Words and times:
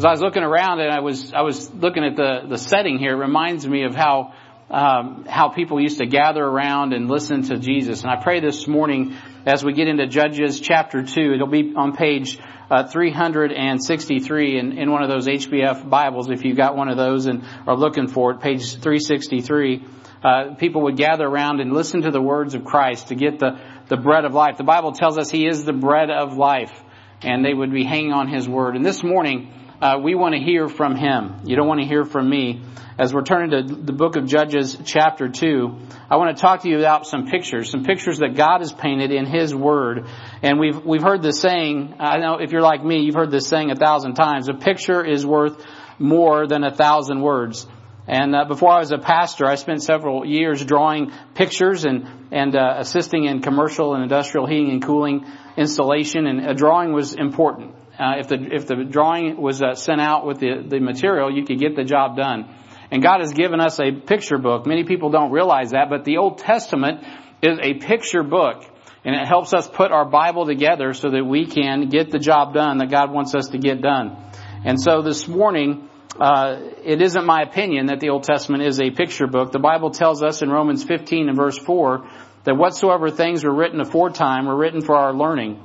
as 0.00 0.06
I 0.06 0.12
was 0.12 0.22
looking 0.22 0.42
around 0.42 0.80
and 0.80 0.90
I 0.90 1.00
was 1.00 1.34
I 1.34 1.42
was 1.42 1.70
looking 1.74 2.04
at 2.04 2.16
the 2.16 2.48
the 2.48 2.56
setting 2.56 2.98
here, 2.98 3.12
it 3.12 3.18
reminds 3.18 3.68
me 3.68 3.84
of 3.84 3.94
how 3.94 4.32
um, 4.70 5.26
how 5.28 5.50
people 5.50 5.78
used 5.78 5.98
to 5.98 6.06
gather 6.06 6.42
around 6.42 6.94
and 6.94 7.06
listen 7.06 7.42
to 7.48 7.58
Jesus. 7.58 8.00
And 8.00 8.10
I 8.10 8.16
pray 8.16 8.40
this 8.40 8.66
morning 8.66 9.14
as 9.44 9.62
we 9.62 9.74
get 9.74 9.88
into 9.88 10.06
Judges 10.06 10.58
chapter 10.58 11.02
two, 11.02 11.34
it'll 11.34 11.48
be 11.48 11.74
on 11.76 11.94
page 11.96 12.38
uh, 12.70 12.86
363 12.86 14.58
in, 14.58 14.78
in 14.78 14.90
one 14.90 15.02
of 15.02 15.10
those 15.10 15.26
HBF 15.26 15.90
Bibles. 15.90 16.30
If 16.30 16.46
you've 16.46 16.56
got 16.56 16.76
one 16.76 16.88
of 16.88 16.96
those 16.96 17.26
and 17.26 17.44
are 17.66 17.76
looking 17.76 18.08
for 18.08 18.30
it, 18.30 18.40
page 18.40 18.76
363. 18.76 19.84
Uh, 20.24 20.54
people 20.54 20.84
would 20.84 20.96
gather 20.96 21.26
around 21.26 21.60
and 21.60 21.74
listen 21.74 22.02
to 22.02 22.10
the 22.10 22.22
words 22.22 22.54
of 22.54 22.64
Christ 22.64 23.08
to 23.08 23.14
get 23.14 23.38
the 23.38 23.60
the 23.88 23.98
bread 23.98 24.24
of 24.24 24.32
life. 24.32 24.56
The 24.56 24.64
Bible 24.64 24.92
tells 24.92 25.18
us 25.18 25.30
He 25.30 25.46
is 25.46 25.66
the 25.66 25.74
bread 25.74 26.08
of 26.08 26.38
life, 26.38 26.72
and 27.20 27.44
they 27.44 27.52
would 27.52 27.70
be 27.70 27.84
hanging 27.84 28.14
on 28.14 28.28
His 28.28 28.48
word. 28.48 28.76
And 28.76 28.86
this 28.86 29.02
morning 29.02 29.52
uh, 29.80 29.98
we 30.02 30.14
want 30.14 30.34
to 30.34 30.40
hear 30.40 30.68
from 30.68 30.94
him. 30.94 31.40
You 31.44 31.56
don't 31.56 31.66
want 31.66 31.80
to 31.80 31.86
hear 31.86 32.04
from 32.04 32.28
me. 32.28 32.62
As 32.98 33.14
we're 33.14 33.24
turning 33.24 33.50
to 33.50 33.74
the 33.74 33.94
book 33.94 34.16
of 34.16 34.26
Judges 34.26 34.76
chapter 34.84 35.30
2, 35.30 35.74
I 36.10 36.16
want 36.16 36.36
to 36.36 36.40
talk 36.40 36.62
to 36.62 36.68
you 36.68 36.78
about 36.78 37.06
some 37.06 37.26
pictures, 37.26 37.70
some 37.70 37.84
pictures 37.84 38.18
that 38.18 38.34
God 38.34 38.60
has 38.60 38.72
painted 38.72 39.10
in 39.10 39.24
His 39.24 39.54
Word. 39.54 40.06
And 40.42 40.60
we've, 40.60 40.84
we've 40.84 41.02
heard 41.02 41.22
this 41.22 41.40
saying, 41.40 41.94
I 41.98 42.18
know 42.18 42.36
if 42.40 42.52
you're 42.52 42.60
like 42.60 42.84
me, 42.84 43.00
you've 43.00 43.14
heard 43.14 43.30
this 43.30 43.46
saying 43.46 43.70
a 43.70 43.74
thousand 43.74 44.16
times, 44.16 44.50
a 44.50 44.54
picture 44.54 45.02
is 45.02 45.24
worth 45.24 45.64
more 45.98 46.46
than 46.46 46.62
a 46.62 46.74
thousand 46.74 47.22
words. 47.22 47.66
And 48.06 48.34
uh, 48.34 48.44
before 48.44 48.72
I 48.72 48.80
was 48.80 48.92
a 48.92 48.98
pastor, 48.98 49.46
I 49.46 49.54
spent 49.54 49.82
several 49.82 50.26
years 50.26 50.62
drawing 50.62 51.12
pictures 51.34 51.84
and 51.84 52.06
and 52.32 52.54
uh, 52.54 52.74
assisting 52.78 53.24
in 53.24 53.40
commercial 53.40 53.94
and 53.94 54.02
industrial 54.02 54.46
heating 54.46 54.70
and 54.70 54.82
cooling 54.82 55.26
installation. 55.56 56.26
And 56.26 56.44
a 56.44 56.54
drawing 56.54 56.92
was 56.92 57.14
important. 57.14 57.74
Uh, 58.00 58.18
if 58.18 58.28
the 58.28 58.38
if 58.50 58.66
the 58.66 58.76
drawing 58.76 59.36
was 59.36 59.60
uh, 59.60 59.74
sent 59.74 60.00
out 60.00 60.24
with 60.24 60.40
the 60.40 60.64
the 60.66 60.80
material, 60.80 61.30
you 61.30 61.44
could 61.44 61.58
get 61.58 61.76
the 61.76 61.84
job 61.84 62.16
done. 62.16 62.48
And 62.90 63.02
God 63.02 63.20
has 63.20 63.34
given 63.34 63.60
us 63.60 63.78
a 63.78 63.92
picture 63.92 64.38
book. 64.38 64.66
Many 64.66 64.84
people 64.84 65.10
don't 65.10 65.30
realize 65.30 65.72
that, 65.72 65.90
but 65.90 66.04
the 66.04 66.16
Old 66.16 66.38
Testament 66.38 67.04
is 67.42 67.58
a 67.60 67.74
picture 67.74 68.22
book. 68.22 68.64
And 69.04 69.14
it 69.14 69.26
helps 69.28 69.52
us 69.52 69.68
put 69.68 69.92
our 69.92 70.06
Bible 70.06 70.46
together 70.46 70.94
so 70.94 71.10
that 71.10 71.24
we 71.24 71.46
can 71.46 71.88
get 71.88 72.10
the 72.10 72.18
job 72.18 72.54
done 72.54 72.78
that 72.78 72.90
God 72.90 73.12
wants 73.12 73.34
us 73.34 73.48
to 73.48 73.58
get 73.58 73.80
done. 73.82 74.16
And 74.64 74.80
so 74.80 75.02
this 75.02 75.28
morning, 75.28 75.88
uh, 76.18 76.56
it 76.84 77.00
isn't 77.00 77.24
my 77.24 77.42
opinion 77.42 77.86
that 77.86 78.00
the 78.00 78.10
Old 78.10 78.24
Testament 78.24 78.62
is 78.62 78.80
a 78.80 78.90
picture 78.90 79.26
book. 79.26 79.52
The 79.52 79.58
Bible 79.58 79.90
tells 79.90 80.22
us 80.22 80.42
in 80.42 80.50
Romans 80.50 80.84
15 80.84 81.28
and 81.28 81.36
verse 81.36 81.58
4 81.58 82.08
that 82.44 82.56
whatsoever 82.56 83.10
things 83.10 83.44
were 83.44 83.54
written 83.54 83.80
aforetime 83.80 84.46
were 84.46 84.56
written 84.56 84.80
for 84.82 84.96
our 84.96 85.14
learning 85.14 85.60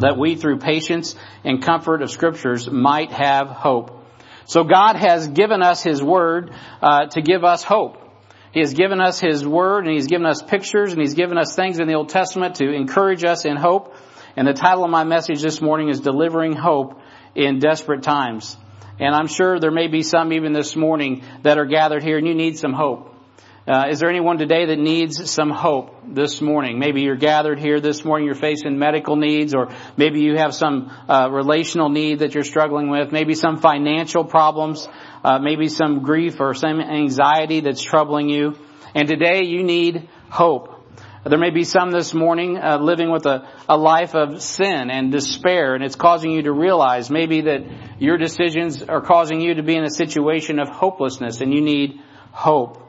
that 0.00 0.16
we 0.18 0.36
through 0.36 0.58
patience 0.58 1.14
and 1.44 1.62
comfort 1.62 2.02
of 2.02 2.10
scriptures 2.10 2.70
might 2.70 3.12
have 3.12 3.48
hope. 3.48 4.04
So 4.46 4.64
God 4.64 4.96
has 4.96 5.28
given 5.28 5.62
us 5.62 5.82
His 5.82 6.02
Word 6.02 6.52
uh, 6.80 7.06
to 7.08 7.20
give 7.20 7.44
us 7.44 7.62
hope. 7.62 7.98
He 8.52 8.60
has 8.60 8.72
given 8.72 9.00
us 9.00 9.20
His 9.20 9.46
Word 9.46 9.84
and 9.84 9.94
He's 9.94 10.06
given 10.06 10.26
us 10.26 10.42
pictures 10.42 10.92
and 10.92 11.00
He's 11.00 11.14
given 11.14 11.36
us 11.36 11.54
things 11.54 11.78
in 11.78 11.86
the 11.86 11.94
Old 11.94 12.08
Testament 12.08 12.56
to 12.56 12.72
encourage 12.72 13.24
us 13.24 13.44
in 13.44 13.56
hope. 13.56 13.94
And 14.36 14.46
the 14.46 14.54
title 14.54 14.84
of 14.84 14.90
my 14.90 15.04
message 15.04 15.42
this 15.42 15.60
morning 15.60 15.88
is 15.88 16.00
Delivering 16.00 16.54
Hope 16.54 17.00
in 17.34 17.58
Desperate 17.58 18.02
Times. 18.02 18.56
And 18.98 19.14
I'm 19.14 19.26
sure 19.26 19.60
there 19.60 19.70
may 19.70 19.88
be 19.88 20.02
some 20.02 20.32
even 20.32 20.52
this 20.52 20.74
morning 20.74 21.22
that 21.42 21.58
are 21.58 21.66
gathered 21.66 22.02
here 22.02 22.18
and 22.18 22.26
you 22.26 22.34
need 22.34 22.58
some 22.58 22.72
hope. 22.72 23.14
Uh, 23.68 23.88
is 23.90 24.00
there 24.00 24.08
anyone 24.08 24.38
today 24.38 24.64
that 24.64 24.78
needs 24.78 25.30
some 25.30 25.50
hope 25.50 25.94
this 26.14 26.40
morning? 26.40 26.78
Maybe 26.78 27.02
you're 27.02 27.16
gathered 27.16 27.58
here 27.58 27.80
this 27.80 28.02
morning, 28.02 28.24
you're 28.24 28.34
facing 28.34 28.78
medical 28.78 29.14
needs, 29.14 29.54
or 29.54 29.68
maybe 29.94 30.22
you 30.22 30.38
have 30.38 30.54
some 30.54 30.90
uh, 31.06 31.28
relational 31.30 31.90
need 31.90 32.20
that 32.20 32.34
you're 32.34 32.44
struggling 32.44 32.88
with, 32.88 33.12
maybe 33.12 33.34
some 33.34 33.58
financial 33.58 34.24
problems, 34.24 34.88
uh, 35.22 35.38
maybe 35.38 35.68
some 35.68 36.02
grief 36.02 36.40
or 36.40 36.54
some 36.54 36.80
anxiety 36.80 37.60
that's 37.60 37.82
troubling 37.82 38.30
you. 38.30 38.56
And 38.94 39.06
today 39.06 39.44
you 39.44 39.62
need 39.62 40.08
hope. 40.30 40.70
There 41.26 41.38
may 41.38 41.50
be 41.50 41.64
some 41.64 41.90
this 41.90 42.14
morning 42.14 42.56
uh, 42.56 42.78
living 42.78 43.10
with 43.10 43.26
a, 43.26 43.46
a 43.68 43.76
life 43.76 44.14
of 44.14 44.40
sin 44.40 44.88
and 44.90 45.12
despair, 45.12 45.74
and 45.74 45.84
it's 45.84 45.94
causing 45.94 46.30
you 46.30 46.44
to 46.44 46.52
realize 46.52 47.10
maybe 47.10 47.42
that 47.42 47.66
your 48.00 48.16
decisions 48.16 48.82
are 48.82 49.02
causing 49.02 49.42
you 49.42 49.56
to 49.56 49.62
be 49.62 49.76
in 49.76 49.84
a 49.84 49.90
situation 49.90 50.58
of 50.58 50.70
hopelessness, 50.70 51.42
and 51.42 51.52
you 51.52 51.60
need 51.60 52.00
hope. 52.30 52.87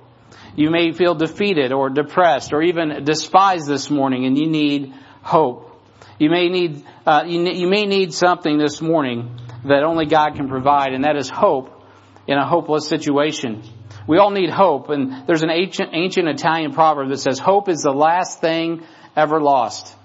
You 0.59 0.69
may 0.71 0.91
feel 0.91 1.15
defeated 1.15 1.71
or 1.71 1.89
depressed 1.89 2.51
or 2.51 2.61
even 2.61 3.05
despised 3.05 3.65
this 3.65 3.89
morning 3.89 4.25
and 4.25 4.37
you 4.37 4.45
need 4.45 4.93
hope. 5.21 5.81
You 6.19 6.29
may 6.29 6.49
need, 6.49 6.83
uh, 7.05 7.23
you, 7.25 7.39
you 7.49 7.69
may 7.69 7.85
need 7.85 8.13
something 8.13 8.57
this 8.57 8.81
morning 8.81 9.39
that 9.63 9.83
only 9.83 10.05
God 10.05 10.35
can 10.35 10.49
provide 10.49 10.91
and 10.91 11.05
that 11.05 11.15
is 11.15 11.29
hope 11.29 11.81
in 12.27 12.37
a 12.37 12.45
hopeless 12.45 12.89
situation. 12.89 13.63
We 14.05 14.17
all 14.17 14.31
need 14.31 14.49
hope 14.49 14.89
and 14.89 15.25
there's 15.25 15.43
an 15.43 15.49
ancient, 15.49 15.91
ancient 15.93 16.27
Italian 16.27 16.73
proverb 16.73 17.07
that 17.07 17.19
says 17.19 17.39
hope 17.39 17.69
is 17.69 17.83
the 17.83 17.93
last 17.93 18.41
thing 18.41 18.83
ever 19.15 19.39
lost. 19.39 19.95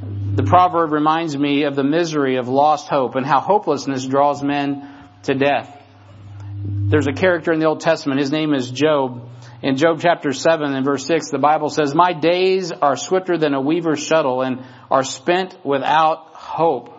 The 0.00 0.44
proverb 0.44 0.92
reminds 0.92 1.36
me 1.36 1.64
of 1.64 1.76
the 1.76 1.84
misery 1.84 2.36
of 2.36 2.48
lost 2.48 2.88
hope 2.88 3.14
and 3.14 3.26
how 3.26 3.40
hopelessness 3.40 4.06
draws 4.06 4.42
men 4.42 4.90
to 5.24 5.34
death. 5.34 5.70
There's 6.64 7.08
a 7.08 7.12
character 7.12 7.52
in 7.52 7.60
the 7.60 7.66
Old 7.66 7.80
Testament, 7.80 8.20
his 8.20 8.32
name 8.32 8.54
is 8.54 8.70
Job, 8.70 9.28
in 9.62 9.76
Job 9.76 10.00
chapter 10.00 10.32
7 10.32 10.74
and 10.74 10.84
verse 10.84 11.06
6, 11.06 11.30
the 11.30 11.38
Bible 11.38 11.68
says, 11.68 11.94
My 11.94 12.12
days 12.12 12.72
are 12.72 12.96
swifter 12.96 13.38
than 13.38 13.54
a 13.54 13.60
weaver's 13.60 14.04
shuttle 14.04 14.42
and 14.42 14.64
are 14.90 15.04
spent 15.04 15.56
without 15.64 16.34
hope. 16.34 16.92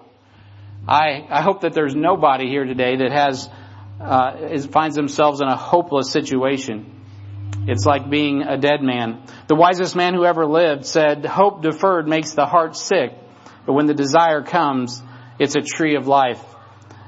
I, 0.87 1.25
I 1.29 1.41
hope 1.41 1.61
that 1.61 1.73
there's 1.73 1.93
nobody 1.93 2.47
here 2.47 2.63
today 2.63 2.97
that 2.97 3.11
has, 3.11 3.49
uh, 3.99 4.37
is, 4.51 4.65
finds 4.65 4.95
themselves 4.95 5.41
in 5.41 5.47
a 5.47 5.57
hopeless 5.57 6.11
situation. 6.11 7.01
It's 7.67 7.85
like 7.85 8.09
being 8.09 8.43
a 8.43 8.57
dead 8.57 8.81
man. 8.81 9.23
The 9.47 9.55
wisest 9.55 9.95
man 9.95 10.13
who 10.13 10.23
ever 10.23 10.45
lived 10.45 10.85
said, 10.85 11.25
hope 11.25 11.63
deferred 11.63 12.07
makes 12.07 12.33
the 12.33 12.45
heart 12.45 12.77
sick, 12.77 13.11
but 13.65 13.73
when 13.73 13.87
the 13.87 13.93
desire 13.93 14.41
comes, 14.41 15.01
it's 15.37 15.55
a 15.55 15.61
tree 15.61 15.95
of 15.95 16.07
life. 16.07 16.41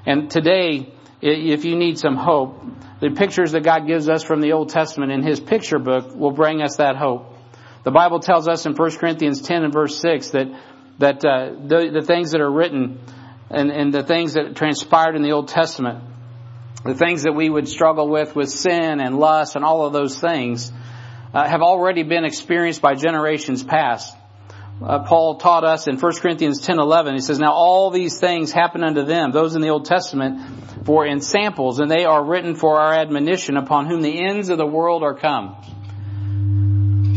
And 0.05 0.29
today, 0.29 0.93
if 1.25 1.65
you 1.65 1.75
need 1.75 1.97
some 1.97 2.15
hope, 2.15 2.63
the 2.99 3.09
pictures 3.09 3.51
that 3.53 3.63
God 3.63 3.87
gives 3.87 4.07
us 4.07 4.23
from 4.23 4.41
the 4.41 4.53
Old 4.53 4.69
Testament 4.69 5.11
in 5.11 5.23
His 5.23 5.39
picture 5.39 5.79
book 5.79 6.15
will 6.15 6.31
bring 6.31 6.61
us 6.61 6.77
that 6.77 6.95
hope. 6.95 7.33
The 7.83 7.91
Bible 7.91 8.19
tells 8.19 8.47
us 8.47 8.65
in 8.65 8.73
1 8.73 8.91
Corinthians 8.97 9.41
10 9.41 9.63
and 9.63 9.73
verse 9.73 9.99
6 9.99 10.29
that, 10.31 10.47
that 10.99 11.25
uh, 11.25 11.51
the, 11.67 11.89
the 11.99 12.05
things 12.05 12.31
that 12.31 12.41
are 12.41 12.51
written 12.51 12.99
and, 13.49 13.71
and 13.71 13.93
the 13.93 14.03
things 14.03 14.33
that 14.33 14.55
transpired 14.55 15.15
in 15.15 15.23
the 15.23 15.31
Old 15.31 15.47
Testament, 15.47 16.03
the 16.83 16.95
things 16.95 17.23
that 17.23 17.33
we 17.33 17.49
would 17.49 17.67
struggle 17.67 18.07
with, 18.07 18.35
with 18.35 18.49
sin 18.49 18.99
and 18.99 19.17
lust 19.17 19.55
and 19.55 19.65
all 19.65 19.85
of 19.85 19.93
those 19.93 20.19
things, 20.19 20.71
uh, 21.33 21.47
have 21.47 21.61
already 21.61 22.03
been 22.03 22.23
experienced 22.23 22.81
by 22.81 22.93
generations 22.93 23.63
past. 23.63 24.15
Uh, 24.83 24.99
Paul 24.99 25.35
taught 25.37 25.63
us 25.63 25.87
in 25.87 25.97
1 25.97 26.21
Corinthians 26.21 26.59
10:11. 26.61 27.13
He 27.13 27.21
says, 27.21 27.39
"Now 27.39 27.53
all 27.53 27.91
these 27.91 28.19
things 28.19 28.51
happen 28.51 28.83
unto 28.83 29.03
them, 29.03 29.31
those 29.31 29.55
in 29.55 29.61
the 29.61 29.69
Old 29.69 29.85
Testament, 29.85 30.41
for 30.83 31.05
in 31.05 31.21
samples, 31.21 31.79
and 31.79 31.89
they 31.89 32.05
are 32.05 32.23
written 32.23 32.55
for 32.55 32.79
our 32.79 32.93
admonition 32.93 33.57
upon 33.57 33.87
whom 33.87 34.01
the 34.01 34.25
ends 34.25 34.49
of 34.49 34.57
the 34.57 34.65
world 34.65 35.01
are 35.01 35.15
come. 35.15 35.55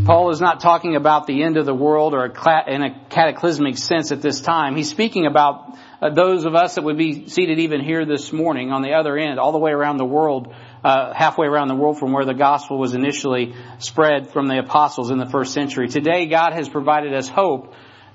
Paul 0.06 0.30
is 0.30 0.40
not 0.40 0.60
talking 0.60 0.96
about 0.96 1.26
the 1.26 1.42
end 1.42 1.58
of 1.58 1.66
the 1.66 1.74
world 1.74 2.14
or 2.14 2.24
in 2.24 2.82
a 2.82 2.98
cataclysmic 3.10 3.76
sense 3.76 4.10
at 4.10 4.22
this 4.22 4.40
time. 4.40 4.74
He's 4.74 4.88
speaking 4.88 5.26
about 5.26 5.76
uh, 6.00 6.08
those 6.10 6.46
of 6.46 6.54
us 6.54 6.76
that 6.76 6.84
would 6.84 6.96
be 6.96 7.28
seated 7.28 7.58
even 7.58 7.82
here 7.82 8.06
this 8.06 8.32
morning 8.32 8.72
on 8.72 8.80
the 8.80 8.94
other 8.94 9.18
end, 9.18 9.38
all 9.38 9.52
the 9.52 9.58
way 9.58 9.70
around 9.70 9.98
the 9.98 10.06
world, 10.06 10.54
uh, 10.84 11.12
halfway 11.14 11.46
around 11.46 11.68
the 11.68 11.74
world 11.74 11.98
from 11.98 12.12
where 12.12 12.24
the 12.24 12.34
gospel 12.34 12.78
was 12.78 12.94
initially 12.94 13.54
spread 13.78 14.30
from 14.30 14.48
the 14.48 14.58
apostles 14.58 15.10
in 15.10 15.18
the 15.18 15.26
first 15.26 15.52
century. 15.52 15.88
Today, 15.88 16.26
God 16.26 16.52
has 16.52 16.68
provided 16.68 17.14
us 17.14 17.28
hope 17.28 17.74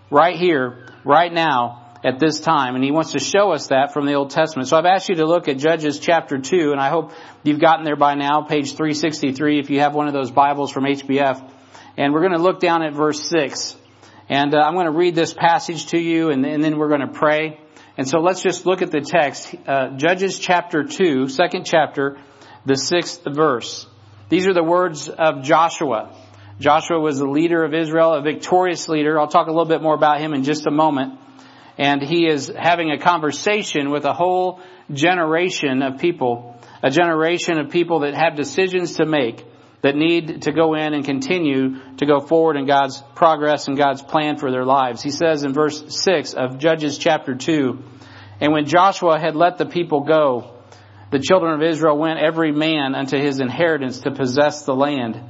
right 0.10 0.36
here, 0.36 0.88
right 1.04 1.32
now, 1.32 1.84
at 2.04 2.20
this 2.20 2.40
time. 2.40 2.76
And 2.76 2.84
he 2.84 2.92
wants 2.92 3.14
to 3.14 3.20
show 3.20 3.52
us 3.52 3.68
that 3.68 3.94
from 3.94 4.06
the 4.06 4.14
Old 4.14 4.32
Testament. 4.32 4.68
So 4.68 4.78
I've 4.78 4.86
asked 4.86 5.10
you 5.10 5.16
to 5.16 5.26
look 5.26 5.48
at 5.48 5.58
Judges 5.58 6.00
chapter 6.00 6.38
2, 6.38 6.72
and 6.72 6.80
I 6.80 6.90
hope 6.90 7.12
you've 7.44 7.60
gotten 7.60 7.86
there 7.86 7.96
by 7.96 8.16
now, 8.16 8.42
page 8.42 8.76
363, 8.76 9.60
if 9.60 9.70
you 9.70 9.80
have 9.80 9.96
one 9.96 10.08
of 10.08 10.14
those 10.14 10.32
Bibles 10.32 10.72
from 10.72 10.84
HBF. 10.84 11.50
And 11.98 12.14
we're 12.14 12.22
going 12.22 12.34
to 12.34 12.42
look 12.42 12.60
down 12.60 12.84
at 12.84 12.94
verse 12.94 13.30
6. 13.30 13.76
And 14.30 14.54
uh, 14.54 14.60
I'm 14.60 14.74
going 14.74 14.86
to 14.86 14.92
read 14.92 15.16
this 15.16 15.34
passage 15.34 15.88
to 15.88 16.00
you, 16.00 16.30
and, 16.30 16.46
and, 16.46 16.64
then 16.64 16.78
we're 16.78 16.88
going 16.88 17.02
to 17.02 17.14
pray. 17.14 17.60
And 17.98 18.08
so 18.08 18.20
let's 18.20 18.42
just 18.42 18.66
look 18.66 18.82
at 18.82 18.90
the 18.90 19.02
text. 19.02 19.54
Uh, 19.68 19.90
Judges 19.98 20.40
chapter 20.40 20.84
2, 20.84 21.28
second 21.28 21.66
chapter, 21.66 22.18
the 22.66 22.76
sixth 22.76 23.22
verse. 23.26 23.88
These 24.30 24.48
are 24.48 24.54
the 24.54 24.64
words 24.64 25.10
of 25.10 25.44
Joshua. 25.44 26.16
Joshua 26.60 27.00
was 27.00 27.18
the 27.18 27.28
leader 27.28 27.64
of 27.64 27.74
Israel, 27.74 28.14
a 28.14 28.22
victorious 28.22 28.88
leader. 28.88 29.20
I'll 29.20 29.28
talk 29.28 29.48
a 29.48 29.52
little 29.52 29.66
bit 29.66 29.82
more 29.82 29.96
about 29.96 30.22
him 30.22 30.34
in 30.34 30.44
just 30.44 30.66
a 30.66 30.72
moment 30.72 31.20
and 31.78 32.02
he 32.02 32.28
is 32.28 32.52
having 32.56 32.92
a 32.92 33.00
conversation 33.00 33.90
with 33.90 34.06
a 34.06 34.14
whole 34.14 34.62
generation 34.92 35.82
of 35.82 36.00
people, 36.00 36.60
a 36.84 36.90
generation 36.90 37.58
of 37.58 37.72
people 37.72 38.02
that 38.02 38.14
have 38.14 38.36
decisions 38.36 38.98
to 38.98 39.06
make, 39.06 39.44
that 39.82 39.96
need 39.96 40.44
to 40.44 40.52
go 40.52 40.76
in 40.76 40.94
and 40.94 41.04
continue 41.04 41.96
to 41.98 42.06
go 42.06 42.20
forward 42.20 42.58
in 42.58 42.68
God's 42.68 43.02
progress 43.16 43.68
and 43.68 43.78
God's 43.78 44.02
plan 44.02 44.38
for 44.38 44.52
their 44.52 44.66
lives. 44.66 45.02
He 45.02 45.10
says 45.10 45.44
in 45.44 45.54
verse 45.54 45.84
6 46.04 46.34
of 46.36 46.60
Judges 46.60 46.98
chapter 46.98 47.36
2, 47.36 47.84
And 48.40 48.54
when 48.54 48.66
Joshua 48.66 49.20
had 49.20 49.36
let 49.36 49.58
the 49.58 49.66
people 49.66 50.02
go, 50.02 50.52
the 51.14 51.20
children 51.20 51.54
of 51.54 51.62
Israel 51.62 51.96
went 51.96 52.20
every 52.20 52.52
man 52.52 52.96
unto 52.96 53.20
his 53.20 53.40
inheritance 53.40 54.00
to 54.00 54.10
possess 54.10 54.64
the 54.64 54.74
land. 54.74 55.22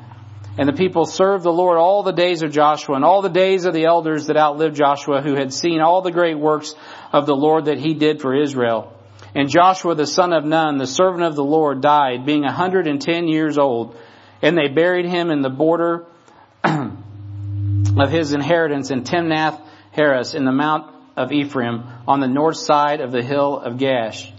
And 0.57 0.69
the 0.69 0.73
people 0.73 1.05
served 1.05 1.43
the 1.43 1.51
Lord 1.51 1.77
all 1.77 2.03
the 2.03 2.13
days 2.13 2.41
of 2.41 2.53
Joshua 2.53 2.95
and 2.95 3.03
all 3.03 3.21
the 3.21 3.27
days 3.27 3.65
of 3.65 3.73
the 3.73 3.83
elders 3.83 4.27
that 4.27 4.37
outlived 4.37 4.77
Joshua 4.77 5.21
who 5.21 5.35
had 5.35 5.53
seen 5.53 5.81
all 5.81 6.01
the 6.01 6.11
great 6.11 6.39
works 6.39 6.73
of 7.11 7.25
the 7.25 7.35
Lord 7.35 7.65
that 7.65 7.79
he 7.79 7.95
did 7.95 8.21
for 8.21 8.33
Israel. 8.33 8.97
And 9.35 9.49
Joshua 9.49 9.93
the 9.93 10.07
son 10.07 10.31
of 10.31 10.45
Nun, 10.45 10.77
the 10.77 10.87
servant 10.87 11.25
of 11.25 11.35
the 11.35 11.43
Lord, 11.43 11.81
died, 11.81 12.25
being 12.25 12.45
a 12.45 12.51
hundred 12.53 12.87
and 12.87 13.01
ten 13.01 13.27
years 13.27 13.57
old. 13.57 13.97
And 14.41 14.57
they 14.57 14.69
buried 14.69 15.05
him 15.05 15.31
in 15.31 15.41
the 15.41 15.49
border 15.49 16.05
of 16.63 18.09
his 18.09 18.31
inheritance 18.31 18.89
in 18.89 19.03
Timnath 19.03 19.59
Heres 19.91 20.33
in 20.33 20.45
the 20.45 20.53
mount 20.53 20.95
of 21.17 21.33
Ephraim 21.33 21.83
on 22.07 22.21
the 22.21 22.27
north 22.27 22.57
side 22.57 23.01
of 23.01 23.11
the 23.11 23.21
hill 23.21 23.59
of 23.59 23.73
Gaash. 23.73 24.32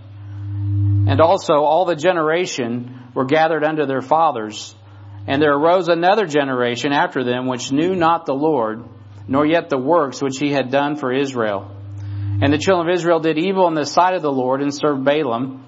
And 1.07 1.21
also 1.21 1.55
all 1.55 1.85
the 1.85 1.97
generation 1.97 3.11
were 3.15 3.27
gathered 3.27 3.65
unto 3.65 3.87
their 3.87 4.03
fathers. 4.03 4.75
And 5.27 5.41
there 5.41 5.55
arose 5.55 5.89
another 5.89 6.27
generation 6.27 6.93
after 6.93 7.25
them 7.25 7.47
which 7.47 7.73
knew 7.73 7.95
not 7.95 8.27
the 8.27 8.35
Lord, 8.35 8.85
nor 9.29 9.47
yet 9.47 9.69
the 9.69 9.79
works 9.79 10.21
which 10.21 10.39
he 10.39 10.51
had 10.51 10.71
done 10.71 10.97
for 10.97 11.13
Israel. 11.13 11.71
And 12.43 12.53
the 12.53 12.59
children 12.59 12.89
of 12.89 12.95
Israel 12.95 13.21
did 13.21 13.39
evil 13.39 13.69
in 13.69 13.75
the 13.75 13.87
sight 13.87 14.15
of 14.15 14.23
the 14.23 14.33
Lord 14.33 14.61
and 14.61 14.75
served 14.75 15.05
Baalim. 15.05 15.61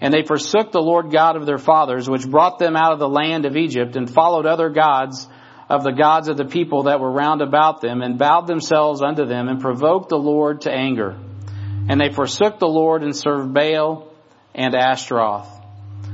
And 0.00 0.12
they 0.12 0.24
forsook 0.24 0.72
the 0.72 0.80
Lord 0.80 1.12
God 1.12 1.36
of 1.36 1.46
their 1.46 1.58
fathers, 1.58 2.08
which 2.08 2.28
brought 2.28 2.58
them 2.58 2.76
out 2.76 2.92
of 2.92 2.98
the 2.98 3.08
land 3.08 3.46
of 3.46 3.56
Egypt, 3.56 3.96
and 3.96 4.10
followed 4.10 4.46
other 4.46 4.68
gods 4.68 5.28
of 5.68 5.82
the 5.82 5.92
gods 5.92 6.28
of 6.28 6.36
the 6.36 6.44
people 6.44 6.84
that 6.84 7.00
were 7.00 7.10
round 7.10 7.40
about 7.40 7.80
them, 7.80 8.02
and 8.02 8.18
bowed 8.18 8.46
themselves 8.46 9.02
unto 9.02 9.24
them, 9.24 9.48
and 9.48 9.60
provoked 9.60 10.08
the 10.08 10.18
Lord 10.18 10.62
to 10.62 10.72
anger. 10.72 11.16
And 11.88 12.00
they 12.00 12.12
forsook 12.12 12.58
the 12.58 12.66
Lord 12.66 13.02
and 13.02 13.16
served 13.16 13.54
Baal 13.54 14.03
and 14.54 14.74
Ashtaroth. 14.74 15.48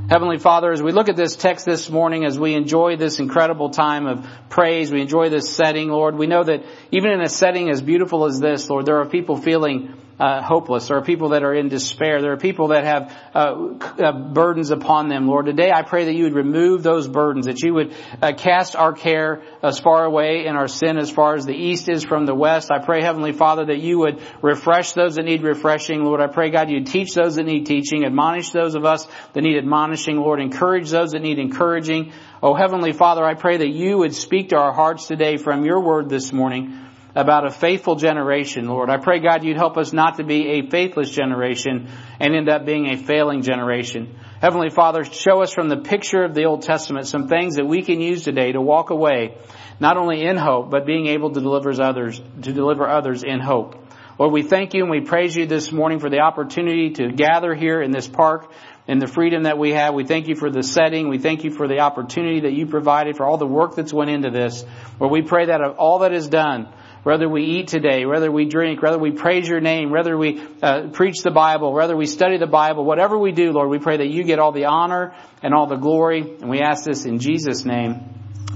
Heavenly 0.08 0.38
Father, 0.38 0.72
as 0.72 0.82
we 0.82 0.90
look 0.90 1.08
at 1.08 1.16
this 1.16 1.36
text 1.36 1.64
this 1.64 1.88
morning, 1.88 2.24
as 2.24 2.38
we 2.38 2.54
enjoy 2.54 2.96
this 2.96 3.20
incredible 3.20 3.70
time 3.70 4.06
of 4.06 4.26
praise, 4.48 4.90
we 4.90 5.00
enjoy 5.00 5.28
this 5.28 5.54
setting, 5.54 5.88
Lord, 5.88 6.16
we 6.16 6.26
know 6.26 6.42
that 6.42 6.64
even 6.90 7.12
in 7.12 7.20
a 7.20 7.28
setting 7.28 7.70
as 7.70 7.80
beautiful 7.80 8.24
as 8.24 8.40
this, 8.40 8.68
Lord, 8.68 8.86
there 8.86 9.00
are 9.00 9.06
people 9.06 9.36
feeling 9.36 9.94
uh, 10.20 10.42
hopeless. 10.42 10.88
There 10.88 10.98
are 10.98 11.02
people 11.02 11.30
that 11.30 11.42
are 11.42 11.54
in 11.54 11.68
despair. 11.68 12.20
There 12.20 12.32
are 12.32 12.36
people 12.36 12.68
that 12.68 12.84
have 12.84 13.16
uh, 13.34 13.74
uh, 13.98 14.12
burdens 14.12 14.70
upon 14.70 15.08
them. 15.08 15.26
Lord, 15.26 15.46
today 15.46 15.72
I 15.72 15.80
pray 15.80 16.04
that 16.04 16.14
you 16.14 16.24
would 16.24 16.34
remove 16.34 16.82
those 16.82 17.08
burdens, 17.08 17.46
that 17.46 17.62
you 17.62 17.72
would 17.72 17.94
uh, 18.20 18.32
cast 18.36 18.76
our 18.76 18.92
care 18.92 19.42
as 19.62 19.80
far 19.80 20.04
away 20.04 20.44
and 20.46 20.58
our 20.58 20.68
sin 20.68 20.98
as 20.98 21.10
far 21.10 21.36
as 21.36 21.46
the 21.46 21.54
east 21.54 21.88
is 21.88 22.04
from 22.04 22.26
the 22.26 22.34
west. 22.34 22.70
I 22.70 22.84
pray, 22.84 23.02
Heavenly 23.02 23.32
Father, 23.32 23.64
that 23.66 23.78
you 23.78 23.98
would 24.00 24.20
refresh 24.42 24.92
those 24.92 25.14
that 25.14 25.24
need 25.24 25.42
refreshing. 25.42 26.04
Lord, 26.04 26.20
I 26.20 26.26
pray, 26.26 26.50
God, 26.50 26.68
you'd 26.68 26.86
teach 26.86 27.14
those 27.14 27.36
that 27.36 27.44
need 27.44 27.64
teaching, 27.64 28.04
admonish 28.04 28.50
those 28.50 28.74
of 28.74 28.84
us 28.84 29.08
that 29.32 29.40
need 29.40 29.56
admonishing. 29.56 30.18
Lord, 30.18 30.40
encourage 30.40 30.90
those 30.90 31.12
that 31.12 31.22
need 31.22 31.38
encouraging. 31.38 32.12
Oh, 32.42 32.52
Heavenly 32.54 32.92
Father, 32.92 33.24
I 33.24 33.34
pray 33.34 33.56
that 33.56 33.70
you 33.70 33.96
would 33.98 34.14
speak 34.14 34.50
to 34.50 34.56
our 34.56 34.72
hearts 34.72 35.06
today 35.06 35.38
from 35.38 35.64
your 35.64 35.80
word 35.80 36.10
this 36.10 36.30
morning 36.30 36.89
about 37.20 37.46
a 37.46 37.50
faithful 37.50 37.96
generation, 37.96 38.66
Lord. 38.66 38.88
I 38.88 38.96
pray, 38.96 39.20
God, 39.20 39.44
you'd 39.44 39.56
help 39.56 39.76
us 39.76 39.92
not 39.92 40.16
to 40.16 40.24
be 40.24 40.58
a 40.58 40.70
faithless 40.70 41.10
generation 41.10 41.88
and 42.18 42.34
end 42.34 42.48
up 42.48 42.64
being 42.64 42.86
a 42.86 42.96
failing 42.96 43.42
generation. 43.42 44.18
Heavenly 44.40 44.70
Father, 44.70 45.04
show 45.04 45.42
us 45.42 45.52
from 45.52 45.68
the 45.68 45.76
picture 45.76 46.24
of 46.24 46.34
the 46.34 46.44
Old 46.44 46.62
Testament 46.62 47.06
some 47.06 47.28
things 47.28 47.56
that 47.56 47.66
we 47.66 47.82
can 47.82 48.00
use 48.00 48.24
today 48.24 48.52
to 48.52 48.60
walk 48.60 48.90
away, 48.90 49.36
not 49.78 49.98
only 49.98 50.22
in 50.22 50.36
hope, 50.36 50.70
but 50.70 50.86
being 50.86 51.08
able 51.08 51.30
to 51.30 51.40
deliver 51.40 51.70
others, 51.82 52.20
to 52.42 52.52
deliver 52.52 52.88
others 52.88 53.22
in 53.22 53.38
hope. 53.38 53.76
Lord, 54.18 54.32
we 54.32 54.42
thank 54.42 54.74
you 54.74 54.82
and 54.82 54.90
we 54.90 55.00
praise 55.00 55.34
you 55.34 55.46
this 55.46 55.72
morning 55.72 55.98
for 55.98 56.10
the 56.10 56.20
opportunity 56.20 56.90
to 56.90 57.10
gather 57.10 57.54
here 57.54 57.80
in 57.80 57.90
this 57.90 58.06
park 58.06 58.52
and 58.86 59.00
the 59.00 59.06
freedom 59.06 59.44
that 59.44 59.56
we 59.56 59.70
have. 59.70 59.94
We 59.94 60.04
thank 60.04 60.28
you 60.28 60.34
for 60.34 60.50
the 60.50 60.62
setting. 60.62 61.08
We 61.08 61.18
thank 61.18 61.44
you 61.44 61.50
for 61.50 61.68
the 61.68 61.78
opportunity 61.78 62.40
that 62.40 62.52
you 62.52 62.66
provided 62.66 63.16
for 63.16 63.24
all 63.24 63.38
the 63.38 63.46
work 63.46 63.76
that's 63.76 63.94
went 63.94 64.10
into 64.10 64.30
this. 64.30 64.62
Where 64.98 65.08
we 65.08 65.22
pray 65.22 65.46
that 65.46 65.62
of 65.62 65.78
all 65.78 66.00
that 66.00 66.12
is 66.12 66.28
done, 66.28 66.68
whether 67.02 67.28
we 67.28 67.44
eat 67.44 67.68
today, 67.68 68.04
whether 68.06 68.30
we 68.30 68.44
drink, 68.44 68.82
whether 68.82 68.98
we 68.98 69.12
praise 69.12 69.48
your 69.48 69.60
name, 69.60 69.90
whether 69.90 70.16
we 70.16 70.42
uh, 70.62 70.88
preach 70.92 71.22
the 71.22 71.30
Bible, 71.30 71.72
whether 71.72 71.96
we 71.96 72.06
study 72.06 72.36
the 72.38 72.46
Bible, 72.46 72.84
whatever 72.84 73.18
we 73.18 73.32
do, 73.32 73.52
Lord, 73.52 73.70
we 73.70 73.78
pray 73.78 73.98
that 73.98 74.08
you 74.08 74.24
get 74.24 74.38
all 74.38 74.52
the 74.52 74.66
honor 74.66 75.14
and 75.42 75.54
all 75.54 75.66
the 75.66 75.76
glory. 75.76 76.20
And 76.20 76.50
we 76.50 76.60
ask 76.60 76.84
this 76.84 77.04
in 77.04 77.18
Jesus' 77.18 77.64
name. 77.64 78.04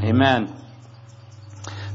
Amen. 0.03 0.64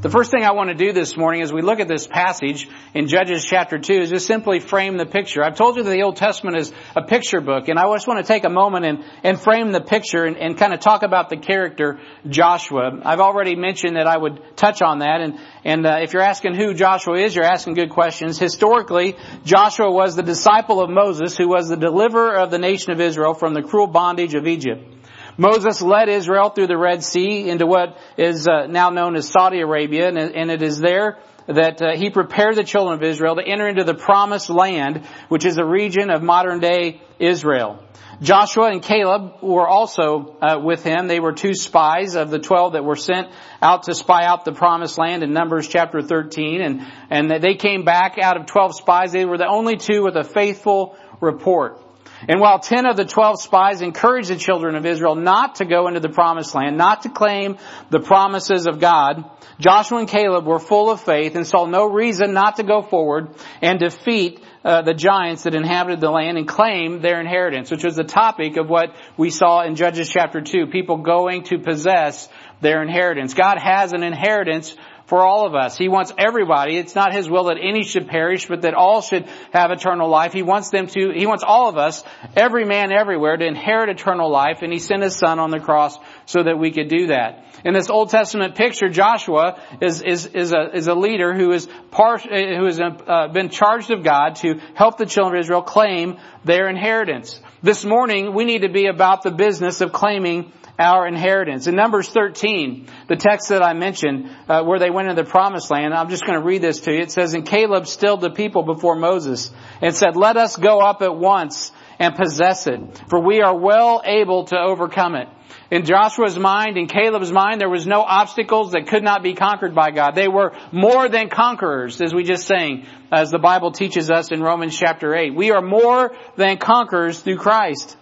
The 0.01 0.09
first 0.09 0.31
thing 0.31 0.45
I 0.45 0.53
want 0.53 0.69
to 0.69 0.75
do 0.75 0.93
this 0.93 1.17
morning 1.17 1.41
as 1.41 1.51
we 1.51 1.61
look 1.61 1.81
at 1.81 1.89
this 1.89 2.07
passage 2.07 2.69
in 2.93 3.09
Judges 3.09 3.43
chapter 3.43 3.77
2 3.77 3.93
is 3.95 4.09
just 4.09 4.27
simply 4.27 4.61
frame 4.61 4.95
the 4.95 5.05
picture. 5.05 5.43
I've 5.43 5.57
told 5.57 5.75
you 5.75 5.83
that 5.83 5.89
the 5.89 6.03
Old 6.03 6.15
Testament 6.15 6.55
is 6.55 6.71
a 6.95 7.01
picture 7.01 7.41
book 7.41 7.67
and 7.67 7.77
I 7.77 7.83
just 7.93 8.07
want 8.07 8.25
to 8.25 8.25
take 8.25 8.45
a 8.45 8.49
moment 8.49 8.85
and, 8.85 9.03
and 9.23 9.37
frame 9.37 9.73
the 9.73 9.81
picture 9.81 10.23
and, 10.23 10.37
and 10.37 10.57
kind 10.57 10.73
of 10.73 10.79
talk 10.79 11.03
about 11.03 11.27
the 11.27 11.35
character 11.35 11.99
Joshua. 12.25 12.97
I've 13.03 13.19
already 13.19 13.57
mentioned 13.57 13.97
that 13.97 14.07
I 14.07 14.17
would 14.17 14.39
touch 14.55 14.81
on 14.81 14.99
that 14.99 15.19
and, 15.19 15.37
and 15.65 15.85
uh, 15.85 15.97
if 16.01 16.13
you're 16.13 16.23
asking 16.23 16.55
who 16.55 16.73
Joshua 16.73 17.17
is, 17.17 17.35
you're 17.35 17.43
asking 17.43 17.73
good 17.73 17.89
questions. 17.89 18.39
Historically, 18.39 19.17
Joshua 19.43 19.91
was 19.91 20.15
the 20.15 20.23
disciple 20.23 20.81
of 20.81 20.89
Moses 20.89 21.35
who 21.35 21.49
was 21.49 21.67
the 21.67 21.75
deliverer 21.75 22.37
of 22.37 22.51
the 22.51 22.59
nation 22.59 22.93
of 22.93 23.01
Israel 23.01 23.33
from 23.33 23.53
the 23.53 23.63
cruel 23.63 23.87
bondage 23.87 24.33
of 24.33 24.47
Egypt. 24.47 24.98
Moses 25.39 25.81
led 25.81 26.09
Israel 26.09 26.49
through 26.49 26.67
the 26.67 26.77
Red 26.77 27.01
Sea 27.01 27.49
into 27.49 27.65
what 27.65 27.97
is 28.17 28.45
uh, 28.45 28.67
now 28.67 28.89
known 28.89 29.15
as 29.15 29.29
Saudi 29.29 29.61
Arabia, 29.61 30.09
and, 30.09 30.17
and 30.17 30.51
it 30.51 30.61
is 30.61 30.79
there 30.79 31.17
that 31.47 31.81
uh, 31.81 31.95
he 31.95 32.09
prepared 32.09 32.57
the 32.57 32.63
children 32.65 32.97
of 32.99 33.03
Israel 33.03 33.37
to 33.37 33.41
enter 33.41 33.65
into 33.65 33.85
the 33.85 33.93
promised 33.93 34.49
land, 34.49 35.05
which 35.29 35.45
is 35.45 35.57
a 35.57 35.63
region 35.63 36.09
of 36.09 36.21
modern 36.21 36.59
day 36.59 37.01
Israel. 37.19 37.81
Joshua 38.21 38.69
and 38.69 38.83
Caleb 38.83 39.41
were 39.41 39.65
also 39.65 40.35
uh, 40.41 40.59
with 40.61 40.83
him. 40.83 41.07
They 41.07 41.21
were 41.21 41.31
two 41.31 41.53
spies 41.53 42.15
of 42.15 42.31
the 42.31 42.39
twelve 42.39 42.73
that 42.73 42.83
were 42.83 42.97
sent 42.97 43.29
out 43.61 43.83
to 43.83 43.95
spy 43.95 44.25
out 44.25 44.43
the 44.43 44.51
promised 44.51 44.97
land 44.97 45.23
in 45.23 45.31
Numbers 45.31 45.69
chapter 45.69 46.01
13. 46.01 46.61
And, 46.61 46.81
and 47.09 47.31
they 47.41 47.55
came 47.55 47.85
back 47.85 48.17
out 48.21 48.35
of 48.35 48.45
12 48.45 48.75
spies. 48.75 49.13
They 49.13 49.23
were 49.23 49.37
the 49.37 49.47
only 49.47 49.77
two 49.77 50.03
with 50.03 50.17
a 50.17 50.25
faithful 50.25 50.97
report. 51.21 51.81
And 52.27 52.41
while 52.41 52.59
10 52.59 52.85
of 52.85 52.97
the 52.97 53.05
12 53.05 53.41
spies 53.41 53.81
encouraged 53.81 54.29
the 54.29 54.35
children 54.35 54.75
of 54.75 54.85
Israel 54.85 55.15
not 55.15 55.55
to 55.55 55.65
go 55.65 55.87
into 55.87 55.99
the 55.99 56.09
promised 56.09 56.53
land, 56.53 56.77
not 56.77 57.03
to 57.03 57.09
claim 57.09 57.57
the 57.89 57.99
promises 57.99 58.67
of 58.67 58.79
God, 58.79 59.23
Joshua 59.59 59.99
and 59.99 60.07
Caleb 60.07 60.45
were 60.45 60.59
full 60.59 60.89
of 60.89 61.01
faith 61.01 61.35
and 61.35 61.45
saw 61.45 61.65
no 61.65 61.85
reason 61.85 62.33
not 62.33 62.57
to 62.57 62.63
go 62.63 62.81
forward 62.81 63.29
and 63.61 63.79
defeat 63.79 64.41
uh, 64.63 64.81
the 64.81 64.93
giants 64.93 65.43
that 65.43 65.55
inhabited 65.55 66.01
the 66.01 66.09
land 66.09 66.37
and 66.37 66.47
claim 66.47 67.01
their 67.01 67.19
inheritance, 67.19 67.71
which 67.71 67.83
was 67.83 67.95
the 67.95 68.03
topic 68.03 68.57
of 68.57 68.69
what 68.69 68.93
we 69.17 69.29
saw 69.29 69.61
in 69.63 69.75
Judges 69.75 70.09
chapter 70.09 70.41
2, 70.41 70.67
people 70.67 70.97
going 70.97 71.43
to 71.43 71.59
possess 71.59 72.27
their 72.61 72.81
inheritance. 72.81 73.33
God 73.33 73.57
has 73.57 73.93
an 73.93 74.03
inheritance 74.03 74.75
for 75.09 75.25
all 75.25 75.47
of 75.47 75.55
us. 75.55 75.75
He 75.75 75.89
wants 75.89 76.13
everybody. 76.17 76.77
It's 76.77 76.93
not 76.93 77.13
His 77.13 77.27
will 77.27 77.45
that 77.45 77.57
any 77.59 77.83
should 77.83 78.07
perish, 78.07 78.47
but 78.47 78.61
that 78.61 78.75
all 78.75 79.01
should 79.01 79.27
have 79.51 79.71
eternal 79.71 80.07
life. 80.07 80.33
He 80.33 80.43
wants 80.43 80.69
them 80.69 80.85
to, 80.87 81.11
He 81.11 81.25
wants 81.25 81.43
all 81.45 81.67
of 81.67 81.77
us, 81.77 82.03
every 82.35 82.63
man 82.63 82.91
everywhere, 82.91 83.35
to 83.35 83.45
inherit 83.45 83.89
eternal 83.89 84.29
life, 84.29 84.59
and 84.61 84.71
He 84.71 84.77
sent 84.77 85.01
His 85.01 85.17
Son 85.17 85.39
on 85.39 85.49
the 85.49 85.59
cross 85.59 85.97
so 86.27 86.43
that 86.43 86.59
we 86.59 86.71
could 86.71 86.89
do 86.89 87.07
that. 87.07 87.43
In 87.65 87.73
this 87.73 87.89
Old 87.89 88.11
Testament 88.11 88.55
picture, 88.55 88.87
Joshua 88.87 89.59
is, 89.81 90.01
is, 90.01 90.27
is, 90.27 90.53
a, 90.53 90.75
is 90.75 90.87
a 90.87 90.93
leader 90.93 91.33
who 91.33 91.51
is 91.51 91.67
part, 91.91 92.21
who 92.21 92.65
has 92.65 92.79
uh, 92.79 93.27
been 93.33 93.49
charged 93.49 93.91
of 93.91 94.03
God 94.03 94.35
to 94.35 94.59
help 94.75 94.97
the 94.97 95.05
children 95.05 95.39
of 95.39 95.43
Israel 95.43 95.63
claim 95.63 96.17
their 96.45 96.69
inheritance. 96.69 97.41
This 97.61 97.83
morning, 97.83 98.33
we 98.33 98.45
need 98.45 98.61
to 98.61 98.69
be 98.69 98.85
about 98.85 99.23
the 99.23 99.31
business 99.31 99.81
of 99.81 99.91
claiming 99.91 100.53
our 100.79 101.05
inheritance. 101.05 101.67
In 101.67 101.75
Numbers 101.75 102.07
13, 102.09 102.87
the 103.09 103.17
text 103.17 103.49
that 103.49 103.61
I 103.61 103.73
mentioned, 103.73 104.29
uh, 104.47 104.63
where 104.63 104.79
they 104.79 104.89
went 104.89 105.09
into 105.09 105.21
the 105.21 105.29
promised 105.29 105.69
land, 105.69 105.93
I'm 105.93 106.09
just 106.09 106.25
going 106.25 106.39
to 106.39 106.45
read 106.45 106.61
this 106.61 106.79
to 106.81 106.93
you. 106.93 107.01
It 107.01 107.11
says, 107.11 107.33
And 107.33 107.45
Caleb 107.45 107.85
stilled 107.85 108.21
the 108.21 108.29
people 108.29 108.63
before 108.63 108.95
Moses 108.95 109.51
and 109.81 109.93
said, 109.93 110.15
Let 110.15 110.37
us 110.37 110.55
go 110.55 110.79
up 110.79 111.01
at 111.01 111.15
once 111.15 111.73
and 111.99 112.15
possess 112.15 112.65
it, 112.65 112.79
for 113.09 113.19
we 113.19 113.41
are 113.41 113.55
well 113.55 114.01
able 114.05 114.45
to 114.45 114.57
overcome 114.57 115.15
it. 115.15 115.27
In 115.69 115.83
Joshua's 115.85 116.37
mind, 116.37 116.77
in 116.77 116.87
Caleb's 116.87 117.31
mind, 117.31 117.61
there 117.61 117.69
was 117.69 117.85
no 117.85 118.01
obstacles 118.01 118.71
that 118.71 118.87
could 118.87 119.03
not 119.03 119.21
be 119.21 119.33
conquered 119.33 119.75
by 119.75 119.91
God. 119.91 120.15
They 120.15 120.27
were 120.27 120.53
more 120.71 121.09
than 121.09 121.29
conquerors, 121.29 122.01
as 122.01 122.13
we 122.13 122.23
just 122.23 122.47
sang, 122.47 122.87
as 123.11 123.29
the 123.29 123.37
Bible 123.37 123.71
teaches 123.71 124.09
us 124.09 124.31
in 124.31 124.41
Romans 124.41 124.75
chapter 124.75 125.13
8. 125.13 125.35
We 125.35 125.51
are 125.51 125.61
more 125.61 126.15
than 126.37 126.57
conquerors 126.57 127.19
through 127.19 127.37
Christ. 127.37 127.97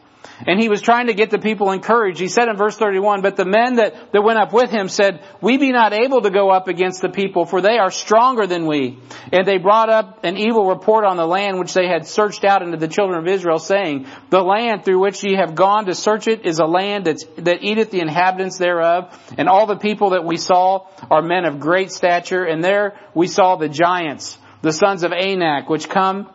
And 0.45 0.59
he 0.59 0.69
was 0.69 0.81
trying 0.81 1.07
to 1.07 1.13
get 1.13 1.31
the 1.31 1.39
people 1.39 1.71
encouraged. 1.71 2.19
He 2.19 2.27
said 2.27 2.47
in 2.47 2.57
verse 2.57 2.77
31, 2.77 3.21
but 3.21 3.35
the 3.35 3.45
men 3.45 3.75
that, 3.75 4.11
that 4.11 4.21
went 4.21 4.37
up 4.37 4.53
with 4.53 4.69
him 4.69 4.87
said, 4.87 5.23
we 5.41 5.57
be 5.57 5.71
not 5.71 5.93
able 5.93 6.21
to 6.21 6.29
go 6.29 6.51
up 6.51 6.67
against 6.67 7.01
the 7.01 7.09
people, 7.09 7.45
for 7.45 7.61
they 7.61 7.77
are 7.77 7.89
stronger 7.89 8.45
than 8.45 8.67
we. 8.67 8.99
And 9.31 9.47
they 9.47 9.57
brought 9.57 9.89
up 9.89 10.23
an 10.23 10.37
evil 10.37 10.67
report 10.67 11.05
on 11.05 11.17
the 11.17 11.25
land 11.25 11.57
which 11.59 11.73
they 11.73 11.87
had 11.87 12.07
searched 12.07 12.45
out 12.45 12.61
unto 12.61 12.77
the 12.77 12.87
children 12.87 13.19
of 13.19 13.27
Israel, 13.27 13.57
saying, 13.57 14.05
the 14.29 14.41
land 14.41 14.85
through 14.85 14.99
which 14.99 15.23
ye 15.23 15.35
have 15.35 15.55
gone 15.55 15.85
to 15.85 15.95
search 15.95 16.27
it 16.27 16.45
is 16.45 16.59
a 16.59 16.65
land 16.65 17.05
that's, 17.05 17.25
that 17.37 17.63
eateth 17.63 17.91
the 17.91 18.01
inhabitants 18.01 18.57
thereof. 18.57 19.17
And 19.37 19.49
all 19.49 19.65
the 19.65 19.77
people 19.77 20.11
that 20.11 20.23
we 20.23 20.37
saw 20.37 20.87
are 21.09 21.21
men 21.21 21.45
of 21.45 21.59
great 21.59 21.91
stature. 21.91 22.43
And 22.43 22.63
there 22.63 22.99
we 23.13 23.27
saw 23.27 23.55
the 23.55 23.69
giants, 23.69 24.37
the 24.61 24.71
sons 24.73 25.03
of 25.03 25.11
Anak, 25.11 25.69
which 25.69 25.89
come 25.89 26.29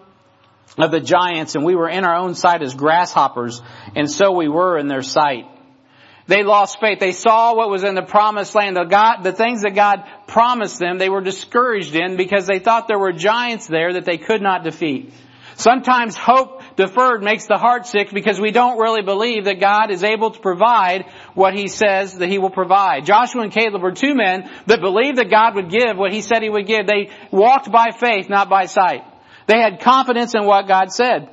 of 0.78 0.90
the 0.90 1.00
giants 1.00 1.54
and 1.54 1.64
we 1.64 1.75
were 1.75 1.88
in 1.88 2.04
our 2.04 2.16
own 2.16 2.35
sight 2.35 2.62
as 2.62 2.75
grasshoppers 2.75 3.61
and 3.95 4.11
so 4.11 4.33
we 4.33 4.49
were 4.49 4.78
in 4.78 4.88
their 4.88 5.02
sight. 5.02 5.45
They 6.26 6.45
lost 6.45 6.78
faith. 6.81 7.00
They 7.00 7.12
saw 7.12 7.54
what 7.54 7.69
was 7.69 7.85
in 7.85 7.95
the 7.95 8.02
promised 8.02 8.54
land. 8.54 8.76
The 8.76 8.85
God, 8.85 9.23
the 9.23 9.33
things 9.33 9.62
that 9.62 9.75
God 9.75 10.04
promised 10.26 10.78
them, 10.78 10.99
they 10.99 11.09
were 11.09 11.21
discouraged 11.21 11.95
in 11.95 12.16
because 12.16 12.47
they 12.47 12.59
thought 12.59 12.87
there 12.88 12.99
were 12.99 13.12
giants 13.12 13.66
there 13.66 13.95
that 13.95 14.04
they 14.04 14.19
could 14.19 14.40
not 14.40 14.62
defeat. 14.62 15.12
Sometimes 15.57 16.16
hope 16.16 16.62
deferred 16.76 17.23
makes 17.23 17.47
the 17.47 17.59
heart 17.59 17.87
sick 17.87 18.11
because 18.12 18.40
we 18.40 18.50
don't 18.50 18.78
really 18.78 19.02
believe 19.02 19.45
that 19.45 19.61
God 19.61 19.90
is 19.90 20.02
able 20.02 20.31
to 20.31 20.40
provide 20.40 21.04
what 21.35 21.54
He 21.54 21.69
says 21.69 22.14
that 22.19 22.28
He 22.28 22.38
will 22.38 22.50
provide. 22.50 23.04
Joshua 23.04 23.42
and 23.42 23.52
Caleb 23.52 23.83
were 23.83 23.92
two 23.92 24.14
men 24.14 24.50
that 24.66 24.81
believed 24.81 25.19
that 25.19 25.31
God 25.31 25.54
would 25.57 25.71
give 25.71 25.97
what 25.97 26.12
He 26.12 26.23
said 26.23 26.42
He 26.42 26.49
would 26.49 26.66
give. 26.66 26.87
They 26.87 27.11
walked 27.31 27.71
by 27.71 27.90
faith, 27.90 28.31
not 28.31 28.49
by 28.49 28.66
sight. 28.66 29.04
They 29.46 29.61
had 29.61 29.80
confidence 29.80 30.34
in 30.34 30.44
what 30.44 30.68
God 30.68 30.92
said. 30.92 31.28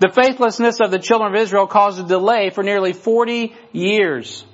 The 0.00 0.08
faithlessness 0.08 0.80
of 0.80 0.90
the 0.90 0.98
children 0.98 1.34
of 1.34 1.40
Israel 1.40 1.66
caused 1.66 2.00
a 2.00 2.04
delay 2.04 2.50
for 2.50 2.62
nearly 2.62 2.92
40 2.92 3.54
years 3.72 4.44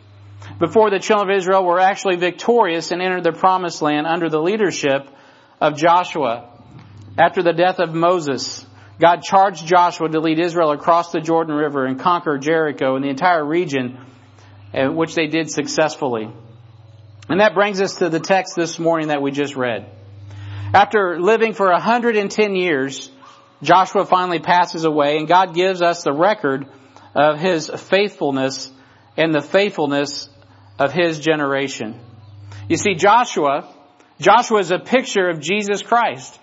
before 0.59 0.90
the 0.90 0.99
children 0.99 1.31
of 1.31 1.37
Israel 1.37 1.64
were 1.64 1.81
actually 1.81 2.17
victorious 2.17 2.90
and 2.90 3.00
entered 3.00 3.25
the 3.25 3.33
promised 3.33 3.83
land 3.83 4.07
under 4.07 4.29
the 4.29 4.40
leadership 4.40 5.09
of 5.61 5.76
Joshua. 5.76 6.49
After 7.19 7.43
the 7.43 7.52
death 7.52 7.79
of 7.79 7.95
Moses, 7.95 8.64
God 8.99 9.23
charged 9.23 9.67
Joshua 9.67 10.09
to 10.09 10.21
lead 10.21 10.38
Israel 10.38 10.73
across 10.73 11.11
the 11.11 11.21
Jordan 11.21 11.55
River 11.55 11.87
and 11.87 11.99
conquer 11.99 12.38
Jericho 12.38 12.97
and 12.97 13.05
the 13.05 13.09
entire 13.09 13.45
region, 13.45 13.99
eh, 14.75 14.88
which 14.88 15.14
they 15.14 15.26
did 15.26 15.50
successfully. 15.50 16.31
And 17.29 17.40
that 17.40 17.55
brings 17.55 17.81
us 17.81 17.97
to 17.97 18.09
the 18.09 18.21
text 18.21 18.57
this 18.57 18.79
morning 18.79 19.09
that 19.09 19.23
we 19.23 19.31
just 19.31 19.57
read. 19.57 19.87
After 20.73 21.21
living 21.21 21.53
for 21.53 21.69
110 21.71 22.55
years, 22.55 23.11
Joshua 23.61 24.07
finally 24.07 24.39
passes 24.39 24.85
away 24.85 25.17
and 25.17 25.27
God 25.27 25.53
gives 25.53 25.83
us 25.83 26.05
the 26.05 26.12
record 26.12 26.67
of 27.15 27.41
his 27.41 27.69
faithfulness 27.69 28.71
and 29.17 29.35
the 29.35 29.41
faithfulness 29.41 30.29
of 30.79 30.93
his 30.93 31.19
generation. 31.19 31.99
You 32.69 32.77
see, 32.77 32.95
Joshua, 32.95 33.69
Joshua 34.21 34.61
is 34.61 34.71
a 34.71 34.79
picture 34.79 35.29
of 35.29 35.41
Jesus 35.41 35.83
Christ. 35.83 36.39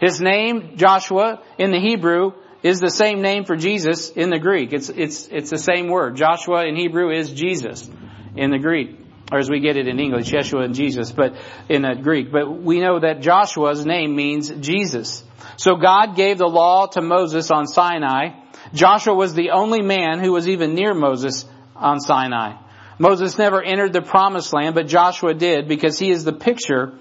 His 0.00 0.20
name, 0.20 0.76
Joshua, 0.76 1.42
in 1.56 1.70
the 1.70 1.80
Hebrew, 1.80 2.32
is 2.62 2.78
the 2.78 2.90
same 2.90 3.22
name 3.22 3.44
for 3.44 3.56
Jesus 3.56 4.10
in 4.10 4.28
the 4.28 4.38
Greek. 4.38 4.74
It's, 4.74 4.90
it's, 4.90 5.28
it's 5.28 5.50
the 5.50 5.58
same 5.58 5.88
word. 5.88 6.16
Joshua 6.16 6.66
in 6.66 6.76
Hebrew 6.76 7.10
is 7.10 7.32
Jesus 7.32 7.88
in 8.36 8.50
the 8.50 8.58
Greek 8.58 9.01
or 9.32 9.38
as 9.38 9.48
we 9.48 9.60
get 9.60 9.78
it 9.78 9.88
in 9.88 9.98
English, 9.98 10.30
Yeshua 10.30 10.64
and 10.64 10.74
Jesus, 10.74 11.10
but 11.10 11.34
in 11.70 11.86
Greek. 12.02 12.30
But 12.30 12.62
we 12.62 12.80
know 12.80 13.00
that 13.00 13.22
Joshua's 13.22 13.86
name 13.86 14.14
means 14.14 14.50
Jesus. 14.50 15.24
So 15.56 15.76
God 15.76 16.16
gave 16.16 16.36
the 16.36 16.46
law 16.46 16.86
to 16.88 17.00
Moses 17.00 17.50
on 17.50 17.66
Sinai. 17.66 18.34
Joshua 18.74 19.14
was 19.14 19.32
the 19.32 19.52
only 19.52 19.80
man 19.80 20.20
who 20.20 20.32
was 20.32 20.48
even 20.48 20.74
near 20.74 20.92
Moses 20.92 21.46
on 21.74 21.98
Sinai. 21.98 22.58
Moses 22.98 23.38
never 23.38 23.62
entered 23.62 23.94
the 23.94 24.02
promised 24.02 24.52
land, 24.52 24.74
but 24.74 24.86
Joshua 24.86 25.32
did 25.32 25.66
because 25.66 25.98
he 25.98 26.10
is 26.10 26.24
the 26.24 26.34
picture 26.34 26.92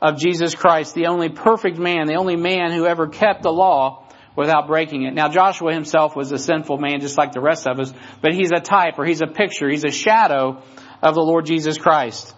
of 0.00 0.16
Jesus 0.16 0.54
Christ, 0.54 0.94
the 0.94 1.06
only 1.06 1.28
perfect 1.28 1.76
man, 1.76 2.06
the 2.06 2.14
only 2.14 2.36
man 2.36 2.70
who 2.70 2.86
ever 2.86 3.08
kept 3.08 3.42
the 3.42 3.52
law 3.52 4.06
without 4.36 4.68
breaking 4.68 5.02
it. 5.02 5.12
Now 5.12 5.28
Joshua 5.28 5.74
himself 5.74 6.14
was 6.14 6.30
a 6.30 6.38
sinful 6.38 6.78
man 6.78 7.00
just 7.00 7.18
like 7.18 7.32
the 7.32 7.40
rest 7.40 7.66
of 7.66 7.80
us, 7.80 7.92
but 8.22 8.32
he's 8.32 8.52
a 8.52 8.60
type 8.60 8.94
or 8.96 9.04
he's 9.04 9.22
a 9.22 9.26
picture, 9.26 9.68
he's 9.68 9.84
a 9.84 9.90
shadow 9.90 10.62
of 11.02 11.14
the 11.14 11.22
Lord 11.22 11.46
Jesus 11.46 11.78
Christ. 11.78 12.34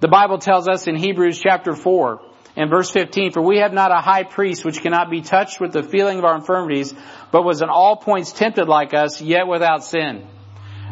The 0.00 0.08
Bible 0.08 0.38
tells 0.38 0.68
us 0.68 0.86
in 0.86 0.96
Hebrews 0.96 1.38
chapter 1.38 1.74
4 1.74 2.20
and 2.56 2.70
verse 2.70 2.90
15, 2.90 3.32
for 3.32 3.42
we 3.42 3.58
have 3.58 3.72
not 3.72 3.92
a 3.92 4.00
high 4.00 4.24
priest 4.24 4.64
which 4.64 4.80
cannot 4.80 5.10
be 5.10 5.20
touched 5.20 5.60
with 5.60 5.72
the 5.72 5.82
feeling 5.82 6.18
of 6.18 6.24
our 6.24 6.36
infirmities, 6.36 6.94
but 7.30 7.44
was 7.44 7.62
in 7.62 7.68
all 7.68 7.96
points 7.96 8.32
tempted 8.32 8.66
like 8.66 8.94
us, 8.94 9.20
yet 9.20 9.46
without 9.46 9.84
sin. 9.84 10.26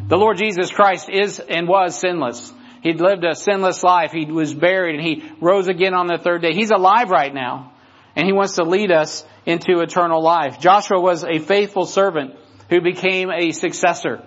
The 0.07 0.17
Lord 0.17 0.39
Jesus 0.39 0.71
Christ 0.71 1.09
is 1.11 1.41
and 1.41 1.69
was 1.69 1.99
sinless. 1.99 2.53
He'd 2.83 3.01
lived 3.01 3.25
a 3.25 3.35
sinless 3.35 3.83
life. 3.83 4.13
He 4.13 4.27
was 4.27 4.55
buried 4.55 4.95
and 4.95 5.05
he 5.05 5.31
rose 5.41 5.69
again 5.69 5.95
on 5.95 6.07
the 6.07 6.19
third 6.19 6.43
day. 6.43 6.55
He's 6.55 6.71
alive 6.71 7.11
right 7.11 7.35
now. 7.35 7.73
And 8.15 8.27
he 8.27 8.33
wants 8.33 8.55
to 8.55 8.65
lead 8.65 8.91
us 8.91 9.25
into 9.47 9.81
eternal 9.81 10.23
life. 10.23 10.61
Joshua 10.61 11.01
was 11.01 11.25
a 11.25 11.39
faithful 11.39 11.87
servant 11.87 12.35
who 12.71 12.81
became 12.81 13.31
a 13.31 13.53
successor. 13.53 14.23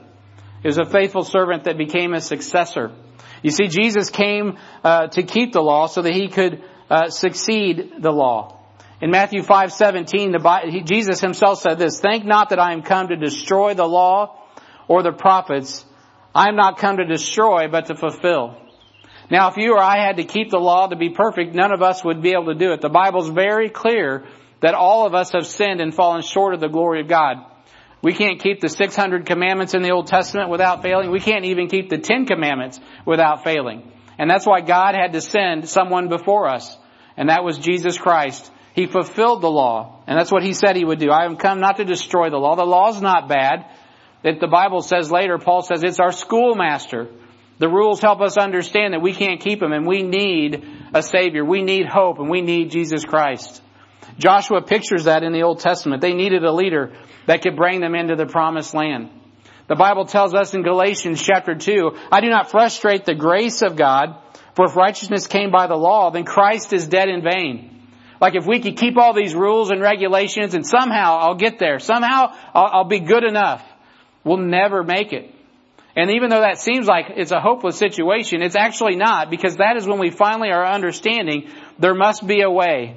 He 0.62 0.68
was 0.68 0.77
a 0.77 0.86
faithful 0.86 1.24
servant 1.24 1.63
that 1.63 1.77
became 1.77 2.13
a 2.13 2.22
successor. 2.22 2.91
You 3.41 3.51
see, 3.51 3.68
Jesus 3.68 4.10
came 4.10 4.58
uh, 4.84 5.08
to 5.08 5.24
keep 5.24 5.53
the 5.53 5.62
law 5.62 5.88
so 5.88 6.01
that 6.01 6.13
he 6.13 6.27
could 6.27 6.63
uh, 6.89 7.10
succeed 7.10 7.94
the 8.00 8.12
law. 8.12 8.60
In 9.01 9.10
Matthew 9.10 9.41
5:17, 9.41 10.32
the, 10.32 10.82
Jesus 10.86 11.20
himself 11.20 11.60
said 11.60 11.80
this, 11.80 12.00
"Think 12.00 12.24
not 12.24 12.50
that 12.50 12.60
I 12.60 12.74
am 12.74 12.84
come 12.84 13.08
to 13.08 13.15
destroy 13.15 13.74
the 13.74 13.86
law 13.86 14.38
or 14.88 15.01
the 15.01 15.12
prophets. 15.12 15.84
I 16.36 16.50
am 16.50 16.56
not 16.56 16.77
come 16.77 16.98
to 16.98 17.06
destroy, 17.06 17.68
but 17.68 17.88
to 17.88 17.96
fulfill." 17.96 18.58
Now, 19.32 19.50
if 19.50 19.58
you 19.58 19.74
or 19.74 19.82
I 19.82 20.06
had 20.06 20.18
to 20.18 20.24
keep 20.24 20.51
the 20.51 20.60
law 20.60 20.88
to 20.88 20.96
be 20.96 21.10
perfect, 21.10 21.56
none 21.56 21.74
of 21.74 21.82
us 21.82 22.03
would 22.03 22.22
be 22.22 22.34
able 22.34 22.48
to 22.48 22.56
do 22.56 22.74
it. 22.74 22.82
The 22.82 22.89
Bible's 22.89 23.30
very 23.30 23.70
clear 23.70 24.25
that 24.60 24.75
all 24.75 25.08
of 25.08 25.15
us 25.15 25.32
have 25.32 25.48
sinned 25.48 25.82
and 25.82 25.96
fallen 25.96 26.22
short 26.22 26.53
of 26.53 26.60
the 26.60 26.68
glory 26.68 27.01
of 27.01 27.08
God. 27.08 27.38
We 28.01 28.13
can't 28.13 28.39
keep 28.41 28.62
the 28.62 28.70
600 28.70 29.25
commandments 29.25 29.74
in 29.74 29.84
the 29.84 29.91
Old 29.91 30.08
Testament 30.08 30.50
without 30.50 30.81
failing. 30.81 31.12
We 31.12 31.20
can't 31.20 31.46
even 31.46 31.67
keep 31.67 31.89
the 31.89 32.00
10 32.00 32.25
commandments 32.25 32.79
without 33.05 33.43
failing. 33.43 33.91
And 34.17 34.29
that's 34.29 34.46
why 34.46 34.62
God 34.62 34.96
had 34.96 35.13
to 35.13 35.22
send 35.22 35.70
someone 35.70 36.10
before 36.10 36.48
us. 36.48 36.77
And 37.15 37.29
that 37.29 37.43
was 37.43 37.58
Jesus 37.58 37.98
Christ. 37.98 38.51
He 38.74 38.88
fulfilled 38.88 39.41
the 39.41 39.51
law. 39.51 40.01
And 40.08 40.17
that's 40.17 40.31
what 40.31 40.43
he 40.43 40.53
said 40.53 40.75
he 40.75 40.86
would 40.86 41.00
do. 41.00 41.12
I 41.12 41.27
have 41.27 41.38
come 41.38 41.60
not 41.60 41.77
to 41.77 41.86
destroy 41.86 42.29
the 42.29 42.38
law. 42.38 42.55
The 42.55 42.65
law's 42.65 43.01
not 43.01 43.27
bad. 43.27 43.65
That 44.24 44.39
the 44.39 44.48
Bible 44.48 44.81
says 44.81 45.12
later, 45.12 45.38
Paul 45.38 45.62
says 45.62 45.84
it's 45.84 46.00
our 46.00 46.12
schoolmaster. 46.12 47.08
The 47.60 47.70
rules 47.70 48.01
help 48.01 48.22
us 48.22 48.38
understand 48.38 48.93
that 48.93 49.01
we 49.01 49.13
can't 49.13 49.39
keep 49.39 49.60
them 49.60 49.72
and 49.72 49.86
we 49.86 50.01
need 50.01 50.65
a 50.93 51.03
Savior. 51.03 51.46
We 51.46 51.62
need 51.62 51.86
hope 51.86 52.17
and 52.17 52.29
we 52.29 52.41
need 52.41 52.72
Jesus 52.72 53.05
Christ. 53.05 53.62
Joshua 54.18 54.62
pictures 54.62 55.06
that 55.06 55.24
in 55.24 55.34
the 55.34 55.44
Old 55.44 55.60
Testament. 55.60 56.01
They 56.01 56.13
needed 56.13 56.44
a 56.44 56.51
leader 56.51 56.94
that 57.27 57.41
could 57.41 57.56
bring 57.56 57.82
them 57.82 57.96
into 57.96 58.15
the 58.15 58.25
promised 58.25 58.74
land. 58.74 59.10
The 59.68 59.75
Bible 59.75 60.06
tells 60.06 60.34
us 60.34 60.53
in 60.53 60.63
Galatians 60.63 61.22
chapter 61.22 61.56
2, 61.56 61.91
I 62.12 62.22
do 62.22 62.30
not 62.30 62.51
frustrate 62.51 63.06
the 63.06 63.15
grace 63.15 63.62
of 63.62 63.75
God, 63.75 64.18
for 64.56 64.65
if 64.65 64.75
righteousness 64.75 65.27
came 65.27 65.51
by 65.51 65.68
the 65.68 65.75
law, 65.75 66.12
then 66.12 66.25
Christ 66.25 66.74
is 66.74 66.88
dead 66.88 67.08
in 67.08 67.22
vain. 67.22 67.72
Like 68.20 68.36
if 68.36 68.46
we 68.46 68.60
could 68.60 68.77
keep 68.77 68.98
all 68.98 69.13
these 69.13 69.34
rules 69.34 69.72
and 69.72 69.82
regulations 69.82 70.53
and 70.53 70.65
somehow 70.65 71.18
I'll 71.18 71.36
get 71.36 71.58
there, 71.58 71.80
somehow 71.80 72.34
I'll, 72.53 72.70
I'll 72.72 72.88
be 72.88 73.00
good 73.00 73.24
enough, 73.24 73.63
we'll 74.24 74.38
never 74.38 74.84
make 74.84 75.13
it. 75.13 75.34
And 75.96 76.12
even 76.12 76.30
though 76.30 76.41
that 76.41 76.60
seems 76.60 76.88
like 76.88 77.08
it's 77.15 77.32
a 77.32 77.41
hopeless 77.41 77.77
situation, 77.77 78.41
it's 78.41 78.56
actually 78.56 78.96
not 78.96 79.30
because 79.30 79.58
that 79.58 79.75
is 79.75 79.88
when 79.88 80.00
we 80.00 80.10
finally 80.10 80.50
are 80.50 80.65
understanding 80.65 81.50
there 81.80 81.96
must 81.96 82.25
be 82.25 82.41
a 82.41 82.50
way. 82.50 82.96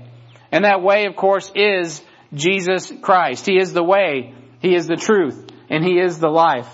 And 0.55 0.65
that 0.65 0.83
way, 0.83 1.07
of 1.07 1.17
course, 1.17 1.51
is 1.57 2.01
Jesus 2.33 2.93
Christ. 3.03 3.45
He 3.45 3.59
is 3.59 3.73
the 3.73 3.83
way, 3.83 4.35
He 4.61 4.77
is 4.77 4.87
the 4.87 4.95
truth, 4.95 5.51
and 5.69 5.83
He 5.83 5.99
is 5.99 6.21
the 6.21 6.29
life. 6.29 6.73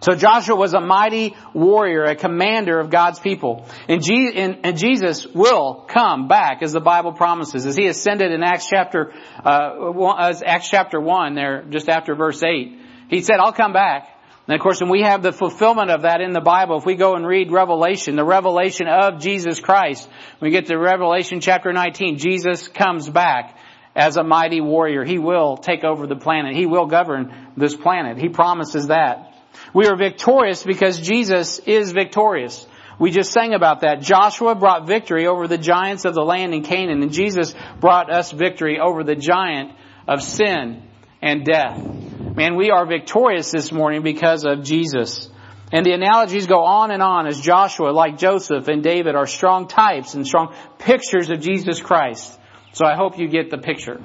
So 0.00 0.16
Joshua 0.16 0.56
was 0.56 0.74
a 0.74 0.80
mighty 0.80 1.36
warrior, 1.54 2.02
a 2.02 2.16
commander 2.16 2.80
of 2.80 2.90
God's 2.90 3.20
people. 3.20 3.68
And, 3.86 4.02
Jesus 4.02 5.24
will 5.24 5.84
come 5.88 6.26
back 6.26 6.62
as 6.62 6.72
the 6.72 6.80
Bible 6.80 7.12
promises. 7.12 7.64
As 7.64 7.76
he 7.76 7.86
ascended 7.86 8.32
in 8.32 8.42
Acts 8.42 8.66
chapter, 8.66 9.12
uh, 9.44 10.34
Acts 10.44 10.68
chapter 10.68 11.00
1 11.00 11.34
there, 11.34 11.64
just 11.68 11.88
after 11.88 12.16
verse 12.16 12.42
8. 12.42 12.76
He 13.08 13.20
said, 13.20 13.36
I'll 13.36 13.52
come 13.52 13.72
back. 13.72 14.08
And 14.50 14.56
of 14.56 14.64
course, 14.64 14.80
when 14.80 14.90
we 14.90 15.02
have 15.02 15.22
the 15.22 15.30
fulfillment 15.30 15.92
of 15.92 16.02
that 16.02 16.20
in 16.20 16.32
the 16.32 16.40
Bible, 16.40 16.78
if 16.78 16.84
we 16.84 16.96
go 16.96 17.14
and 17.14 17.24
read 17.24 17.52
Revelation, 17.52 18.16
the 18.16 18.24
revelation 18.24 18.88
of 18.88 19.20
Jesus 19.20 19.60
Christ, 19.60 20.08
we 20.40 20.50
get 20.50 20.66
to 20.66 20.76
Revelation 20.76 21.40
chapter 21.40 21.72
19, 21.72 22.18
Jesus 22.18 22.66
comes 22.66 23.08
back 23.08 23.56
as 23.94 24.16
a 24.16 24.24
mighty 24.24 24.60
warrior. 24.60 25.04
He 25.04 25.20
will 25.20 25.56
take 25.56 25.84
over 25.84 26.08
the 26.08 26.16
planet. 26.16 26.56
He 26.56 26.66
will 26.66 26.86
govern 26.86 27.52
this 27.56 27.76
planet. 27.76 28.18
He 28.18 28.28
promises 28.28 28.88
that. 28.88 29.32
We 29.72 29.86
are 29.86 29.94
victorious 29.94 30.64
because 30.64 30.98
Jesus 30.98 31.60
is 31.60 31.92
victorious. 31.92 32.66
We 32.98 33.12
just 33.12 33.32
sang 33.32 33.54
about 33.54 33.82
that. 33.82 34.00
Joshua 34.00 34.56
brought 34.56 34.84
victory 34.84 35.28
over 35.28 35.46
the 35.46 35.58
giants 35.58 36.04
of 36.04 36.14
the 36.14 36.24
land 36.24 36.54
in 36.54 36.64
Canaan, 36.64 37.02
and 37.02 37.12
Jesus 37.12 37.54
brought 37.78 38.12
us 38.12 38.32
victory 38.32 38.80
over 38.80 39.04
the 39.04 39.14
giant 39.14 39.70
of 40.08 40.24
sin 40.24 40.82
and 41.22 41.44
death. 41.44 42.09
Man, 42.40 42.56
we 42.56 42.70
are 42.70 42.86
victorious 42.86 43.50
this 43.50 43.70
morning 43.70 44.02
because 44.02 44.46
of 44.46 44.62
Jesus. 44.62 45.28
And 45.74 45.84
the 45.84 45.92
analogies 45.92 46.46
go 46.46 46.64
on 46.64 46.90
and 46.90 47.02
on 47.02 47.26
as 47.26 47.38
Joshua, 47.38 47.90
like 47.90 48.16
Joseph 48.16 48.66
and 48.66 48.82
David, 48.82 49.14
are 49.14 49.26
strong 49.26 49.68
types 49.68 50.14
and 50.14 50.26
strong 50.26 50.54
pictures 50.78 51.28
of 51.28 51.42
Jesus 51.42 51.82
Christ. 51.82 52.40
So 52.72 52.86
I 52.86 52.96
hope 52.96 53.18
you 53.18 53.28
get 53.28 53.50
the 53.50 53.58
picture. 53.58 54.02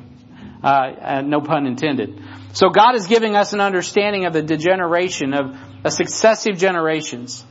Uh, 0.62 1.22
no 1.24 1.40
pun 1.40 1.66
intended. 1.66 2.22
So 2.52 2.68
God 2.72 2.96
is 2.96 3.08
giving 3.08 3.38
us 3.38 3.54
an 3.54 3.62
understanding 3.62 4.26
of 4.26 4.34
the 4.34 4.42
degeneration 4.42 5.34
of, 5.34 5.94
successive 5.94 6.58
generations. 6.58 7.42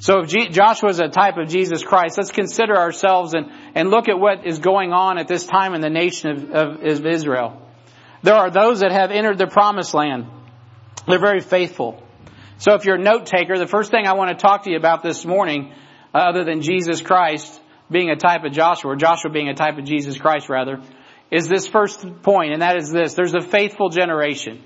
So 0.00 0.18
if 0.18 0.28
G- 0.28 0.50
Joshua 0.50 0.90
is 0.90 1.00
a 1.00 1.08
type 1.08 1.38
of 1.38 1.48
Jesus 1.48 1.82
Christ, 1.82 2.18
let's 2.18 2.30
consider 2.30 2.76
ourselves 2.76 3.32
and, 3.32 3.46
and 3.74 3.88
look 3.88 4.10
at 4.10 4.18
what 4.18 4.46
is 4.46 4.58
going 4.58 4.92
on 4.92 5.16
at 5.16 5.28
this 5.28 5.46
time 5.46 5.72
in 5.72 5.80
the 5.80 5.88
nation 5.88 6.30
of, 6.30 6.50
of, 6.50 6.84
of 6.84 7.06
Israel. 7.06 7.69
There 8.22 8.34
are 8.34 8.50
those 8.50 8.80
that 8.80 8.92
have 8.92 9.10
entered 9.10 9.38
the 9.38 9.46
promised 9.46 9.94
land. 9.94 10.26
They're 11.06 11.18
very 11.18 11.40
faithful. 11.40 12.02
So 12.58 12.74
if 12.74 12.84
you're 12.84 12.96
a 12.96 13.02
note 13.02 13.26
taker, 13.26 13.56
the 13.56 13.66
first 13.66 13.90
thing 13.90 14.06
I 14.06 14.12
want 14.12 14.30
to 14.30 14.36
talk 14.36 14.64
to 14.64 14.70
you 14.70 14.76
about 14.76 15.02
this 15.02 15.24
morning, 15.24 15.72
uh, 16.14 16.18
other 16.18 16.44
than 16.44 16.60
Jesus 16.60 17.00
Christ 17.00 17.60
being 17.90 18.10
a 18.10 18.16
type 18.16 18.44
of 18.44 18.52
Joshua, 18.52 18.92
or 18.92 18.96
Joshua 18.96 19.30
being 19.30 19.48
a 19.48 19.54
type 19.54 19.78
of 19.78 19.84
Jesus 19.84 20.18
Christ 20.18 20.48
rather, 20.48 20.80
is 21.30 21.48
this 21.48 21.66
first 21.66 22.22
point, 22.22 22.52
and 22.52 22.62
that 22.62 22.76
is 22.76 22.90
this. 22.90 23.14
There's 23.14 23.34
a 23.34 23.40
faithful 23.40 23.88
generation. 23.88 24.62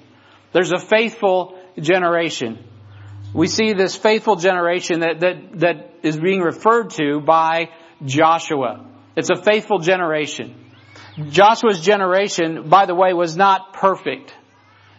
There's 0.53 0.73
a 0.73 0.79
faithful 0.79 1.59
generation. 1.79 2.65
We 3.33 3.47
see 3.47 3.73
this 3.73 3.97
faithful 3.97 4.37
generation 4.37 5.01
that, 5.01 5.21
that, 5.21 5.59
that 5.61 5.95
is 6.03 6.17
being 6.17 6.41
referred 6.41 6.91
to 6.91 7.21
by 7.21 7.71
Joshua. 8.05 8.87
It's 9.17 9.31
a 9.31 9.41
faithful 9.41 9.79
generation. 9.79 10.64
Joshua's 11.31 11.81
generation, 11.81 12.69
by 12.69 12.87
the 12.87 12.95
way, 12.95 13.13
was 13.13 13.37
not 13.37 13.73
perfect. 13.73 14.35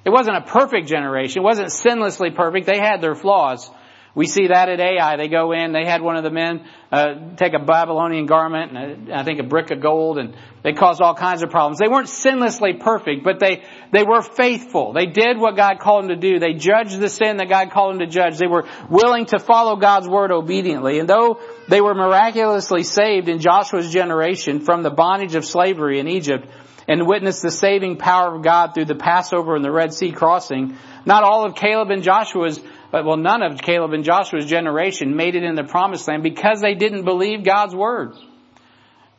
It 0.05 0.10
wasn't 0.10 0.38
a 0.38 0.41
perfect 0.41 0.88
generation. 0.88 1.41
It 1.41 1.43
wasn't 1.43 1.69
sinlessly 1.69 2.34
perfect. 2.34 2.67
They 2.67 2.79
had 2.79 3.01
their 3.01 3.15
flaws. 3.15 3.69
We 4.15 4.27
see 4.27 4.48
that 4.48 4.69
at 4.69 4.79
Ai. 4.79 5.17
They 5.17 5.27
go 5.27 5.51
in, 5.51 5.74
they 5.74 5.86
had 5.86 6.01
one 6.01 6.15
of 6.15 6.24
the 6.24 6.31
men 6.31 6.65
uh, 6.89 7.36
take 7.36 7.53
a 7.53 7.60
Babylonian 7.60 8.27
garment 8.27 8.72
and 8.72 9.10
a, 9.10 9.19
I 9.19 9.24
think 9.25 9.39
a 9.39 9.43
brick 9.43 9.72
of 9.72 9.81
gold, 9.81 10.17
and 10.17 10.34
they 10.63 10.72
caused 10.72 11.01
all 11.01 11.13
kinds 11.13 11.43
of 11.43 11.50
problems. 11.50 11.79
They 11.79 11.89
weren't 11.89 12.07
sinlessly 12.07 12.79
perfect, 12.79 13.25
but 13.25 13.41
they 13.41 13.63
they 13.91 14.03
were 14.03 14.22
faithful. 14.22 14.93
They 14.93 15.05
did 15.05 15.38
what 15.38 15.57
God 15.57 15.79
called 15.79 16.05
them 16.05 16.10
to 16.10 16.15
do. 16.15 16.39
They 16.39 16.53
judged 16.53 16.98
the 16.98 17.10
sin 17.10 17.38
that 17.38 17.50
God 17.50 17.72
called 17.72 17.93
them 17.93 18.00
to 18.00 18.07
judge. 18.07 18.38
They 18.38 18.48
were 18.48 18.65
willing 18.89 19.25
to 19.27 19.39
follow 19.39 19.75
God's 19.75 20.07
word 20.07 20.31
obediently. 20.31 21.00
And 21.00 21.10
though 21.10 21.41
they 21.67 21.81
were 21.81 21.93
miraculously 21.93 22.84
saved 22.84 23.27
in 23.27 23.39
Joshua's 23.39 23.91
generation 23.91 24.62
from 24.62 24.81
the 24.81 24.91
bondage 24.91 25.36
of 25.36 25.43
slavery 25.43 26.00
in 26.00 26.07
Egypt, 26.07 26.48
and 26.88 27.07
witnessed 27.07 27.41
the 27.41 27.51
saving 27.51 27.98
power 27.98 28.36
of 28.36 28.43
God 28.43 28.74
through 28.74 28.86
the 28.86 28.95
Passover 28.95 29.55
and 29.55 29.65
the 29.65 29.72
Red 29.72 29.93
Sea 29.93 30.12
crossing. 30.12 30.77
Not 31.05 31.24
all 31.24 31.45
of 31.45 31.55
Caleb 31.55 31.89
and 31.89 32.03
Joshua's, 32.03 32.60
but 32.95 33.03
well, 33.03 33.17
none 33.17 33.43
of 33.43 33.57
Caleb 33.57 33.91
and 33.91 34.05
Joshua's 34.05 34.45
generation 34.45 35.17
made 35.17 35.35
it 35.35 35.43
in 35.43 35.55
the 35.55 35.65
promised 35.65 36.07
land 36.07 36.23
because 36.23 36.61
they 36.61 36.75
didn't 36.75 37.03
believe 37.03 37.43
God's 37.43 37.75
word. 37.75 38.13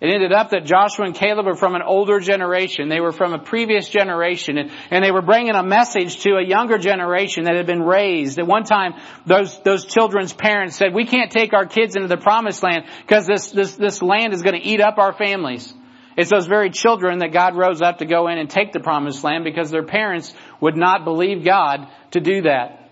It 0.01 0.07
ended 0.07 0.33
up 0.33 0.49
that 0.53 0.65
Joshua 0.65 1.05
and 1.05 1.15
Caleb 1.15 1.45
were 1.45 1.57
from 1.57 1.75
an 1.75 1.83
older 1.83 2.19
generation. 2.19 2.89
They 2.89 3.01
were 3.01 3.13
from 3.13 3.35
a 3.35 3.39
previous 3.39 3.91
generation 3.91 4.57
and, 4.57 4.71
and, 4.91 5.05
they 5.05 5.11
were 5.11 5.21
bringing 5.21 5.55
a 5.55 5.63
message 5.63 6.21
to 6.21 6.37
a 6.37 6.43
younger 6.43 6.79
generation 6.79 7.45
that 7.45 7.55
had 7.55 7.67
been 7.67 7.83
raised. 7.83 8.39
At 8.39 8.47
one 8.47 8.65
time, 8.65 8.95
those, 9.27 9.63
those 9.63 9.85
children's 9.85 10.33
parents 10.33 10.77
said, 10.77 10.95
we 10.95 11.05
can't 11.05 11.31
take 11.31 11.53
our 11.53 11.67
kids 11.67 11.97
into 11.97 12.09
the 12.09 12.17
promised 12.17 12.63
land 12.63 12.87
because 13.03 13.27
this, 13.27 13.51
this, 13.51 13.77
this 13.77 14.01
land 14.01 14.33
is 14.33 14.41
going 14.41 14.59
to 14.59 14.67
eat 14.67 14.81
up 14.81 14.97
our 14.97 15.13
families. 15.13 15.71
It's 16.17 16.31
those 16.31 16.47
very 16.47 16.71
children 16.71 17.19
that 17.19 17.35
God 17.35 17.55
rose 17.55 17.83
up 17.83 17.99
to 17.99 18.07
go 18.07 18.29
in 18.29 18.39
and 18.39 18.49
take 18.49 18.73
the 18.73 18.81
promised 18.81 19.23
land 19.23 19.45
because 19.45 19.71
their 19.71 19.85
parents 19.85 20.33
would 20.63 20.79
not 20.79 21.05
believe 21.05 21.45
God 21.45 21.89
to 22.13 22.21
do 22.21 22.41
that. 22.45 22.86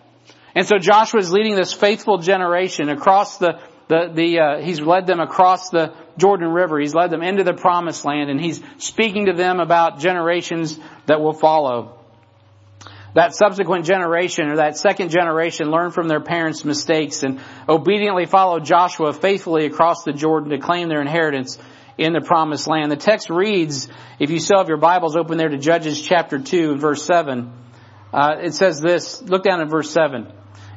And 0.54 0.66
so 0.66 0.78
Joshua 0.78 1.20
is 1.20 1.32
leading 1.32 1.56
this 1.56 1.73
faithful 1.73 2.18
generation 2.18 2.88
across 2.88 3.38
the, 3.38 3.61
the, 3.88 4.11
the 4.12 4.38
uh, 4.38 4.61
he's 4.61 4.80
led 4.80 5.06
them 5.06 5.20
across 5.20 5.70
the 5.70 5.94
Jordan 6.16 6.49
River. 6.49 6.78
He's 6.78 6.94
led 6.94 7.11
them 7.11 7.23
into 7.23 7.42
the 7.42 7.54
promised 7.54 8.04
land 8.04 8.30
and 8.30 8.40
he's 8.40 8.62
speaking 8.78 9.26
to 9.26 9.32
them 9.32 9.58
about 9.58 9.99
generations 9.99 10.78
that 11.06 11.20
will 11.20 11.32
follow. 11.32 11.99
That 13.14 13.34
subsequent 13.34 13.84
generation 13.84 14.49
or 14.49 14.56
that 14.56 14.76
second 14.76 15.11
generation 15.11 15.70
learned 15.70 15.94
from 15.94 16.08
their 16.08 16.20
parents' 16.20 16.64
mistakes 16.64 17.23
and 17.23 17.40
obediently 17.68 18.26
followed 18.26 18.64
Joshua 18.64 19.12
faithfully 19.12 19.66
across 19.66 20.02
the 20.02 20.12
Jordan 20.12 20.50
to 20.50 20.58
claim 20.58 20.88
their 20.88 21.00
inheritance 21.00 21.58
in 21.96 22.12
the 22.12 22.20
promised 22.20 22.66
land. 22.66 22.90
The 22.90 22.96
text 22.96 23.30
reads, 23.30 23.88
if 24.18 24.30
you 24.30 24.40
still 24.40 24.58
have 24.58 24.68
your 24.68 24.78
Bibles 24.78 25.14
open 25.14 25.38
there 25.38 25.49
to 25.49 25.58
Judges 25.58 26.00
chapter 26.00 26.40
2 26.40 26.76
verse 26.76 27.04
7, 27.04 27.52
uh, 28.12 28.37
it 28.40 28.54
says 28.54 28.80
this, 28.80 29.23
look 29.23 29.44
down 29.44 29.61
at 29.61 29.68
verse 29.68 29.90
7. 29.90 30.26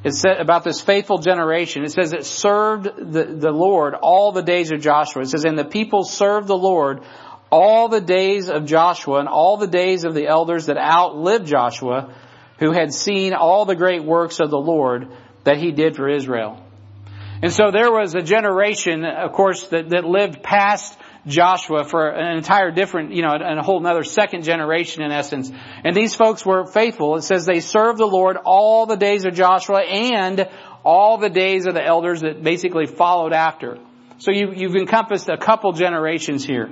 It 0.03 0.13
said 0.13 0.37
about 0.39 0.63
this 0.63 0.79
faithful 0.79 1.17
generation. 1.17 1.83
It 1.83 1.91
says 1.91 2.13
it 2.13 2.25
served 2.25 2.85
the, 2.85 3.23
the 3.23 3.51
Lord 3.51 3.93
all 3.93 4.31
the 4.31 4.43
days 4.43 4.71
of 4.71 4.81
Joshua. 4.81 5.23
It 5.23 5.29
says, 5.29 5.45
and 5.45 5.57
the 5.57 5.65
people 5.65 6.03
served 6.03 6.47
the 6.47 6.57
Lord 6.57 7.01
all 7.49 7.89
the 7.89 8.01
days 8.01 8.49
of 8.49 8.65
Joshua 8.65 9.19
and 9.19 9.27
all 9.27 9.57
the 9.57 9.67
days 9.67 10.03
of 10.03 10.13
the 10.13 10.27
elders 10.27 10.67
that 10.67 10.77
outlived 10.77 11.47
Joshua, 11.47 12.13
who 12.59 12.71
had 12.71 12.93
seen 12.93 13.33
all 13.33 13.65
the 13.65 13.75
great 13.75 14.03
works 14.03 14.39
of 14.39 14.49
the 14.49 14.57
Lord 14.57 15.07
that 15.43 15.57
he 15.57 15.71
did 15.71 15.95
for 15.95 16.09
Israel. 16.09 16.63
And 17.41 17.53
so 17.53 17.71
there 17.71 17.91
was 17.91 18.15
a 18.15 18.21
generation, 18.21 19.05
of 19.05 19.31
course, 19.31 19.67
that, 19.67 19.89
that 19.89 20.05
lived 20.05 20.41
past 20.41 20.97
Joshua 21.27 21.83
for 21.83 22.09
an 22.09 22.37
entire 22.37 22.71
different, 22.71 23.11
you 23.11 23.21
know, 23.21 23.31
and 23.31 23.59
a 23.59 23.63
whole 23.63 23.79
another 23.79 24.03
second 24.03 24.43
generation 24.43 25.03
in 25.03 25.11
essence. 25.11 25.51
And 25.83 25.95
these 25.95 26.15
folks 26.15 26.45
were 26.45 26.65
faithful. 26.65 27.17
It 27.17 27.23
says 27.23 27.45
they 27.45 27.59
served 27.59 27.99
the 27.99 28.07
Lord 28.07 28.37
all 28.45 28.85
the 28.85 28.95
days 28.95 29.25
of 29.25 29.33
Joshua 29.33 29.81
and 29.81 30.49
all 30.83 31.17
the 31.17 31.29
days 31.29 31.65
of 31.65 31.73
the 31.73 31.85
elders 31.85 32.21
that 32.21 32.41
basically 32.41 32.85
followed 32.85 33.33
after. 33.33 33.77
So 34.19 34.31
you, 34.31 34.53
you've 34.55 34.75
encompassed 34.75 35.29
a 35.29 35.37
couple 35.37 35.73
generations 35.73 36.45
here. 36.45 36.71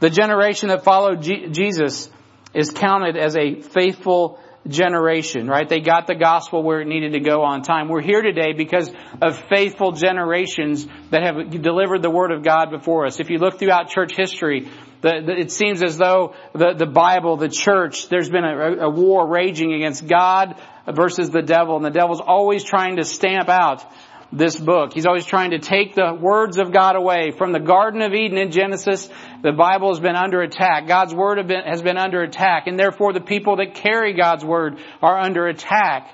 The 0.00 0.10
generation 0.10 0.68
that 0.68 0.84
followed 0.84 1.22
G- 1.22 1.48
Jesus 1.48 2.10
is 2.54 2.70
counted 2.70 3.16
as 3.16 3.36
a 3.36 3.62
faithful 3.62 4.38
generation, 4.68 5.48
right? 5.48 5.68
They 5.68 5.80
got 5.80 6.06
the 6.06 6.14
gospel 6.14 6.62
where 6.62 6.80
it 6.80 6.86
needed 6.86 7.12
to 7.12 7.20
go 7.20 7.42
on 7.42 7.62
time. 7.62 7.88
We're 7.88 8.00
here 8.02 8.22
today 8.22 8.52
because 8.52 8.90
of 9.20 9.38
faithful 9.48 9.92
generations 9.92 10.86
that 11.10 11.22
have 11.22 11.50
delivered 11.62 12.02
the 12.02 12.10
word 12.10 12.30
of 12.30 12.44
God 12.44 12.70
before 12.70 13.06
us. 13.06 13.18
If 13.18 13.30
you 13.30 13.38
look 13.38 13.58
throughout 13.58 13.90
church 13.90 14.12
history, 14.16 14.68
the, 15.00 15.20
the, 15.26 15.32
it 15.32 15.50
seems 15.50 15.82
as 15.82 15.98
though 15.98 16.34
the, 16.52 16.74
the 16.74 16.86
Bible, 16.86 17.36
the 17.36 17.48
church, 17.48 18.08
there's 18.08 18.30
been 18.30 18.44
a, 18.44 18.84
a 18.84 18.90
war 18.90 19.28
raging 19.28 19.74
against 19.74 20.06
God 20.06 20.60
versus 20.86 21.30
the 21.30 21.42
devil, 21.42 21.76
and 21.76 21.84
the 21.84 21.90
devil's 21.90 22.20
always 22.20 22.62
trying 22.62 22.96
to 22.96 23.04
stamp 23.04 23.48
out 23.48 23.84
this 24.32 24.56
book. 24.56 24.92
He's 24.94 25.06
always 25.06 25.26
trying 25.26 25.50
to 25.50 25.58
take 25.58 25.94
the 25.94 26.14
words 26.14 26.58
of 26.58 26.72
God 26.72 26.96
away. 26.96 27.32
From 27.36 27.52
the 27.52 27.60
Garden 27.60 28.00
of 28.02 28.14
Eden 28.14 28.38
in 28.38 28.50
Genesis, 28.50 29.08
the 29.42 29.52
Bible 29.52 29.90
has 29.90 30.00
been 30.00 30.16
under 30.16 30.40
attack. 30.40 30.86
God's 30.88 31.14
Word 31.14 31.38
has 31.66 31.82
been 31.82 31.98
under 31.98 32.22
attack, 32.22 32.66
and 32.66 32.78
therefore 32.78 33.12
the 33.12 33.20
people 33.20 33.56
that 33.56 33.74
carry 33.74 34.14
God's 34.14 34.44
Word 34.44 34.78
are 35.02 35.18
under 35.18 35.46
attack. 35.46 36.10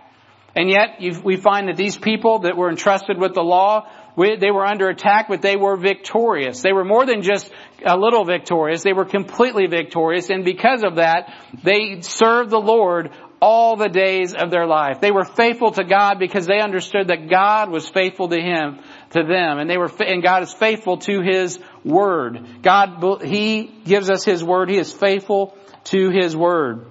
And 0.57 0.69
yet, 0.69 1.23
we 1.23 1.37
find 1.37 1.69
that 1.69 1.77
these 1.77 1.97
people 1.97 2.41
that 2.41 2.57
were 2.57 2.69
entrusted 2.69 3.17
with 3.19 3.35
the 3.35 3.43
law, 3.43 3.87
they 4.17 4.51
were 4.51 4.67
under 4.67 4.89
attack, 4.89 5.27
but 5.29 5.41
they 5.41 5.55
were 5.55 5.77
victorious. 5.77 6.63
They 6.63 6.73
were 6.73 6.85
more 6.85 7.07
than 7.07 7.23
just 7.23 7.49
a 7.87 7.97
little 7.97 8.25
victorious. 8.25 8.83
They 8.83 8.93
were 8.93 9.05
completely 9.05 9.69
victorious. 9.69 10.31
And 10.31 10.45
because 10.45 10.83
of 10.83 10.97
that, 10.97 11.33
they 11.63 12.01
served 12.01 12.51
the 12.51 12.59
Lord 12.59 13.13
all 13.41 13.77
the 13.77 13.89
days 13.89 14.35
of 14.35 14.51
their 14.51 14.67
life. 14.67 15.01
They 15.01 15.11
were 15.11 15.25
faithful 15.25 15.71
to 15.73 15.85
God 15.85 16.19
because 16.19 16.47
they 16.47 16.61
understood 16.61 17.09
that 17.09 17.29
God 17.29 17.71
was 17.71 17.89
faithful 17.89 18.29
to 18.29 18.41
him, 18.41 18.81
to 19.11 19.23
them, 19.23 19.59
and 19.59 19.71
they 19.71 19.77
were, 19.77 19.91
and 20.01 20.23
God 20.23 20.43
is 20.43 20.53
faithful 20.53 20.99
to 20.99 21.21
His 21.21 21.59
Word. 21.85 22.63
God, 22.63 23.23
He 23.23 23.65
gives 23.85 24.11
us 24.11 24.25
His 24.25 24.43
Word. 24.43 24.71
He 24.71 24.79
is 24.79 24.93
faithful 24.93 25.57
to 25.85 26.11
His 26.11 26.37
Word. 26.37 26.87